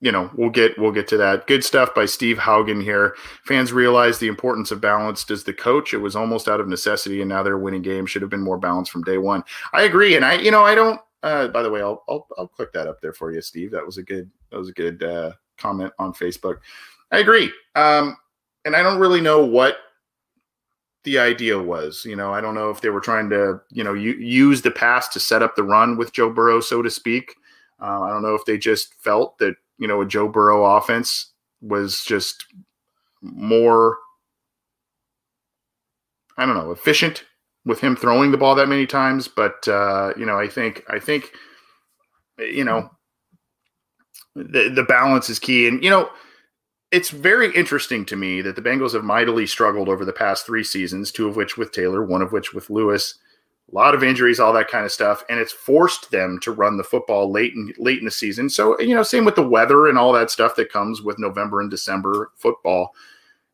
you 0.00 0.10
know, 0.10 0.30
we'll 0.34 0.50
get 0.50 0.78
we'll 0.78 0.92
get 0.92 1.06
to 1.08 1.16
that. 1.18 1.46
Good 1.46 1.62
stuff 1.62 1.94
by 1.94 2.06
Steve 2.06 2.38
Haugen 2.38 2.82
here. 2.82 3.14
Fans 3.44 3.72
realize 3.72 4.18
the 4.18 4.28
importance 4.28 4.70
of 4.70 4.80
balance. 4.80 5.24
Does 5.24 5.44
the 5.44 5.52
coach? 5.52 5.92
It 5.92 5.98
was 5.98 6.16
almost 6.16 6.48
out 6.48 6.60
of 6.60 6.68
necessity, 6.68 7.20
and 7.20 7.28
now 7.28 7.42
they're 7.42 7.58
winning 7.58 7.82
games. 7.82 8.10
Should 8.10 8.22
have 8.22 8.30
been 8.30 8.42
more 8.42 8.58
balanced 8.58 8.90
from 8.90 9.02
day 9.02 9.18
one. 9.18 9.44
I 9.74 9.82
agree, 9.82 10.16
and 10.16 10.24
I, 10.24 10.34
you 10.34 10.50
know, 10.50 10.64
I 10.64 10.74
don't. 10.74 11.00
Uh, 11.22 11.48
by 11.48 11.62
the 11.62 11.70
way, 11.70 11.82
I'll, 11.82 12.02
I'll 12.08 12.26
I'll 12.38 12.48
click 12.48 12.72
that 12.72 12.86
up 12.86 13.02
there 13.02 13.12
for 13.12 13.30
you, 13.30 13.42
Steve. 13.42 13.70
That 13.72 13.84
was 13.84 13.98
a 13.98 14.02
good 14.02 14.30
that 14.50 14.58
was 14.58 14.70
a 14.70 14.72
good 14.72 15.02
uh, 15.02 15.32
comment 15.58 15.92
on 15.98 16.14
Facebook. 16.14 16.58
I 17.12 17.18
agree, 17.18 17.52
um, 17.74 18.16
and 18.64 18.74
I 18.74 18.82
don't 18.82 18.98
really 18.98 19.20
know 19.20 19.44
what 19.44 19.76
the 21.04 21.18
idea 21.18 21.58
was. 21.58 22.06
You 22.06 22.16
know, 22.16 22.32
I 22.32 22.40
don't 22.40 22.54
know 22.54 22.70
if 22.70 22.80
they 22.80 22.88
were 22.88 23.00
trying 23.00 23.28
to 23.30 23.60
you 23.70 23.84
know 23.84 23.92
u- 23.92 24.16
use 24.16 24.62
the 24.62 24.70
pass 24.70 25.08
to 25.08 25.20
set 25.20 25.42
up 25.42 25.56
the 25.56 25.62
run 25.62 25.98
with 25.98 26.14
Joe 26.14 26.30
Burrow, 26.30 26.60
so 26.60 26.80
to 26.80 26.88
speak. 26.88 27.34
Uh, 27.82 28.00
I 28.00 28.08
don't 28.08 28.22
know 28.22 28.34
if 28.34 28.46
they 28.46 28.56
just 28.56 28.94
felt 28.94 29.36
that 29.38 29.56
you 29.80 29.88
know, 29.88 30.02
a 30.02 30.06
Joe 30.06 30.28
Burrow 30.28 30.64
offense 30.76 31.32
was 31.60 32.04
just 32.04 32.44
more, 33.22 33.96
I 36.38 36.46
don't 36.46 36.54
know, 36.54 36.70
efficient 36.70 37.24
with 37.64 37.80
him 37.80 37.96
throwing 37.96 38.30
the 38.30 38.38
ball 38.38 38.54
that 38.54 38.68
many 38.68 38.86
times. 38.86 39.26
But 39.26 39.66
uh, 39.66 40.12
you 40.16 40.26
know, 40.26 40.38
I 40.38 40.46
think 40.46 40.84
I 40.88 41.00
think 41.00 41.32
you 42.38 42.62
know 42.62 42.90
the 44.36 44.68
the 44.68 44.84
balance 44.84 45.28
is 45.28 45.40
key, 45.40 45.66
and 45.66 45.82
you 45.82 45.90
know. 45.90 46.08
It's 46.92 47.10
very 47.10 47.54
interesting 47.54 48.04
to 48.06 48.16
me 48.16 48.42
that 48.42 48.56
the 48.56 48.62
Bengals 48.62 48.94
have 48.94 49.04
mightily 49.04 49.46
struggled 49.46 49.88
over 49.88 50.04
the 50.04 50.12
past 50.12 50.44
three 50.44 50.64
seasons, 50.64 51.12
two 51.12 51.28
of 51.28 51.36
which 51.36 51.56
with 51.56 51.70
Taylor, 51.70 52.04
one 52.04 52.20
of 52.20 52.32
which 52.32 52.52
with 52.52 52.68
Lewis 52.68 53.16
a 53.70 53.74
lot 53.74 53.94
of 53.94 54.02
injuries, 54.02 54.40
all 54.40 54.52
that 54.52 54.68
kind 54.68 54.84
of 54.84 54.92
stuff, 54.92 55.24
and 55.28 55.38
it's 55.38 55.52
forced 55.52 56.10
them 56.10 56.38
to 56.42 56.52
run 56.52 56.76
the 56.76 56.84
football 56.84 57.30
late 57.30 57.54
in 57.54 57.72
late 57.78 57.98
in 57.98 58.04
the 58.04 58.10
season. 58.10 58.48
So 58.50 58.80
you 58.80 58.94
know, 58.94 59.02
same 59.02 59.24
with 59.24 59.36
the 59.36 59.48
weather 59.48 59.86
and 59.86 59.98
all 59.98 60.12
that 60.12 60.30
stuff 60.30 60.56
that 60.56 60.72
comes 60.72 61.02
with 61.02 61.18
November 61.18 61.60
and 61.60 61.70
December 61.70 62.30
football. 62.36 62.94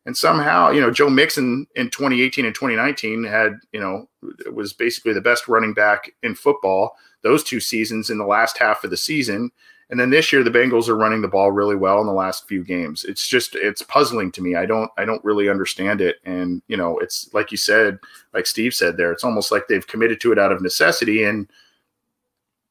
And 0.06 0.16
somehow, 0.16 0.70
you 0.70 0.80
know, 0.80 0.92
Joe 0.92 1.10
Mixon 1.10 1.66
in 1.74 1.90
2018 1.90 2.46
and 2.46 2.54
2019 2.54 3.24
had, 3.24 3.54
you 3.72 3.80
know, 3.80 4.08
was 4.52 4.72
basically 4.72 5.12
the 5.12 5.20
best 5.20 5.48
running 5.48 5.74
back 5.74 6.12
in 6.22 6.36
football 6.36 6.92
those 7.26 7.42
two 7.42 7.58
seasons 7.58 8.08
in 8.08 8.18
the 8.18 8.24
last 8.24 8.56
half 8.56 8.84
of 8.84 8.90
the 8.90 8.96
season. 8.96 9.50
And 9.88 10.00
then 10.00 10.10
this 10.10 10.32
year, 10.32 10.42
the 10.42 10.50
Bengals 10.50 10.88
are 10.88 10.96
running 10.96 11.22
the 11.22 11.28
ball 11.28 11.52
really 11.52 11.76
well 11.76 12.00
in 12.00 12.06
the 12.06 12.12
last 12.12 12.48
few 12.48 12.64
games. 12.64 13.04
It's 13.04 13.26
just 13.26 13.54
it's 13.54 13.82
puzzling 13.82 14.32
to 14.32 14.42
me. 14.42 14.56
I 14.56 14.66
don't 14.66 14.90
I 14.98 15.04
don't 15.04 15.24
really 15.24 15.48
understand 15.48 16.00
it. 16.00 16.16
And 16.24 16.60
you 16.66 16.76
know, 16.76 16.98
it's 16.98 17.32
like 17.32 17.52
you 17.52 17.56
said, 17.56 17.98
like 18.34 18.46
Steve 18.46 18.74
said 18.74 18.96
there, 18.96 19.12
it's 19.12 19.22
almost 19.24 19.52
like 19.52 19.68
they've 19.68 19.86
committed 19.86 20.20
to 20.22 20.32
it 20.32 20.38
out 20.38 20.50
of 20.50 20.60
necessity. 20.60 21.22
And 21.22 21.48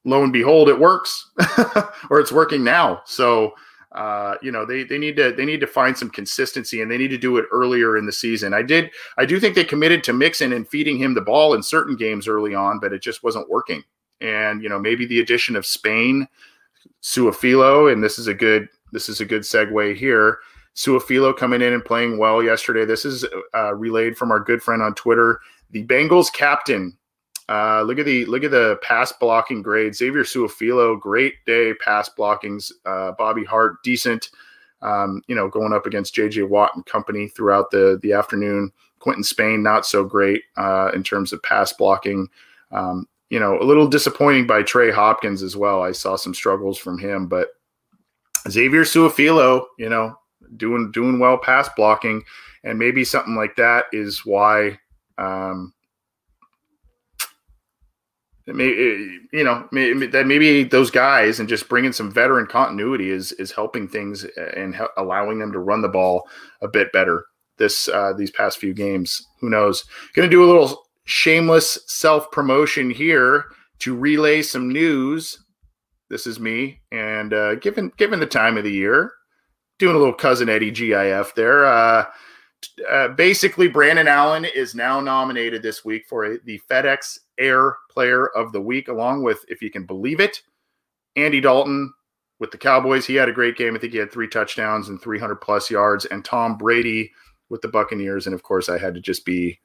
lo 0.04 0.24
and 0.24 0.34
behold, 0.34 0.68
it 0.68 0.80
works, 0.80 1.32
or 2.10 2.20
it's 2.20 2.34
working 2.34 2.66
now. 2.66 3.02
So 3.06 3.54
uh, 3.94 4.36
you 4.42 4.52
know 4.52 4.66
they 4.66 4.84
they 4.84 4.98
need 4.98 5.16
to 5.16 5.32
they 5.32 5.46
need 5.46 5.62
to 5.62 5.68
find 5.68 5.98
some 5.98 6.10
consistency 6.10 6.82
and 6.82 6.92
they 6.92 6.98
need 6.98 7.12
to 7.12 7.18
do 7.18 7.38
it 7.38 7.46
earlier 7.50 7.98
in 7.98 8.06
the 8.06 8.12
season. 8.12 8.54
I 8.54 8.62
did 8.62 8.92
I 9.18 9.26
do 9.26 9.40
think 9.40 9.56
they 9.56 9.64
committed 9.64 10.04
to 10.04 10.14
Mixon 10.14 10.52
and 10.52 10.68
feeding 10.68 10.98
him 10.98 11.14
the 11.14 11.22
ball 11.22 11.54
in 11.54 11.64
certain 11.64 11.96
games 11.96 12.28
early 12.28 12.54
on, 12.54 12.80
but 12.80 12.92
it 12.92 13.02
just 13.02 13.24
wasn't 13.24 13.50
working. 13.50 13.84
And 14.20 14.62
you 14.62 14.68
know 14.68 14.80
maybe 14.80 15.06
the 15.06 15.22
addition 15.22 15.56
of 15.56 15.66
Spain 15.66 16.28
Su'a-Filo, 17.02 17.92
and 17.92 18.04
this 18.04 18.18
is 18.18 18.28
a 18.28 18.34
good 18.34 18.68
this 18.92 19.10
is 19.10 19.22
a 19.22 19.26
good 19.26 19.42
segue 19.42 19.96
here. 19.96 20.40
Su'a-Filo 20.76 21.34
coming 21.34 21.62
in 21.62 21.74
and 21.74 21.84
playing 21.84 22.18
well 22.18 22.44
yesterday. 22.44 22.86
This 22.86 23.06
is 23.06 23.26
uh, 23.54 23.74
relayed 23.76 24.18
from 24.18 24.32
our 24.32 24.40
good 24.40 24.62
friend 24.62 24.82
on 24.82 24.96
Twitter, 24.96 25.40
the 25.72 25.86
Bengals 25.86 26.32
captain. 26.32 26.98
Uh, 27.48 27.84
look 27.84 28.00
at 28.00 28.06
the 28.06 28.26
look 28.26 28.44
at 28.44 28.52
the 28.52 28.80
pass 28.82 29.12
blocking 29.12 29.62
grade. 29.62 29.96
Xavier 29.96 30.24
Su'a-Filo, 30.24 31.00
great 31.00 31.36
day 31.46 31.74
pass 31.76 32.10
blockings. 32.10 32.72
Uh, 32.86 33.12
Bobby 33.18 33.44
Hart, 33.44 33.84
decent. 33.84 34.30
Um, 34.82 35.22
you 35.28 35.36
know, 35.36 35.48
going 35.48 35.74
up 35.74 35.86
against 35.86 36.16
JJ 36.16 36.50
Watt 36.50 36.72
and 36.76 36.86
company 36.86 37.28
throughout 37.28 37.72
the 37.72 38.00
the 38.02 38.14
afternoon. 38.14 38.72
Quinton 39.00 39.24
Spain, 39.24 39.62
not 39.62 39.86
so 39.86 40.04
great 40.04 40.42
uh, 40.58 40.90
in 40.96 41.04
terms 41.04 41.32
of 41.32 41.44
pass 41.44 41.72
blocking. 41.72 42.28
Um, 42.72 43.08
you 43.36 43.42
know, 43.42 43.60
a 43.60 43.66
little 43.66 43.86
disappointing 43.86 44.48
by 44.48 44.64
Trey 44.64 44.90
Hopkins 44.90 45.44
as 45.44 45.58
well. 45.58 45.82
I 45.82 45.92
saw 45.92 46.16
some 46.16 46.34
struggles 46.34 46.78
from 46.78 46.98
him, 46.98 47.28
but 47.28 47.50
Xavier 48.50 48.84
Su'a-Filo, 48.86 49.66
you 49.78 49.90
know, 49.90 50.18
doing 50.56 50.90
doing 50.94 51.20
well 51.20 51.38
pass 51.38 51.68
blocking, 51.76 52.24
and 52.64 52.80
maybe 52.80 53.04
something 53.04 53.36
like 53.36 53.58
that 53.58 53.88
is 53.92 54.26
why. 54.26 54.80
Um, 55.18 55.74
maybe 58.48 59.20
you 59.34 59.44
know 59.44 59.68
that 59.74 60.24
maybe 60.28 60.64
those 60.64 60.90
guys 60.90 61.42
and 61.42 61.50
just 61.50 61.68
bringing 61.68 61.92
some 61.92 62.10
veteran 62.10 62.48
continuity 62.48 63.10
is 63.10 63.34
is 63.34 63.52
helping 63.52 63.86
things 63.86 64.26
and 64.56 64.80
allowing 64.96 65.40
them 65.40 65.52
to 65.52 65.60
run 65.60 65.82
the 65.82 65.90
ball 65.90 66.24
a 66.62 66.70
bit 66.70 66.90
better 66.94 67.26
this 67.58 67.90
uh, 67.90 68.14
these 68.14 68.32
past 68.32 68.60
few 68.60 68.74
games. 68.74 69.22
Who 69.42 69.50
knows? 69.50 69.84
Going 70.14 70.30
to 70.30 70.34
do 70.34 70.46
a 70.46 70.48
little 70.48 70.85
shameless 71.06 71.80
self 71.88 72.32
promotion 72.32 72.90
here 72.90 73.46
to 73.80 73.96
relay 73.96 74.42
some 74.42 74.72
news. 74.72 75.44
This 76.10 76.28
is 76.28 76.40
me, 76.40 76.82
and 76.92 77.34
uh, 77.34 77.56
given 77.56 77.92
given 77.98 78.20
the 78.20 78.28
time 78.28 78.58
of 78.58 78.64
the 78.64 78.72
year, 78.72 79.12
doing 79.80 79.96
a 79.96 80.00
little 80.00 80.14
cousin 80.14 80.50
Eddie 80.50 80.72
GIF 80.72 81.34
there. 81.36 81.66
Uh, 81.66 82.06
Uh, 82.90 83.10
basically, 83.10 83.68
Brandon 83.68 84.08
Allen 84.08 84.46
is 84.46 84.74
now 84.74 85.00
nominated 85.00 85.62
this 85.62 85.86
week 85.86 86.06
for 86.08 86.26
a, 86.26 86.40
the 86.46 86.60
FedEx 86.70 87.20
Air 87.38 87.76
Player 87.92 88.28
of 88.36 88.52
the 88.52 88.62
Week, 88.62 88.88
along 88.88 89.22
with, 89.24 89.46
if 89.48 89.62
you 89.62 89.70
can 89.70 89.86
believe 89.86 90.20
it, 90.20 90.42
Andy 91.16 91.40
Dalton 91.40 91.94
with 92.40 92.50
the 92.50 92.58
Cowboys. 92.58 93.06
He 93.06 93.16
had 93.16 93.30
a 93.30 93.34
great 93.34 93.56
game. 93.56 93.76
I 93.76 93.80
think 93.80 93.94
he 93.94 94.00
had 94.00 94.12
three 94.12 94.28
touchdowns 94.28 94.90
and 94.90 95.00
300 95.00 95.36
plus 95.36 95.70
yards. 95.70 96.06
And 96.06 96.26
Tom 96.26 96.58
Brady 96.58 97.12
with 97.50 97.62
the 97.62 97.68
Buccaneers. 97.68 98.26
And 98.26 98.34
of 98.34 98.42
course, 98.42 98.68
I 98.68 98.80
had 98.80 98.96
to 98.96 99.02
just 99.02 99.26
be 99.26 99.60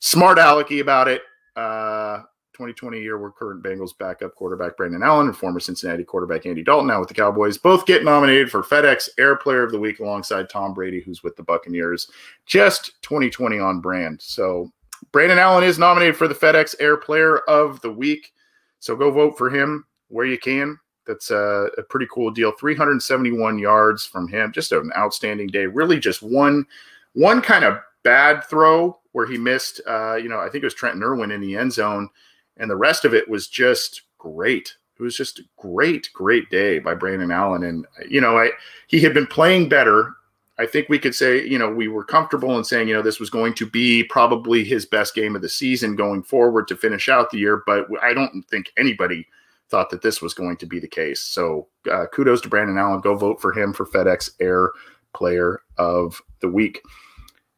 smart 0.00 0.38
alecky 0.38 0.80
about 0.80 1.08
it. 1.08 1.22
Uh, 1.56 2.22
2020 2.58 3.00
year 3.00 3.18
were 3.18 3.30
current 3.30 3.62
Bengals 3.62 3.96
backup 3.96 4.34
quarterback 4.34 4.76
Brandon 4.76 5.02
Allen 5.02 5.28
and 5.28 5.36
former 5.36 5.60
Cincinnati 5.60 6.02
quarterback 6.02 6.44
Andy 6.44 6.64
Dalton, 6.64 6.88
now 6.88 6.98
with 6.98 7.08
the 7.08 7.14
Cowboys, 7.14 7.56
both 7.56 7.86
get 7.86 8.02
nominated 8.04 8.50
for 8.50 8.64
FedEx 8.64 9.08
Air 9.16 9.36
Player 9.36 9.62
of 9.62 9.70
the 9.70 9.78
Week 9.78 10.00
alongside 10.00 10.50
Tom 10.50 10.74
Brady, 10.74 11.00
who's 11.00 11.22
with 11.22 11.36
the 11.36 11.42
Buccaneers. 11.44 12.10
Just 12.46 13.00
2020 13.02 13.60
on 13.60 13.80
brand. 13.80 14.20
So 14.20 14.72
Brandon 15.12 15.38
Allen 15.38 15.62
is 15.62 15.78
nominated 15.78 16.16
for 16.16 16.26
the 16.26 16.34
FedEx 16.34 16.74
Air 16.80 16.96
Player 16.96 17.38
of 17.48 17.80
the 17.80 17.92
Week. 17.92 18.32
So 18.80 18.96
go 18.96 19.12
vote 19.12 19.38
for 19.38 19.50
him 19.50 19.84
where 20.08 20.26
you 20.26 20.38
can. 20.38 20.78
That's 21.06 21.30
a, 21.30 21.68
a 21.78 21.82
pretty 21.84 22.06
cool 22.12 22.32
deal. 22.32 22.52
371 22.52 23.58
yards 23.58 24.04
from 24.04 24.26
him. 24.26 24.52
Just 24.52 24.72
an 24.72 24.90
outstanding 24.96 25.46
day. 25.46 25.66
Really, 25.66 25.98
just 25.98 26.22
one 26.22 26.66
one 27.14 27.40
kind 27.40 27.64
of 27.64 27.78
bad 28.02 28.44
throw 28.44 28.98
where 29.18 29.26
he 29.26 29.36
missed. 29.36 29.80
Uh, 29.84 30.14
you 30.14 30.28
know, 30.28 30.38
I 30.38 30.48
think 30.48 30.62
it 30.62 30.66
was 30.66 30.74
Trent 30.74 31.02
Irwin 31.02 31.32
in 31.32 31.40
the 31.40 31.56
end 31.56 31.72
zone 31.72 32.08
and 32.56 32.70
the 32.70 32.76
rest 32.76 33.04
of 33.04 33.14
it 33.14 33.28
was 33.28 33.48
just 33.48 34.02
great. 34.16 34.76
It 34.96 35.02
was 35.02 35.16
just 35.16 35.40
a 35.40 35.44
great, 35.56 36.08
great 36.12 36.48
day 36.50 36.78
by 36.78 36.94
Brandon 36.94 37.32
Allen. 37.32 37.64
And, 37.64 37.84
you 38.08 38.20
know, 38.20 38.38
I, 38.38 38.50
he 38.86 39.00
had 39.00 39.14
been 39.14 39.26
playing 39.26 39.68
better. 39.68 40.14
I 40.56 40.66
think 40.66 40.88
we 40.88 41.00
could 41.00 41.16
say, 41.16 41.44
you 41.44 41.58
know, 41.58 41.68
we 41.68 41.88
were 41.88 42.04
comfortable 42.04 42.56
in 42.58 42.62
saying, 42.62 42.86
you 42.86 42.94
know, 42.94 43.02
this 43.02 43.18
was 43.18 43.28
going 43.28 43.54
to 43.54 43.66
be 43.66 44.04
probably 44.04 44.62
his 44.62 44.86
best 44.86 45.16
game 45.16 45.34
of 45.34 45.42
the 45.42 45.48
season 45.48 45.96
going 45.96 46.22
forward 46.22 46.68
to 46.68 46.76
finish 46.76 47.08
out 47.08 47.30
the 47.30 47.38
year. 47.38 47.64
But 47.66 47.86
I 48.00 48.14
don't 48.14 48.42
think 48.48 48.72
anybody 48.76 49.26
thought 49.68 49.90
that 49.90 50.02
this 50.02 50.22
was 50.22 50.34
going 50.34 50.56
to 50.58 50.66
be 50.66 50.78
the 50.80 50.88
case. 50.88 51.20
So 51.20 51.68
uh, 51.90 52.06
kudos 52.12 52.40
to 52.42 52.48
Brandon 52.48 52.78
Allen. 52.78 53.00
Go 53.00 53.14
vote 53.14 53.40
for 53.40 53.52
him 53.52 53.72
for 53.72 53.86
FedEx 53.86 54.30
Air 54.40 54.70
Player 55.12 55.60
of 55.76 56.20
the 56.40 56.48
Week. 56.48 56.80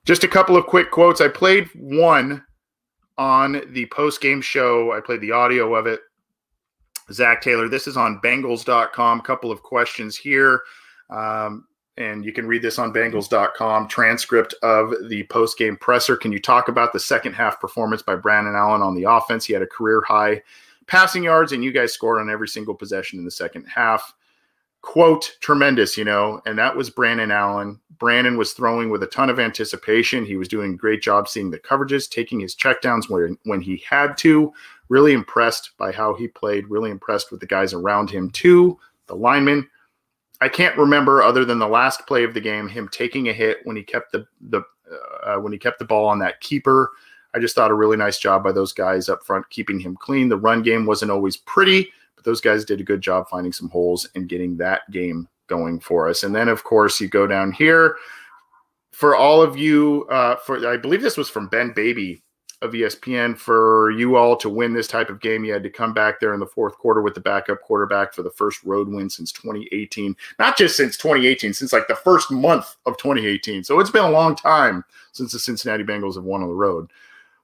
Just 0.04 0.24
a 0.24 0.28
couple 0.28 0.56
of 0.56 0.66
quick 0.66 0.90
quotes. 0.90 1.20
I 1.20 1.28
played 1.28 1.68
one 1.74 2.44
on 3.18 3.62
the 3.72 3.86
post 3.86 4.20
game 4.20 4.40
show. 4.40 4.92
I 4.92 5.00
played 5.00 5.20
the 5.20 5.32
audio 5.32 5.74
of 5.74 5.86
it. 5.86 6.00
Zac 7.12 7.42
Taylor, 7.42 7.68
this 7.68 7.86
is 7.86 7.96
on 7.96 8.20
Bengals.com. 8.22 9.20
A 9.20 9.22
Couple 9.22 9.50
of 9.50 9.62
questions 9.62 10.16
here. 10.16 10.62
Um, 11.10 11.66
and 11.96 12.24
you 12.24 12.32
can 12.32 12.46
read 12.46 12.62
this 12.62 12.78
on 12.78 12.94
Bengals.com. 12.94 13.88
Transcript 13.88 14.54
of 14.62 14.94
the 15.08 15.24
post 15.24 15.58
game 15.58 15.76
presser. 15.76 16.16
Can 16.16 16.32
you 16.32 16.38
talk 16.38 16.68
about 16.68 16.92
the 16.92 17.00
second 17.00 17.34
half 17.34 17.60
performance 17.60 18.00
by 18.00 18.16
Brandon 18.16 18.54
Allen 18.54 18.80
on 18.80 18.94
the 18.94 19.10
offense? 19.10 19.44
He 19.44 19.52
had 19.52 19.62
a 19.62 19.66
career 19.66 20.02
high 20.06 20.40
passing 20.86 21.24
yards, 21.24 21.52
and 21.52 21.62
you 21.62 21.72
guys 21.72 21.92
scored 21.92 22.20
on 22.20 22.30
every 22.30 22.48
single 22.48 22.74
possession 22.74 23.18
in 23.18 23.24
the 23.24 23.30
second 23.30 23.66
half 23.66 24.14
quote 24.82 25.36
tremendous, 25.40 25.96
you 25.96 26.04
know, 26.04 26.40
and 26.46 26.58
that 26.58 26.76
was 26.76 26.90
Brandon 26.90 27.30
Allen. 27.30 27.78
Brandon 28.00 28.36
was 28.36 28.52
throwing 28.52 28.90
with 28.90 29.02
a 29.04 29.06
ton 29.06 29.30
of 29.30 29.38
anticipation. 29.38 30.24
He 30.24 30.36
was 30.36 30.48
doing 30.48 30.74
a 30.74 30.76
great 30.76 31.02
job 31.02 31.28
seeing 31.28 31.50
the 31.50 31.58
coverages, 31.58 32.10
taking 32.10 32.40
his 32.40 32.56
checkdowns 32.56 33.08
when 33.08 33.38
when 33.44 33.60
he 33.60 33.84
had 33.88 34.16
to. 34.18 34.52
Really 34.88 35.12
impressed 35.12 35.70
by 35.78 35.92
how 35.92 36.14
he 36.14 36.26
played. 36.26 36.68
Really 36.68 36.90
impressed 36.90 37.30
with 37.30 37.38
the 37.38 37.46
guys 37.46 37.72
around 37.72 38.10
him 38.10 38.30
too. 38.30 38.78
The 39.06 39.14
linemen. 39.14 39.68
I 40.40 40.48
can't 40.48 40.76
remember 40.76 41.22
other 41.22 41.44
than 41.44 41.58
the 41.58 41.68
last 41.68 42.06
play 42.06 42.24
of 42.24 42.32
the 42.32 42.40
game 42.40 42.66
him 42.66 42.88
taking 42.88 43.28
a 43.28 43.32
hit 43.32 43.58
when 43.64 43.76
he 43.76 43.82
kept 43.82 44.10
the 44.10 44.26
the 44.40 44.62
uh, 45.24 45.36
when 45.36 45.52
he 45.52 45.58
kept 45.58 45.78
the 45.78 45.84
ball 45.84 46.06
on 46.06 46.18
that 46.20 46.40
keeper. 46.40 46.90
I 47.32 47.38
just 47.38 47.54
thought 47.54 47.70
a 47.70 47.74
really 47.74 47.96
nice 47.96 48.18
job 48.18 48.42
by 48.42 48.50
those 48.50 48.72
guys 48.72 49.08
up 49.08 49.22
front 49.22 49.48
keeping 49.50 49.78
him 49.78 49.94
clean. 49.94 50.28
The 50.28 50.36
run 50.36 50.62
game 50.62 50.84
wasn't 50.84 51.12
always 51.12 51.36
pretty 51.36 51.92
but 52.20 52.28
those 52.28 52.42
guys 52.42 52.66
did 52.66 52.80
a 52.80 52.84
good 52.84 53.00
job 53.00 53.30
finding 53.30 53.52
some 53.52 53.70
holes 53.70 54.06
and 54.14 54.28
getting 54.28 54.54
that 54.58 54.82
game 54.90 55.26
going 55.50 55.80
for 55.80 56.08
us. 56.08 56.22
And 56.22 56.34
then, 56.34 56.48
of 56.48 56.64
course, 56.64 56.98
you 57.00 57.08
go 57.08 57.26
down 57.26 57.52
here 57.52 57.96
for 58.92 59.14
all 59.14 59.42
of 59.42 59.58
you. 59.58 60.06
Uh, 60.10 60.36
for 60.36 60.66
I 60.66 60.78
believe 60.78 61.02
this 61.02 61.18
was 61.18 61.28
from 61.28 61.48
Ben 61.48 61.72
Baby 61.74 62.22
of 62.62 62.72
ESPN. 62.72 63.36
For 63.36 63.90
you 63.90 64.16
all 64.16 64.36
to 64.36 64.48
win 64.48 64.72
this 64.72 64.86
type 64.86 65.10
of 65.10 65.20
game, 65.20 65.44
you 65.44 65.52
had 65.52 65.62
to 65.64 65.70
come 65.70 65.92
back 65.92 66.20
there 66.20 66.32
in 66.32 66.40
the 66.40 66.46
fourth 66.46 66.78
quarter 66.78 67.02
with 67.02 67.14
the 67.14 67.20
backup 67.20 67.60
quarterback 67.60 68.14
for 68.14 68.22
the 68.22 68.30
first 68.30 68.62
road 68.64 68.88
win 68.88 69.10
since 69.10 69.32
2018. 69.32 70.16
Not 70.38 70.56
just 70.56 70.76
since 70.76 70.96
2018, 70.96 71.52
since 71.52 71.72
like 71.72 71.88
the 71.88 71.96
first 71.96 72.30
month 72.30 72.76
of 72.86 72.96
2018. 72.96 73.64
So 73.64 73.80
it's 73.80 73.90
been 73.90 74.04
a 74.04 74.10
long 74.10 74.36
time 74.36 74.84
since 75.12 75.32
the 75.32 75.38
Cincinnati 75.38 75.84
Bengals 75.84 76.14
have 76.14 76.24
won 76.24 76.42
on 76.42 76.48
the 76.48 76.54
road 76.54 76.90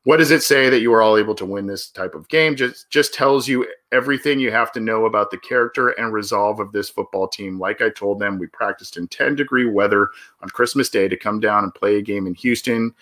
what 0.06 0.18
does 0.18 0.30
it 0.30 0.44
say 0.44 0.70
that 0.70 0.82
you 0.82 0.94
are 0.94 1.02
all 1.02 1.18
able 1.18 1.34
to 1.34 1.44
win 1.44 1.66
this 1.66 1.88
type 1.88 2.14
of 2.14 2.28
game? 2.28 2.54
Just 2.54 2.88
just 2.90 3.12
tells 3.12 3.48
you 3.48 3.66
everything 3.90 4.38
you 4.38 4.52
have 4.52 4.70
to 4.70 4.78
know 4.78 5.06
about 5.06 5.32
the 5.32 5.38
character 5.38 5.88
and 5.88 6.12
resolve 6.12 6.60
of 6.60 6.70
this 6.70 6.88
football 6.88 7.26
team. 7.26 7.58
Like 7.58 7.82
i 7.82 7.90
told 7.90 8.20
them 8.20 8.38
we 8.38 8.46
practiced 8.46 8.96
in 8.96 9.08
10 9.08 9.34
degree 9.34 9.68
weather 9.68 10.10
on 10.42 10.48
christmas 10.50 10.88
day 10.88 11.08
to 11.08 11.16
come 11.16 11.40
down 11.40 11.64
and 11.64 11.74
play 11.74 11.96
a 11.96 12.02
game 12.02 12.28
in 12.28 12.34
houston. 12.34 12.94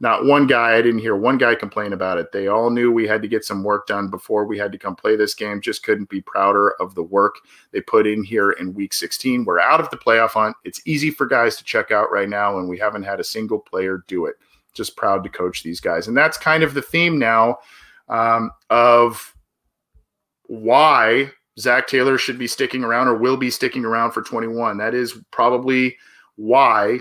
Not 0.00 0.26
one 0.26 0.46
guy 0.46 0.74
i 0.74 0.82
didn't 0.82 1.00
hear 1.00 1.16
one 1.16 1.38
guy 1.38 1.54
complain 1.54 1.94
about 1.94 2.18
it. 2.18 2.30
They 2.30 2.48
all 2.48 2.68
knew 2.68 2.92
we 2.92 3.06
had 3.06 3.22
to 3.22 3.28
get 3.28 3.46
some 3.46 3.64
work 3.64 3.86
done 3.86 4.10
before 4.10 4.44
we 4.44 4.58
had 4.58 4.70
to 4.72 4.78
come 4.78 4.94
play 4.94 5.16
this 5.16 5.32
game. 5.32 5.62
Just 5.62 5.82
couldn't 5.82 6.10
be 6.10 6.20
prouder 6.20 6.72
of 6.72 6.94
the 6.94 7.02
work 7.02 7.36
they 7.72 7.80
put 7.80 8.06
in 8.06 8.22
here 8.22 8.50
in 8.50 8.74
week 8.74 8.92
16 8.92 9.46
we're 9.46 9.60
out 9.60 9.80
of 9.80 9.88
the 9.88 9.96
playoff 9.96 10.32
hunt. 10.32 10.54
It's 10.64 10.82
easy 10.84 11.10
for 11.10 11.26
guys 11.26 11.56
to 11.56 11.64
check 11.64 11.90
out 11.90 12.12
right 12.12 12.28
now 12.28 12.58
and 12.58 12.68
we 12.68 12.76
haven't 12.76 13.04
had 13.04 13.18
a 13.18 13.24
single 13.24 13.58
player 13.58 14.04
do 14.08 14.26
it 14.26 14.36
just 14.74 14.96
proud 14.96 15.22
to 15.24 15.30
coach 15.30 15.62
these 15.62 15.80
guys. 15.80 16.08
And 16.08 16.16
that's 16.16 16.36
kind 16.36 16.62
of 16.62 16.74
the 16.74 16.82
theme 16.82 17.18
now 17.18 17.58
um, 18.08 18.50
of 18.68 19.34
why 20.46 21.30
Zac 21.58 21.86
Taylor 21.86 22.18
should 22.18 22.38
be 22.38 22.46
sticking 22.46 22.84
around 22.84 23.08
or 23.08 23.16
will 23.16 23.36
be 23.36 23.50
sticking 23.50 23.84
around 23.84 24.12
for 24.12 24.22
21. 24.22 24.78
That 24.78 24.94
is 24.94 25.18
probably 25.30 25.96
why 26.36 27.00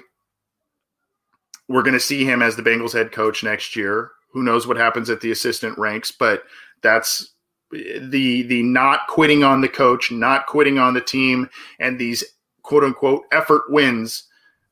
we're 1.67 1.83
going 1.83 1.93
to 1.93 1.99
see 1.99 2.25
him 2.25 2.41
as 2.41 2.55
the 2.55 2.63
Bengals 2.63 2.93
head 2.93 3.11
coach 3.11 3.43
next 3.43 3.75
year. 3.75 4.11
Who 4.33 4.43
knows 4.43 4.67
what 4.67 4.77
happens 4.77 5.09
at 5.09 5.21
the 5.21 5.31
assistant 5.31 5.77
ranks, 5.77 6.11
but 6.11 6.43
that's 6.81 7.33
the 7.71 8.43
the 8.43 8.63
not 8.63 9.07
quitting 9.07 9.43
on 9.43 9.61
the 9.61 9.69
coach, 9.69 10.11
not 10.11 10.47
quitting 10.47 10.79
on 10.79 10.93
the 10.93 11.01
team, 11.01 11.49
and 11.79 11.97
these 11.97 12.23
quote 12.63 12.83
unquote 12.83 13.23
effort 13.31 13.63
wins 13.69 14.25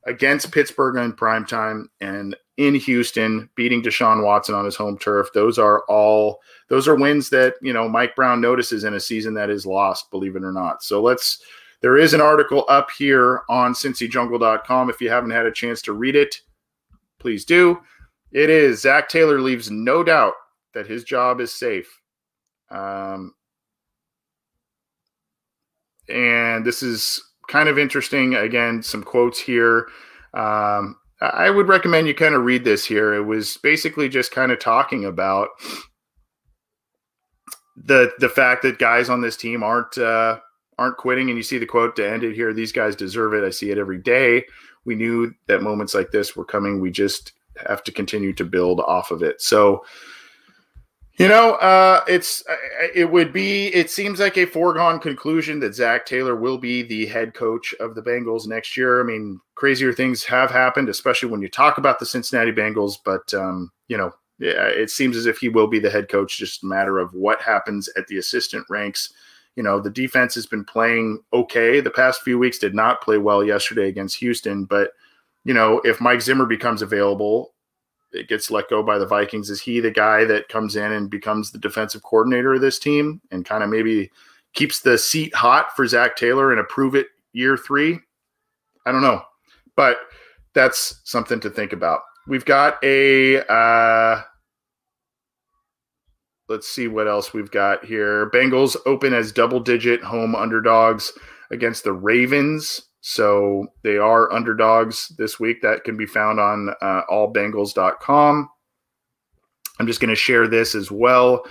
against 0.06 0.52
Pittsburgh 0.52 0.96
in 0.96 1.12
prime 1.12 1.44
time 1.44 1.88
and 2.00 2.36
in 2.58 2.74
Houston, 2.74 3.48
beating 3.54 3.82
Deshaun 3.82 4.22
Watson 4.22 4.54
on 4.54 4.64
his 4.64 4.76
home 4.76 4.98
turf. 4.98 5.28
Those 5.32 5.58
are 5.58 5.84
all 5.88 6.40
those 6.68 6.86
are 6.86 6.96
wins 6.96 7.30
that 7.30 7.54
you 7.62 7.72
know 7.72 7.88
Mike 7.88 8.14
Brown 8.14 8.40
notices 8.40 8.84
in 8.84 8.94
a 8.94 9.00
season 9.00 9.32
that 9.34 9.48
is 9.48 9.64
lost, 9.64 10.10
believe 10.10 10.36
it 10.36 10.44
or 10.44 10.52
not. 10.52 10.82
So 10.82 11.00
let's. 11.00 11.40
There 11.80 11.96
is 11.96 12.12
an 12.12 12.20
article 12.20 12.64
up 12.68 12.90
here 12.90 13.42
on 13.48 13.72
CincyJungle.com. 13.72 14.90
If 14.90 15.00
you 15.00 15.10
haven't 15.10 15.30
had 15.30 15.46
a 15.46 15.52
chance 15.52 15.80
to 15.82 15.92
read 15.92 16.16
it, 16.16 16.40
please 17.20 17.44
do. 17.44 17.78
It 18.32 18.50
is 18.50 18.82
Zac 18.82 19.08
Taylor 19.08 19.40
leaves 19.40 19.70
no 19.70 20.02
doubt 20.02 20.34
that 20.74 20.88
his 20.88 21.04
job 21.04 21.40
is 21.40 21.54
safe. 21.54 22.00
Um, 22.68 23.32
and 26.08 26.66
this 26.66 26.82
is 26.82 27.22
kind 27.46 27.68
of 27.68 27.78
interesting. 27.78 28.34
Again, 28.34 28.82
some 28.82 29.04
quotes 29.04 29.38
here. 29.38 29.86
Um, 30.34 30.96
I 31.20 31.50
would 31.50 31.68
recommend 31.68 32.06
you 32.06 32.14
kind 32.14 32.34
of 32.34 32.44
read 32.44 32.64
this 32.64 32.84
here. 32.84 33.12
It 33.14 33.24
was 33.24 33.56
basically 33.56 34.08
just 34.08 34.30
kind 34.30 34.52
of 34.52 34.58
talking 34.60 35.04
about 35.04 35.48
the 37.76 38.12
the 38.18 38.28
fact 38.28 38.62
that 38.62 38.78
guys 38.78 39.08
on 39.08 39.20
this 39.20 39.36
team 39.36 39.62
aren't 39.62 39.98
uh, 39.98 40.38
aren't 40.78 40.96
quitting. 40.96 41.28
And 41.28 41.36
you 41.36 41.42
see 41.42 41.58
the 41.58 41.66
quote 41.66 41.96
to 41.96 42.08
end 42.08 42.22
it 42.22 42.34
here. 42.34 42.52
These 42.52 42.72
guys 42.72 42.94
deserve 42.94 43.34
it. 43.34 43.44
I 43.44 43.50
see 43.50 43.70
it 43.70 43.78
every 43.78 43.98
day. 43.98 44.44
We 44.84 44.94
knew 44.94 45.34
that 45.48 45.62
moments 45.62 45.94
like 45.94 46.12
this 46.12 46.36
were 46.36 46.44
coming. 46.44 46.80
We 46.80 46.90
just 46.90 47.32
have 47.66 47.82
to 47.84 47.92
continue 47.92 48.32
to 48.34 48.44
build 48.44 48.80
off 48.80 49.10
of 49.10 49.22
it. 49.22 49.42
So 49.42 49.84
you 51.18 51.26
know, 51.26 51.54
uh, 51.54 52.04
it's 52.06 52.44
uh, 52.48 52.54
it 52.94 53.10
would 53.10 53.32
be. 53.32 53.66
It 53.74 53.90
seems 53.90 54.20
like 54.20 54.38
a 54.38 54.46
foregone 54.46 55.00
conclusion 55.00 55.58
that 55.60 55.74
Zac 55.74 56.06
Taylor 56.06 56.36
will 56.36 56.58
be 56.58 56.82
the 56.82 57.06
head 57.06 57.34
coach 57.34 57.74
of 57.80 57.96
the 57.96 58.02
Bengals 58.02 58.46
next 58.46 58.76
year. 58.76 59.00
I 59.00 59.04
mean, 59.04 59.40
crazier 59.56 59.92
things 59.92 60.22
have 60.24 60.50
happened, 60.52 60.88
especially 60.88 61.28
when 61.28 61.42
you 61.42 61.48
talk 61.48 61.76
about 61.76 61.98
the 61.98 62.06
Cincinnati 62.06 62.52
Bengals. 62.52 62.98
But 63.04 63.34
um, 63.34 63.72
you 63.88 63.96
know, 63.96 64.14
it 64.38 64.90
seems 64.90 65.16
as 65.16 65.26
if 65.26 65.38
he 65.38 65.48
will 65.48 65.66
be 65.66 65.80
the 65.80 65.90
head 65.90 66.08
coach. 66.08 66.38
Just 66.38 66.62
a 66.62 66.66
matter 66.66 67.00
of 67.00 67.12
what 67.12 67.42
happens 67.42 67.88
at 67.96 68.06
the 68.06 68.18
assistant 68.18 68.64
ranks. 68.70 69.12
You 69.56 69.64
know, 69.64 69.80
the 69.80 69.90
defense 69.90 70.36
has 70.36 70.46
been 70.46 70.64
playing 70.64 71.20
okay 71.32 71.80
the 71.80 71.90
past 71.90 72.22
few 72.22 72.38
weeks. 72.38 72.60
Did 72.60 72.76
not 72.76 73.02
play 73.02 73.18
well 73.18 73.42
yesterday 73.42 73.88
against 73.88 74.18
Houston, 74.18 74.66
but 74.66 74.92
you 75.44 75.52
know, 75.52 75.80
if 75.84 76.00
Mike 76.00 76.20
Zimmer 76.20 76.46
becomes 76.46 76.80
available 76.80 77.54
it 78.12 78.28
gets 78.28 78.50
let 78.50 78.68
go 78.68 78.82
by 78.82 78.98
the 78.98 79.06
Vikings. 79.06 79.50
Is 79.50 79.60
he 79.60 79.80
the 79.80 79.90
guy 79.90 80.24
that 80.24 80.48
comes 80.48 80.76
in 80.76 80.92
and 80.92 81.10
becomes 81.10 81.50
the 81.50 81.58
defensive 81.58 82.02
coordinator 82.02 82.54
of 82.54 82.60
this 82.60 82.78
team 82.78 83.20
and 83.30 83.44
kind 83.44 83.62
of 83.62 83.70
maybe 83.70 84.10
keeps 84.54 84.80
the 84.80 84.96
seat 84.96 85.34
hot 85.34 85.74
for 85.76 85.86
Zac 85.86 86.16
Taylor 86.16 86.50
and 86.50 86.60
approve 86.60 86.94
it 86.94 87.08
year 87.32 87.56
three? 87.56 88.00
I 88.86 88.92
don't 88.92 89.02
know. 89.02 89.22
But 89.76 89.98
that's 90.54 91.00
something 91.04 91.40
to 91.40 91.50
think 91.50 91.72
about. 91.72 92.00
We've 92.26 92.44
got 92.44 92.82
a 92.82 93.40
uh, 93.46 94.22
let's 96.48 96.68
see 96.68 96.88
what 96.88 97.06
else 97.06 97.32
we've 97.32 97.50
got 97.50 97.84
here. 97.84 98.30
Bengals 98.30 98.76
open 98.86 99.14
as 99.14 99.32
double 99.32 99.60
digit 99.60 100.02
home 100.02 100.34
underdogs 100.34 101.12
against 101.50 101.84
the 101.84 101.92
Ravens. 101.92 102.87
So 103.08 103.68
they 103.84 103.96
are 103.96 104.30
underdogs 104.30 105.08
this 105.16 105.40
week. 105.40 105.62
That 105.62 105.82
can 105.82 105.96
be 105.96 106.04
found 106.04 106.38
on 106.38 106.74
uh, 106.82 107.04
allbengals.com. 107.10 108.50
I'm 109.80 109.86
just 109.86 110.00
going 110.00 110.10
to 110.10 110.14
share 110.14 110.46
this 110.46 110.74
as 110.74 110.90
well. 110.90 111.46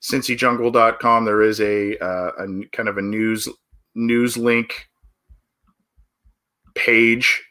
CincyJungle.com. 0.00 1.26
There 1.26 1.42
is 1.42 1.60
a, 1.60 1.98
uh, 1.98 2.30
a 2.38 2.46
kind 2.72 2.88
of 2.88 2.96
a 2.96 3.02
news 3.02 3.46
news 3.94 4.38
link 4.38 4.88
page. 6.74 7.44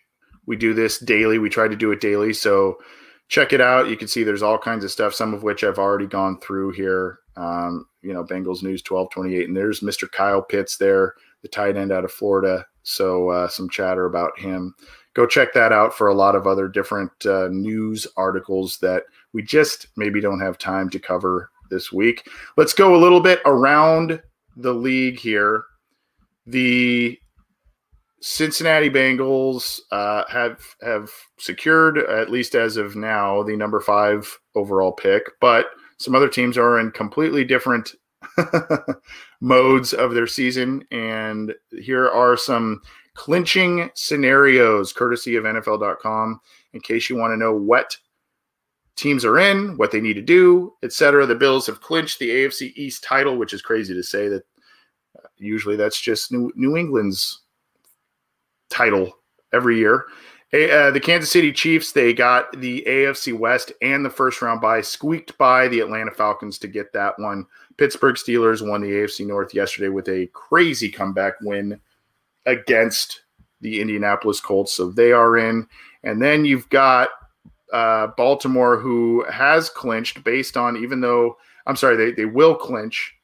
We 0.48 0.56
do 0.56 0.74
this 0.74 0.98
daily. 0.98 1.38
We 1.38 1.50
try 1.50 1.68
to 1.68 1.76
do 1.76 1.92
it 1.92 2.02
daily. 2.02 2.34
So 2.34 2.80
check 3.28 3.54
it 3.54 3.62
out. 3.62 3.90
You 3.90 3.96
can 3.96 4.08
see 4.08 4.24
there's 4.24 4.42
all 4.42 4.58
kinds 4.58 4.84
of 4.84 4.90
stuff, 4.90 5.14
some 5.14 5.36
of 5.36 5.44
which 5.44 5.64
I've 5.64 5.78
already 5.78 6.08
gone 6.08 6.40
through 6.40 6.72
here. 6.72 7.20
Um, 7.38 7.86
you 8.02 8.12
know, 8.12 8.24
Bengals 8.24 8.64
News 8.64 8.82
1228. 8.82 9.50
And 9.50 9.56
there's 9.56 9.82
Mr. 9.82 10.12
Kyle 10.12 10.42
Pitts 10.42 10.78
there, 10.78 11.14
the 11.44 11.48
tight 11.48 11.78
end 11.78 11.92
out 11.92 12.06
of 12.06 12.12
Florida. 12.12 12.66
So 12.84 13.30
uh, 13.30 13.48
some 13.48 13.70
chatter 13.70 14.06
about 14.06 14.38
him. 14.40 14.76
Go 15.14 15.26
check 15.26 15.54
that 15.54 15.72
out 15.72 15.94
for 15.94 16.08
a 16.08 16.14
lot 16.14 16.36
of 16.36 16.48
other 16.48 16.68
different 16.68 17.12
uh, 17.26 17.50
news 17.50 18.08
articles 18.16 18.78
that 18.78 19.04
we 19.34 19.44
just 19.44 19.88
maybe 19.98 20.22
don't 20.22 20.40
have 20.40 20.58
time 20.58 20.90
to 20.90 21.00
cover 21.00 21.50
this 21.70 21.92
week. 21.92 22.28
Let's 22.58 22.74
go 22.74 22.96
a 22.96 23.02
little 23.02 23.20
bit 23.20 23.42
around 23.46 24.22
the 24.56 24.74
league 24.74 25.20
here. 25.20 25.64
The 26.46 27.18
Cincinnati 28.22 28.90
Bengals 28.90 29.80
uh, 29.92 30.24
have 30.30 30.62
have 30.82 31.12
secured, 31.40 31.98
at 31.98 32.30
least 32.30 32.56
as 32.56 32.78
of 32.78 32.96
now, 32.96 33.42
the 33.44 33.56
number 33.56 33.80
five 33.80 34.38
overall 34.56 34.92
pick. 34.92 35.24
But 35.40 35.68
some 35.98 36.16
other 36.16 36.30
teams 36.30 36.58
are 36.58 36.80
in 36.80 36.92
completely 36.92 37.44
different 37.44 37.92
modes 39.42 39.94
of 39.94 40.14
their 40.14 40.28
season, 40.28 40.86
and 40.92 41.54
here 41.72 42.10
are 42.10 42.38
some 42.38 42.82
clinching 43.16 43.90
scenarios, 43.96 44.94
courtesy 44.94 45.36
of 45.36 45.44
NFL.com, 45.44 46.40
in 46.74 46.80
case 46.80 47.10
you 47.10 47.18
want 47.18 47.32
to 47.32 47.38
know 47.38 47.54
what 47.54 47.98
teams 48.96 49.26
are 49.26 49.40
in, 49.40 49.78
what 49.78 49.92
they 49.92 50.00
need 50.00 50.14
to 50.14 50.22
do, 50.22 50.74
etc. 50.84 51.26
The 51.26 51.36
Bills 51.36 51.68
have 51.68 51.82
clinched 51.82 52.20
the 52.20 52.30
AFC 52.30 52.72
East 52.76 53.04
title, 53.04 53.38
which 53.38 53.54
is 53.54 53.62
crazy 53.62 53.94
to 53.94 54.04
say 54.04 54.28
that. 54.30 54.44
Uh, 55.18 55.28
usually, 55.38 55.76
that's 55.76 56.00
just 56.00 56.32
New 56.32 56.52
New 56.56 56.78
England's 56.78 57.42
title 58.70 59.18
every 59.52 59.78
year. 59.78 60.06
Uh, 60.54 60.92
the 60.92 61.00
Kansas 61.02 61.32
City 61.32 61.52
Chiefs, 61.54 61.94
they 61.94 62.14
got 62.14 62.60
the 62.60 62.84
AFC 62.86 63.38
West 63.38 63.72
and 63.82 64.04
the 64.04 64.10
first 64.10 64.42
round 64.42 64.60
bye, 64.60 64.82
squeaked 64.82 65.38
by 65.38 65.70
the 65.70 65.80
Atlanta 65.80 66.12
Falcons 66.12 66.58
to 66.60 66.68
get 66.68 66.92
that 66.92 67.18
one. 67.18 67.46
Pittsburgh 67.78 68.16
Steelers 68.16 68.68
won 68.68 68.82
the 68.82 68.90
AFC 68.92 69.26
North 69.26 69.54
yesterday 69.54 69.90
with 69.90 70.08
a 70.10 70.28
crazy 70.28 70.90
comeback 70.90 71.34
win 71.42 71.80
against 72.46 73.22
the 73.62 73.82
Indianapolis 73.82 74.40
Colts. 74.40 74.74
So 74.74 74.90
they 74.90 75.12
are 75.12 75.38
in. 75.38 75.68
And 76.04 76.22
then 76.22 76.46
you've 76.46 76.70
got 76.70 77.10
uh, 77.72 78.08
Baltimore, 78.18 78.78
who 78.78 79.24
has 79.30 79.70
clinched 79.70 80.24
based 80.24 80.58
on, 80.58 80.78
even 80.78 81.02
though, 81.02 81.38
I'm 81.68 81.76
sorry, 81.76 81.96
they, 81.96 82.12
they 82.12 82.26
will 82.26 82.56
clinch 82.56 83.16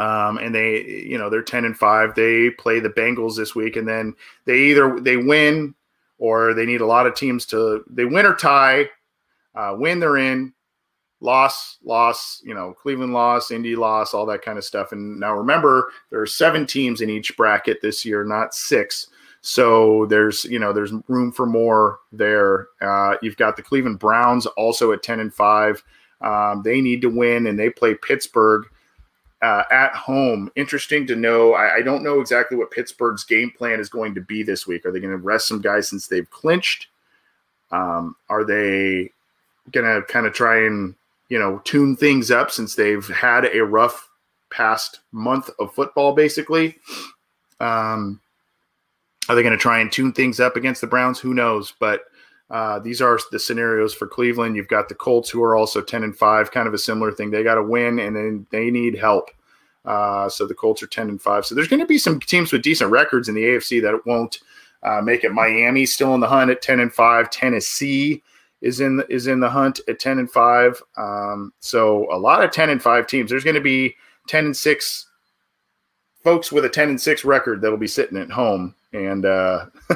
um, 0.00 0.38
and 0.38 0.54
they, 0.54 0.84
you 0.84 1.18
know, 1.18 1.28
they're 1.28 1.42
10 1.42 1.64
and 1.64 1.76
5. 1.76 2.14
They 2.14 2.50
play 2.50 2.80
the 2.80 2.88
Bengals 2.88 3.36
this 3.36 3.54
week, 3.54 3.76
and 3.76 3.86
then 3.86 4.14
they 4.46 4.58
either 4.58 4.98
they 5.00 5.16
win 5.16 5.74
or 6.18 6.54
they 6.54 6.64
need 6.64 6.80
a 6.80 6.86
lot 6.86 7.06
of 7.06 7.14
teams 7.14 7.44
to 7.46 7.84
they 7.88 8.04
win 8.04 8.26
or 8.26 8.34
tie. 8.34 8.88
Uh, 9.54 9.74
win, 9.76 10.00
they're 10.00 10.16
in. 10.16 10.54
Loss, 11.20 11.78
loss, 11.84 12.40
you 12.44 12.54
know, 12.54 12.72
Cleveland 12.72 13.12
loss, 13.12 13.50
Indy 13.50 13.76
loss, 13.76 14.14
all 14.14 14.24
that 14.26 14.42
kind 14.42 14.56
of 14.56 14.64
stuff. 14.64 14.92
And 14.92 15.20
now 15.20 15.34
remember, 15.34 15.90
there 16.10 16.20
are 16.20 16.26
seven 16.26 16.66
teams 16.66 17.02
in 17.02 17.10
each 17.10 17.36
bracket 17.36 17.82
this 17.82 18.04
year, 18.04 18.24
not 18.24 18.54
six. 18.54 19.08
So 19.42 20.06
there's, 20.06 20.44
you 20.44 20.58
know, 20.58 20.72
there's 20.72 20.92
room 21.08 21.32
for 21.32 21.46
more 21.46 22.00
there. 22.12 22.68
Uh, 22.80 23.16
you've 23.22 23.36
got 23.36 23.56
the 23.56 23.62
Cleveland 23.62 23.98
Browns 23.98 24.46
also 24.46 24.92
at 24.92 25.02
10 25.02 25.20
and 25.20 25.32
5. 25.32 25.82
Um, 26.20 26.62
they 26.62 26.80
need 26.80 27.00
to 27.02 27.08
win, 27.08 27.46
and 27.46 27.58
they 27.58 27.70
play 27.70 27.94
Pittsburgh 27.94 28.66
uh, 29.42 29.62
at 29.70 29.94
home. 29.94 30.50
Interesting 30.56 31.06
to 31.06 31.16
know. 31.16 31.54
I, 31.54 31.76
I, 31.76 31.82
don't 31.82 32.02
know 32.02 32.20
exactly 32.20 32.58
what 32.58 32.70
Pittsburgh's 32.70 33.24
game 33.24 33.50
plan 33.50 33.80
is 33.80 33.88
going 33.88 34.14
to 34.14 34.20
be 34.20 34.42
this 34.42 34.66
week. 34.66 34.84
Are 34.84 34.92
they 34.92 35.00
going 35.00 35.12
to 35.12 35.16
rest 35.16 35.48
some 35.48 35.62
guys 35.62 35.88
since 35.88 36.06
they've 36.06 36.28
clinched? 36.28 36.88
Um, 37.70 38.16
are 38.28 38.44
they 38.44 39.10
going 39.72 39.86
to 39.86 40.02
kind 40.08 40.26
of 40.26 40.34
try 40.34 40.66
and 40.66 40.94
you 41.30 41.38
know 41.38 41.62
tune 41.64 41.96
things 41.96 42.30
up 42.30 42.50
since 42.50 42.74
they've 42.74 43.06
had 43.08 43.46
a 43.46 43.64
rough 43.64 44.10
past 44.50 45.00
month 45.12 45.48
of 45.58 45.72
football, 45.72 46.12
basically? 46.12 46.76
Um, 47.60 48.20
are 49.28 49.34
they 49.34 49.42
going 49.42 49.56
to 49.56 49.58
try 49.58 49.78
and 49.78 49.90
tune 49.90 50.12
things 50.12 50.40
up 50.40 50.56
against 50.56 50.80
the 50.80 50.86
Browns? 50.86 51.20
Who 51.20 51.32
knows? 51.32 51.72
But 51.78 52.02
uh, 52.50 52.80
these 52.80 53.00
are 53.00 53.18
the 53.30 53.38
scenarios 53.38 53.94
for 53.94 54.08
Cleveland. 54.08 54.56
You've 54.56 54.68
got 54.68 54.88
the 54.88 54.94
Colts, 54.94 55.30
who 55.30 55.42
are 55.42 55.56
also 55.56 55.80
ten 55.80 56.02
and 56.02 56.16
five, 56.16 56.50
kind 56.50 56.66
of 56.66 56.74
a 56.74 56.78
similar 56.78 57.12
thing. 57.12 57.30
They 57.30 57.44
got 57.44 57.54
to 57.54 57.62
win, 57.62 58.00
and 58.00 58.14
then 58.14 58.46
they 58.50 58.70
need 58.70 58.98
help. 58.98 59.30
Uh, 59.84 60.28
so 60.28 60.46
the 60.46 60.54
Colts 60.54 60.82
are 60.82 60.88
ten 60.88 61.08
and 61.08 61.22
five. 61.22 61.46
So 61.46 61.54
there's 61.54 61.68
going 61.68 61.80
to 61.80 61.86
be 61.86 61.98
some 61.98 62.18
teams 62.18 62.52
with 62.52 62.62
decent 62.62 62.90
records 62.90 63.28
in 63.28 63.34
the 63.34 63.44
AFC 63.44 63.80
that 63.82 64.04
won't 64.04 64.40
uh, 64.82 65.00
make 65.00 65.22
it. 65.22 65.32
Miami 65.32 65.86
still 65.86 66.12
in 66.14 66.20
the 66.20 66.28
hunt 66.28 66.50
at 66.50 66.60
ten 66.60 66.80
and 66.80 66.92
five. 66.92 67.30
Tennessee 67.30 68.22
is 68.60 68.80
in 68.80 69.02
is 69.08 69.26
in 69.26 69.40
the 69.40 69.48
hunt 69.48 69.80
at 69.88 69.98
ten 69.98 70.18
and 70.18 70.30
five. 70.30 70.82
Um, 70.96 71.52
so 71.60 72.12
a 72.12 72.18
lot 72.18 72.44
of 72.44 72.50
ten 72.50 72.70
and 72.70 72.82
five 72.82 73.06
teams. 73.06 73.30
There's 73.30 73.44
going 73.44 73.54
to 73.54 73.60
be 73.60 73.94
ten 74.26 74.44
and 74.44 74.56
six 74.56 75.06
folks 76.22 76.52
with 76.52 76.64
a 76.64 76.68
ten 76.68 76.88
and 76.88 77.00
six 77.00 77.24
record 77.24 77.60
that'll 77.60 77.78
be 77.78 77.86
sitting 77.86 78.18
at 78.18 78.30
home, 78.30 78.74
and 78.92 79.24
uh, 79.24 79.66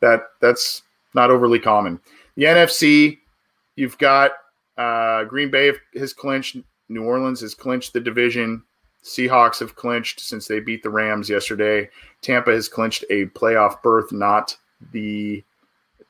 that 0.00 0.24
that's 0.40 0.82
not 1.14 1.30
overly 1.30 1.58
common. 1.58 2.00
The 2.36 2.44
NFC, 2.44 3.18
you've 3.76 3.98
got 3.98 4.32
uh, 4.76 5.24
Green 5.24 5.50
Bay 5.50 5.72
has 5.96 6.12
clinched, 6.12 6.56
New 6.88 7.04
Orleans 7.04 7.40
has 7.40 7.54
clinched 7.54 7.92
the 7.92 8.00
division. 8.00 8.62
Seahawks 9.04 9.60
have 9.60 9.76
clinched 9.76 10.20
since 10.20 10.46
they 10.46 10.60
beat 10.60 10.82
the 10.82 10.90
Rams 10.90 11.30
yesterday. 11.30 11.88
Tampa 12.20 12.50
has 12.50 12.68
clinched 12.68 13.04
a 13.08 13.26
playoff 13.26 13.82
berth, 13.82 14.12
not 14.12 14.56
the 14.92 15.42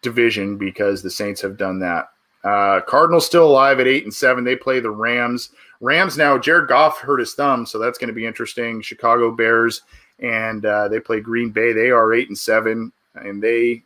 division, 0.03 0.57
because 0.57 1.03
the 1.03 1.11
Saints 1.11 1.41
have 1.41 1.57
done 1.57 1.79
that. 1.81 2.11
Uh, 2.43 2.81
Cardinals 2.81 3.27
still 3.27 3.47
alive 3.47 3.81
at 3.81 3.87
eight 3.87 4.05
and 4.05 4.15
seven. 4.15 4.45
They 4.45 4.57
play 4.57 4.81
the 4.81 4.91
Rams. 4.91 5.51
Rams 5.81 6.17
now. 6.17 6.39
Jared 6.39 6.69
Goff 6.69 6.99
hurt 6.99 7.21
his 7.21 7.35
thumb, 7.35 7.67
so 7.67 7.79
that's 7.79 7.99
going 7.99 8.09
to 8.09 8.15
be 8.15 8.27
interesting. 8.27 8.81
Chicago 8.81 9.31
Bears 9.31 9.83
and 10.21 10.65
uh, 10.67 10.89
they 10.89 11.01
play 11.01 11.21
Green 11.21 11.51
Bay. 11.51 11.73
They 11.73 11.91
are 11.91 12.13
eight 12.13 12.29
and 12.29 12.39
seven, 12.39 12.93
and 13.15 13.43
they 13.43 13.83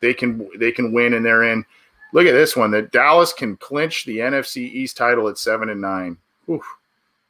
they 0.00 0.14
can 0.14 0.48
they 0.58 0.72
can 0.72 0.92
win 0.92 1.14
and 1.14 1.24
they're 1.24 1.44
in. 1.44 1.64
Look 2.12 2.26
at 2.26 2.32
this 2.32 2.56
one. 2.56 2.70
That 2.70 2.92
Dallas 2.92 3.32
can 3.32 3.56
clinch 3.56 4.04
the 4.04 4.18
NFC 4.18 4.58
East 4.58 4.96
title 4.96 5.28
at 5.28 5.38
seven 5.38 5.68
and 5.68 5.80
nine. 5.80 6.16
Oof. 6.48 6.64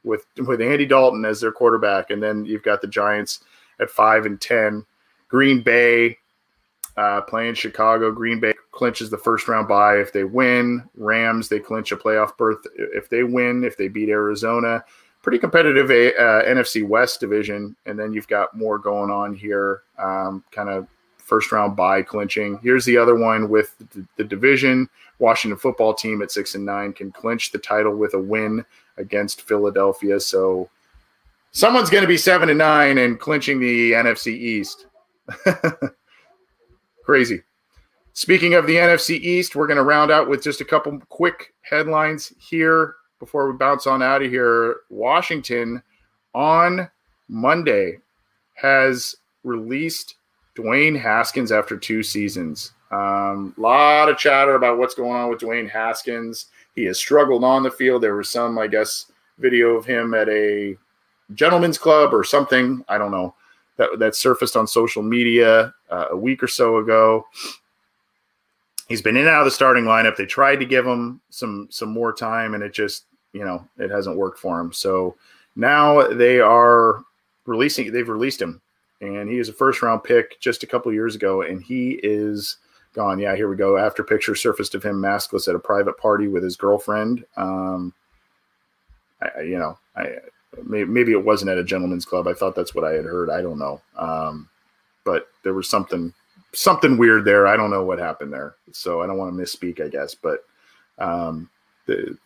With 0.03 0.25
with 0.45 0.61
Andy 0.61 0.85
Dalton 0.85 1.25
as 1.25 1.41
their 1.41 1.51
quarterback, 1.51 2.11
and 2.11 2.21
then 2.21 2.45
you've 2.45 2.63
got 2.63 2.81
the 2.81 2.87
Giants 2.87 3.41
at 3.79 3.89
five 3.89 4.25
and 4.25 4.39
ten. 4.39 4.85
Green 5.27 5.61
Bay 5.61 6.17
uh, 6.97 7.21
playing 7.21 7.53
Chicago. 7.53 8.11
Green 8.11 8.39
Bay 8.39 8.53
clinches 8.71 9.09
the 9.09 9.17
first 9.17 9.47
round 9.47 9.67
bye 9.67 9.97
if 9.97 10.11
they 10.11 10.23
win. 10.23 10.87
Rams 10.95 11.47
they 11.47 11.59
clinch 11.59 11.91
a 11.91 11.97
playoff 11.97 12.35
berth 12.37 12.65
if 12.75 13.09
they 13.09 13.23
win. 13.23 13.63
If 13.63 13.77
they 13.77 13.87
beat 13.87 14.09
Arizona, 14.09 14.83
pretty 15.21 15.39
competitive 15.39 15.89
uh, 15.89 16.43
NFC 16.45 16.87
West 16.87 17.19
division, 17.19 17.75
and 17.85 17.97
then 17.97 18.13
you've 18.13 18.27
got 18.27 18.55
more 18.57 18.79
going 18.79 19.11
on 19.11 19.35
here. 19.35 19.83
Um, 19.97 20.43
kind 20.51 20.69
of 20.69 20.87
first 21.17 21.51
round 21.51 21.75
bye 21.75 22.01
clinching. 22.01 22.59
Here's 22.63 22.85
the 22.85 22.97
other 22.97 23.15
one 23.15 23.49
with 23.49 23.75
the, 23.91 24.05
the, 24.15 24.23
division. 24.23 24.89
Washington 25.19 25.59
football 25.59 25.93
team 25.93 26.21
at 26.21 26.31
six 26.31 26.55
and 26.55 26.65
nine 26.65 26.93
can 26.93 27.11
clinch 27.11 27.51
the 27.51 27.57
title 27.57 27.95
with 27.95 28.13
a 28.13 28.19
win 28.19 28.63
against 28.95 29.41
Philadelphia. 29.41 30.19
So 30.21 30.69
someone's 31.51 31.89
going 31.89 32.03
to 32.03 32.07
be 32.07 32.17
seven 32.17 32.47
and 32.47 32.57
nine 32.57 32.97
and 32.97 33.19
clinching 33.19 33.59
the 33.59 33.91
NFC 33.91 34.27
East. 34.27 34.85
Crazy. 37.07 37.41
Speaking 38.11 38.55
of 38.55 38.67
the 38.67 38.75
NFC 38.75 39.11
East, 39.11 39.55
we're 39.55 39.65
going 39.65 39.77
to 39.77 39.83
round 39.83 40.11
out 40.11 40.27
with 40.27 40.43
just 40.43 40.59
a 40.59 40.65
couple 40.65 40.99
quick 41.07 41.53
headlines 41.61 42.33
here 42.37 42.95
before 43.17 43.49
we 43.49 43.57
bounce 43.57 43.87
on 43.87 44.03
out 44.03 44.21
of 44.21 44.29
here. 44.29 44.81
Washington 44.89 45.81
on 46.35 46.91
Monday 47.29 47.99
has 48.55 49.15
released 49.45 50.15
Dwayne 50.57 50.99
Haskins 50.99 51.49
after 51.49 51.77
two 51.77 52.03
seasons. 52.03 52.73
A 52.91 52.97
um, 52.97 53.53
lot 53.55 54.09
of 54.09 54.17
chatter 54.17 54.55
about 54.55 54.77
what's 54.77 54.93
going 54.93 55.15
on 55.15 55.29
with 55.29 55.39
Dwayne 55.39 55.69
Haskins. 55.69 56.47
He 56.75 56.83
has 56.85 56.99
struggled 56.99 57.45
on 57.45 57.63
the 57.63 57.71
field. 57.71 58.03
There 58.03 58.17
was 58.17 58.27
some, 58.27 58.59
I 58.59 58.67
guess, 58.67 59.09
video 59.37 59.77
of 59.77 59.85
him 59.85 60.13
at 60.13 60.27
a 60.27 60.75
gentleman's 61.35 61.77
club 61.77 62.13
or 62.13 62.25
something. 62.25 62.83
I 62.89 62.97
don't 62.97 63.11
know 63.11 63.33
that 63.77 63.99
that 63.99 64.15
surfaced 64.15 64.57
on 64.57 64.67
social 64.67 65.01
media 65.01 65.73
uh, 65.89 66.07
a 66.11 66.17
week 66.17 66.43
or 66.43 66.47
so 66.47 66.77
ago. 66.77 67.25
he's 68.87 69.01
been 69.01 69.15
in 69.15 69.21
and 69.21 69.29
out 69.29 69.41
of 69.41 69.45
the 69.45 69.51
starting 69.51 69.85
lineup. 69.85 70.15
They 70.15 70.25
tried 70.25 70.57
to 70.57 70.65
give 70.65 70.85
him 70.85 71.21
some 71.29 71.67
some 71.69 71.89
more 71.89 72.13
time, 72.13 72.53
and 72.53 72.63
it 72.63 72.73
just 72.73 73.05
you 73.33 73.45
know 73.45 73.65
it 73.77 73.89
hasn't 73.89 74.17
worked 74.17 74.39
for 74.39 74.59
him. 74.59 74.73
So 74.73 75.15
now 75.55 76.07
they 76.07 76.39
are 76.39 77.03
releasing. 77.45 77.91
They've 77.91 78.07
released 78.07 78.41
him, 78.41 78.61
and 79.01 79.29
he 79.29 79.37
is 79.37 79.49
a 79.49 79.53
first 79.53 79.81
round 79.81 80.03
pick 80.03 80.39
just 80.39 80.63
a 80.63 80.67
couple 80.67 80.91
years 80.93 81.15
ago, 81.15 81.43
and 81.43 81.63
he 81.63 81.99
is 82.03 82.57
gone. 82.93 83.19
Yeah, 83.19 83.35
here 83.35 83.49
we 83.49 83.55
go. 83.55 83.77
After 83.77 84.03
picture 84.03 84.35
surfaced 84.35 84.75
of 84.75 84.83
him 84.83 85.01
maskless 85.01 85.47
at 85.47 85.55
a 85.55 85.59
private 85.59 85.97
party 85.97 86.27
with 86.27 86.43
his 86.43 86.55
girlfriend. 86.55 87.23
Um, 87.37 87.93
I, 89.21 89.41
you 89.41 89.57
know, 89.57 89.77
I 89.95 90.17
maybe 90.63 91.11
it 91.11 91.23
wasn't 91.23 91.51
at 91.51 91.57
a 91.57 91.63
gentleman's 91.63 92.05
club. 92.05 92.27
I 92.27 92.33
thought 92.33 92.55
that's 92.55 92.75
what 92.75 92.83
I 92.83 92.93
had 92.93 93.05
heard. 93.05 93.29
I 93.29 93.41
don't 93.41 93.59
know. 93.59 93.81
Um, 93.97 94.49
but 95.03 95.27
there 95.43 95.53
was 95.53 95.69
something 95.69 96.13
something 96.53 96.97
weird 96.97 97.25
there. 97.25 97.47
I 97.47 97.57
don't 97.57 97.71
know 97.71 97.83
what 97.83 97.99
happened 97.99 98.33
there, 98.33 98.55
so 98.71 99.01
I 99.01 99.07
don't 99.07 99.17
want 99.17 99.35
to 99.35 99.41
misspeak, 99.41 99.81
I 99.81 99.87
guess. 99.87 100.15
But 100.15 100.45
um, 100.97 101.49
the, 101.85 102.17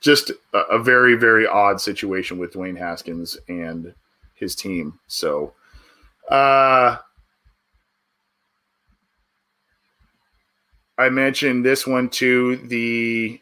just 0.00 0.30
a, 0.54 0.58
a, 0.58 0.78
very 0.78 1.14
very 1.14 1.46
odd 1.46 1.80
situation 1.80 2.38
with 2.38 2.54
Dwayne 2.54 2.78
Haskins 2.78 3.38
and 3.48 3.94
his 4.34 4.54
team. 4.54 4.98
So. 5.06 5.54
Uh, 6.28 6.96
I 11.00 11.08
mentioned 11.08 11.64
this 11.64 11.86
one 11.86 12.10
to 12.10 12.56
The 12.56 13.40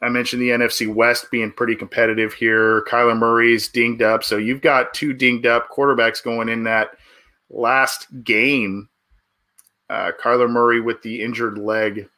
I 0.00 0.08
mentioned 0.08 0.40
the 0.40 0.50
NFC 0.50 0.92
West 0.92 1.30
being 1.30 1.50
pretty 1.50 1.74
competitive 1.74 2.32
here. 2.32 2.84
Kyler 2.84 3.18
Murray's 3.18 3.68
dinged 3.68 4.02
up, 4.02 4.22
so 4.22 4.36
you've 4.36 4.60
got 4.60 4.94
two 4.94 5.12
dinged 5.12 5.46
up 5.46 5.70
quarterbacks 5.70 6.22
going 6.22 6.48
in 6.48 6.64
that 6.64 6.90
last 7.50 8.06
game. 8.22 8.88
Uh, 9.90 10.12
Kyler 10.22 10.48
Murray 10.48 10.80
with 10.80 11.02
the 11.02 11.20
injured 11.22 11.58
leg, 11.58 12.08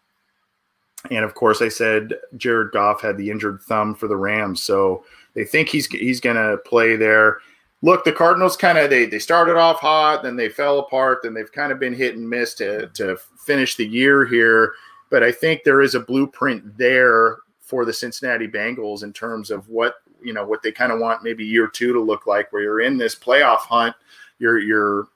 and 1.11 1.24
of 1.24 1.35
course, 1.35 1.62
I 1.62 1.68
said 1.68 2.14
Jared 2.37 2.72
Goff 2.72 3.01
had 3.01 3.16
the 3.16 3.31
injured 3.31 3.62
thumb 3.62 3.95
for 3.95 4.09
the 4.09 4.16
Rams, 4.16 4.61
so 4.61 5.05
they 5.35 5.45
think 5.45 5.68
he's 5.68 5.87
he's 5.87 6.20
going 6.20 6.37
to 6.37 6.59
play 6.66 6.97
there. 6.97 7.39
Look, 7.83 8.05
the 8.05 8.12
Cardinals 8.12 8.59
kind 8.59 8.76
of 8.76 8.91
they 8.91 9.07
they 9.07 9.20
started 9.20 9.57
off 9.57 9.78
hot, 9.78 10.22
then 10.22 10.37
they 10.37 10.51
fell 10.51 10.81
apart, 10.81 11.20
then 11.22 11.33
they've 11.33 11.51
kind 11.51 11.72
of 11.72 11.78
been 11.78 11.95
hit 11.95 12.16
and 12.16 12.28
miss 12.28 12.53
to 12.55 12.89
to 12.89 13.16
finish 13.39 13.76
the 13.76 13.87
year 13.87 14.26
here. 14.26 14.74
But 15.11 15.22
I 15.22 15.33
think 15.33 15.62
there 15.64 15.81
is 15.81 15.95
a 15.95 16.01
blueprint 16.01 16.76
there 16.76 17.39
for 17.71 17.85
the 17.85 17.93
Cincinnati 17.93 18.49
Bengals 18.49 19.05
in 19.05 19.12
terms 19.12 19.51
of 19.53 19.68
what 19.68 19.95
you 20.21 20.33
know 20.33 20.45
what 20.45 20.62
they 20.62 20.73
kind 20.73 20.91
of 20.91 20.99
want 20.99 21.23
maybe 21.23 21.45
year 21.45 21.68
two 21.68 21.93
to 21.93 22.01
look 22.01 22.27
like, 22.27 22.53
where 22.53 22.62
you're 22.62 22.81
in 22.81 22.99
this 22.99 23.14
playoff 23.14 23.61
hunt, 23.61 23.95
you're 24.41 24.59
you're 24.59 25.07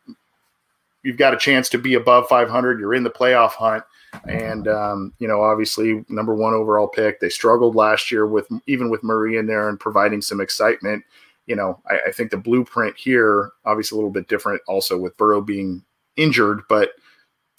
you've 1.03 1.19
got 1.19 1.35
a 1.35 1.39
chance 1.39 1.69
to 1.69 1.79
be 1.79 1.95
above 1.95 2.29
500, 2.29 2.81
you're 2.81 2.95
in 2.95 3.03
the 3.03 3.11
playoff 3.11 3.51
hunt, 3.51 3.85
and 4.29 4.69
um, 4.69 5.13
you 5.19 5.27
know 5.27 5.43
obviously 5.43 6.05
number 6.09 6.35
one 6.35 6.55
overall 6.55 6.87
pick. 6.87 7.19
They 7.19 7.29
struggled 7.29 7.75
last 7.75 8.13
year 8.13 8.27
with 8.27 8.47
even 8.69 8.89
with 8.89 9.03
Murray 9.03 9.37
in 9.37 9.47
there 9.47 9.69
and 9.69 9.79
providing 9.79 10.23
some 10.23 10.41
excitement. 10.41 11.05
You 11.47 11.57
know, 11.57 11.83
I, 11.91 11.99
I 12.09 12.13
think 12.13 12.31
the 12.31 12.39
blueprint 12.39 12.97
here 12.97 13.51
obviously 13.65 13.97
a 13.97 13.99
little 13.99 14.13
bit 14.13 14.29
different, 14.29 14.63
also 14.69 14.97
with 14.97 15.17
Burrow 15.17 15.41
being 15.41 15.85
injured, 16.17 16.63
but 16.69 16.93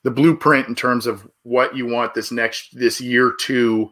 the 0.03 0.11
blueprint 0.11 0.67
in 0.67 0.75
terms 0.75 1.05
of 1.05 1.27
what 1.43 1.75
you 1.75 1.85
want 1.85 2.13
this 2.13 2.31
next 2.31 2.77
this 2.77 3.01
year 3.01 3.35
two 3.37 3.91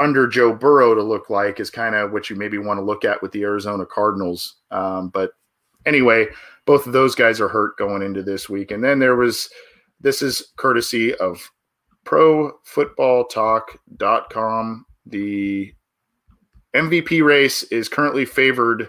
under 0.00 0.26
Joe 0.26 0.52
Burrow 0.52 0.94
to 0.94 1.02
look 1.02 1.30
like 1.30 1.60
is 1.60 1.70
kind 1.70 1.94
of 1.94 2.10
what 2.10 2.30
you 2.30 2.34
maybe 2.34 2.58
want 2.58 2.78
to 2.78 2.84
look 2.84 3.04
at 3.04 3.22
with 3.22 3.30
the 3.32 3.42
Arizona 3.42 3.86
Cardinals. 3.86 4.56
Um, 4.70 5.10
but 5.10 5.32
anyway, 5.84 6.26
both 6.64 6.86
of 6.86 6.92
those 6.92 7.14
guys 7.14 7.40
are 7.40 7.48
hurt 7.48 7.76
going 7.76 8.02
into 8.02 8.22
this 8.22 8.48
week. 8.48 8.70
And 8.70 8.82
then 8.82 8.98
there 8.98 9.16
was 9.16 9.50
this 10.00 10.22
is 10.22 10.52
courtesy 10.56 11.14
of 11.16 11.50
profootballtalk.com. 12.06 14.86
The 15.06 15.74
MVP 16.74 17.24
race 17.24 17.62
is 17.64 17.88
currently 17.88 18.24
favored 18.24 18.88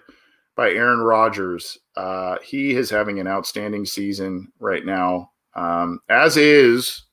by 0.55 0.71
Aaron 0.71 0.99
Rodgers. 0.99 1.77
Uh, 1.97 2.37
he 2.43 2.71
is 2.71 2.89
having 2.89 3.19
an 3.19 3.27
outstanding 3.27 3.85
season 3.85 4.49
right 4.59 4.85
now, 4.85 5.31
um, 5.55 5.99
as 6.09 6.37
is 6.37 7.03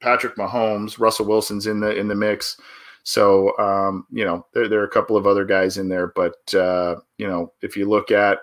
Patrick 0.00 0.36
Mahomes, 0.36 0.98
Russell 0.98 1.26
Wilson's 1.26 1.66
in 1.66 1.80
the 1.80 1.94
in 1.96 2.08
the 2.08 2.14
mix. 2.14 2.56
So 3.02 3.56
um, 3.58 4.06
you 4.10 4.24
know 4.24 4.46
there, 4.54 4.68
there 4.68 4.80
are 4.80 4.86
a 4.86 4.90
couple 4.90 5.16
of 5.16 5.26
other 5.26 5.44
guys 5.44 5.78
in 5.78 5.88
there, 5.88 6.08
but 6.14 6.54
uh, 6.54 6.96
you 7.16 7.26
know 7.26 7.52
if 7.62 7.76
you 7.76 7.88
look 7.88 8.10
at, 8.10 8.38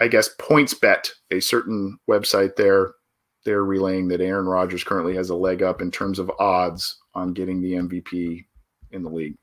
I 0.00 0.08
guess 0.08 0.28
PointsBet, 0.38 1.10
a 1.30 1.40
certain 1.40 1.98
website 2.10 2.56
there, 2.56 2.92
they're 3.44 3.64
relaying 3.64 4.08
that 4.08 4.20
Aaron 4.20 4.46
Rodgers 4.46 4.84
currently 4.84 5.14
has 5.16 5.30
a 5.30 5.34
leg 5.34 5.62
up 5.62 5.80
in 5.80 5.90
terms 5.90 6.18
of 6.18 6.30
odds 6.38 6.98
on 7.14 7.32
getting 7.32 7.60
the 7.60 7.72
MVP 7.72 8.44
in 8.90 9.02
the 9.02 9.10
league. 9.10 9.36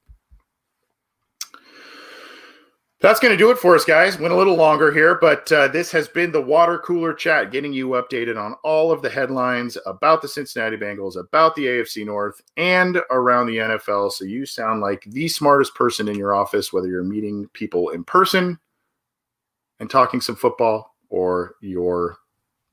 That's 3.01 3.19
going 3.19 3.31
to 3.31 3.37
do 3.37 3.49
it 3.49 3.57
for 3.57 3.73
us, 3.73 3.83
guys. 3.83 4.19
Went 4.19 4.31
a 4.31 4.37
little 4.37 4.55
longer 4.55 4.91
here, 4.91 5.15
but 5.15 5.51
uh, 5.51 5.67
this 5.69 5.91
has 5.91 6.07
been 6.07 6.31
the 6.31 6.39
water 6.39 6.77
cooler 6.77 7.15
chat, 7.15 7.51
getting 7.51 7.73
you 7.73 7.89
updated 7.89 8.39
on 8.39 8.53
all 8.63 8.91
of 8.91 9.01
the 9.01 9.09
headlines 9.09 9.75
about 9.87 10.21
the 10.21 10.27
Cincinnati 10.27 10.77
Bengals, 10.77 11.15
about 11.17 11.55
the 11.55 11.65
AFC 11.65 12.05
North, 12.05 12.39
and 12.57 13.01
around 13.09 13.47
the 13.47 13.57
NFL. 13.57 14.11
So 14.11 14.23
you 14.23 14.45
sound 14.45 14.81
like 14.81 15.03
the 15.07 15.27
smartest 15.27 15.73
person 15.73 16.07
in 16.09 16.15
your 16.15 16.35
office, 16.35 16.71
whether 16.71 16.87
you're 16.87 17.03
meeting 17.03 17.49
people 17.53 17.89
in 17.89 18.03
person 18.03 18.59
and 19.79 19.89
talking 19.89 20.21
some 20.21 20.35
football, 20.35 20.95
or 21.09 21.55
you're 21.59 22.17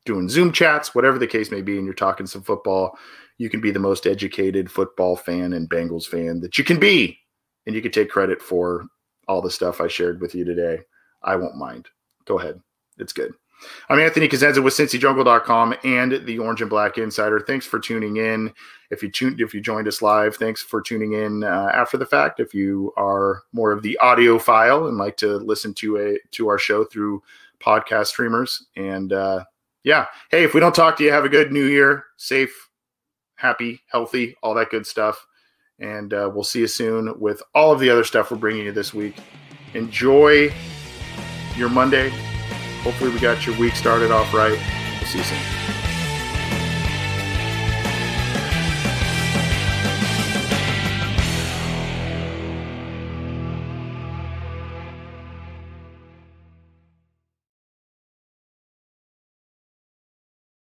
doing 0.05 0.29
Zoom 0.29 0.53
chats, 0.53 0.95
whatever 0.95 1.19
the 1.19 1.27
case 1.27 1.51
may 1.51 1.63
be, 1.63 1.79
and 1.79 1.87
you're 1.87 1.95
talking 1.95 2.27
some 2.27 2.43
football. 2.43 2.99
You 3.39 3.49
can 3.49 3.63
be 3.63 3.71
the 3.71 3.79
most 3.79 4.07
educated 4.07 4.71
football 4.71 5.17
fan 5.17 5.55
and 5.55 5.71
Bengals 5.71 6.07
fan 6.07 6.41
that 6.41 6.59
you 6.59 6.65
can 6.65 6.79
be, 6.79 7.19
and 7.65 7.75
you 7.75 7.81
can 7.81 7.93
take 7.93 8.11
credit 8.11 8.43
for 8.43 8.85
all 9.29 9.43
the 9.43 9.51
stuff 9.51 9.81
I 9.81 9.89
shared 9.89 10.21
with 10.21 10.35
you 10.35 10.45
today. 10.45 10.81
I 11.23 11.37
won't 11.37 11.57
mind. 11.57 11.89
Go 12.25 12.39
ahead. 12.39 12.61
It's 12.99 13.13
good. 13.13 13.33
I'm 13.89 13.99
Anthony 13.99 14.29
Cosenza 14.29 14.63
with 14.63 14.75
CincyJungle.com 14.75 15.75
and 15.83 16.25
the 16.25 16.39
Orange 16.39 16.61
and 16.61 16.71
Black 16.71 16.97
Insider. 16.97 17.41
Thanks 17.41 17.67
for 17.67 17.81
tuning 17.81 18.19
in. 18.19 18.53
If 18.91 19.03
you 19.03 19.11
tuned, 19.11 19.41
if 19.41 19.53
you 19.53 19.61
joined 19.61 19.89
us 19.89 20.01
live, 20.01 20.37
thanks 20.37 20.63
for 20.63 20.81
tuning 20.81 21.15
in 21.15 21.43
uh, 21.43 21.71
after 21.75 21.97
the 21.97 22.07
fact. 22.07 22.41
If 22.41 22.55
you 22.55 22.93
are 22.97 23.43
more 23.53 23.73
of 23.73 23.83
the 23.83 23.99
audio 23.99 24.39
file 24.39 24.87
and 24.87 24.97
like 24.97 25.17
to 25.19 25.39
listen 25.39 25.75
to 25.75 25.99
a 25.99 26.19
to 26.33 26.49
our 26.49 26.59
show 26.59 26.85
through 26.85 27.23
podcast 27.61 28.07
streamers, 28.07 28.67
and 28.77 29.13
uh, 29.13 29.45
yeah, 29.83 30.07
hey, 30.31 30.45
if 30.45 30.55
we 30.55 30.61
don't 30.61 30.75
talk 30.75 30.97
to 30.99 31.05
you, 31.05 31.11
have 31.11 31.25
a 31.25 31.29
good 31.29 31.53
New 31.53 31.67
Year, 31.67 32.05
safe, 32.17 32.69
happy, 33.35 33.83
healthy, 33.91 34.37
all 34.43 34.55
that 34.55 34.71
good 34.71 34.87
stuff. 34.87 35.27
And 35.81 36.13
uh, 36.13 36.31
we'll 36.33 36.45
see 36.45 36.61
you 36.61 36.67
soon 36.67 37.19
with 37.21 37.43
all 37.55 37.73
of 37.73 37.81
the 37.81 37.91
other 37.91 38.05
stuff 38.05 38.31
we're 38.31 38.37
bringing 38.37 38.65
you 38.65 38.73
this 38.73 38.93
week. 38.93 39.17
Enjoy 39.75 40.53
your 41.57 41.69
Monday. 41.69 42.09
Hopefully, 42.83 43.11
we 43.11 43.21
got 43.21 43.47
your 43.47 43.57
week 43.59 43.75
started 43.75 44.11
off 44.11 44.33
right. 44.33 44.59
We'll 45.01 45.07
see 45.09 45.19
you 45.19 45.25
soon. 45.25 45.78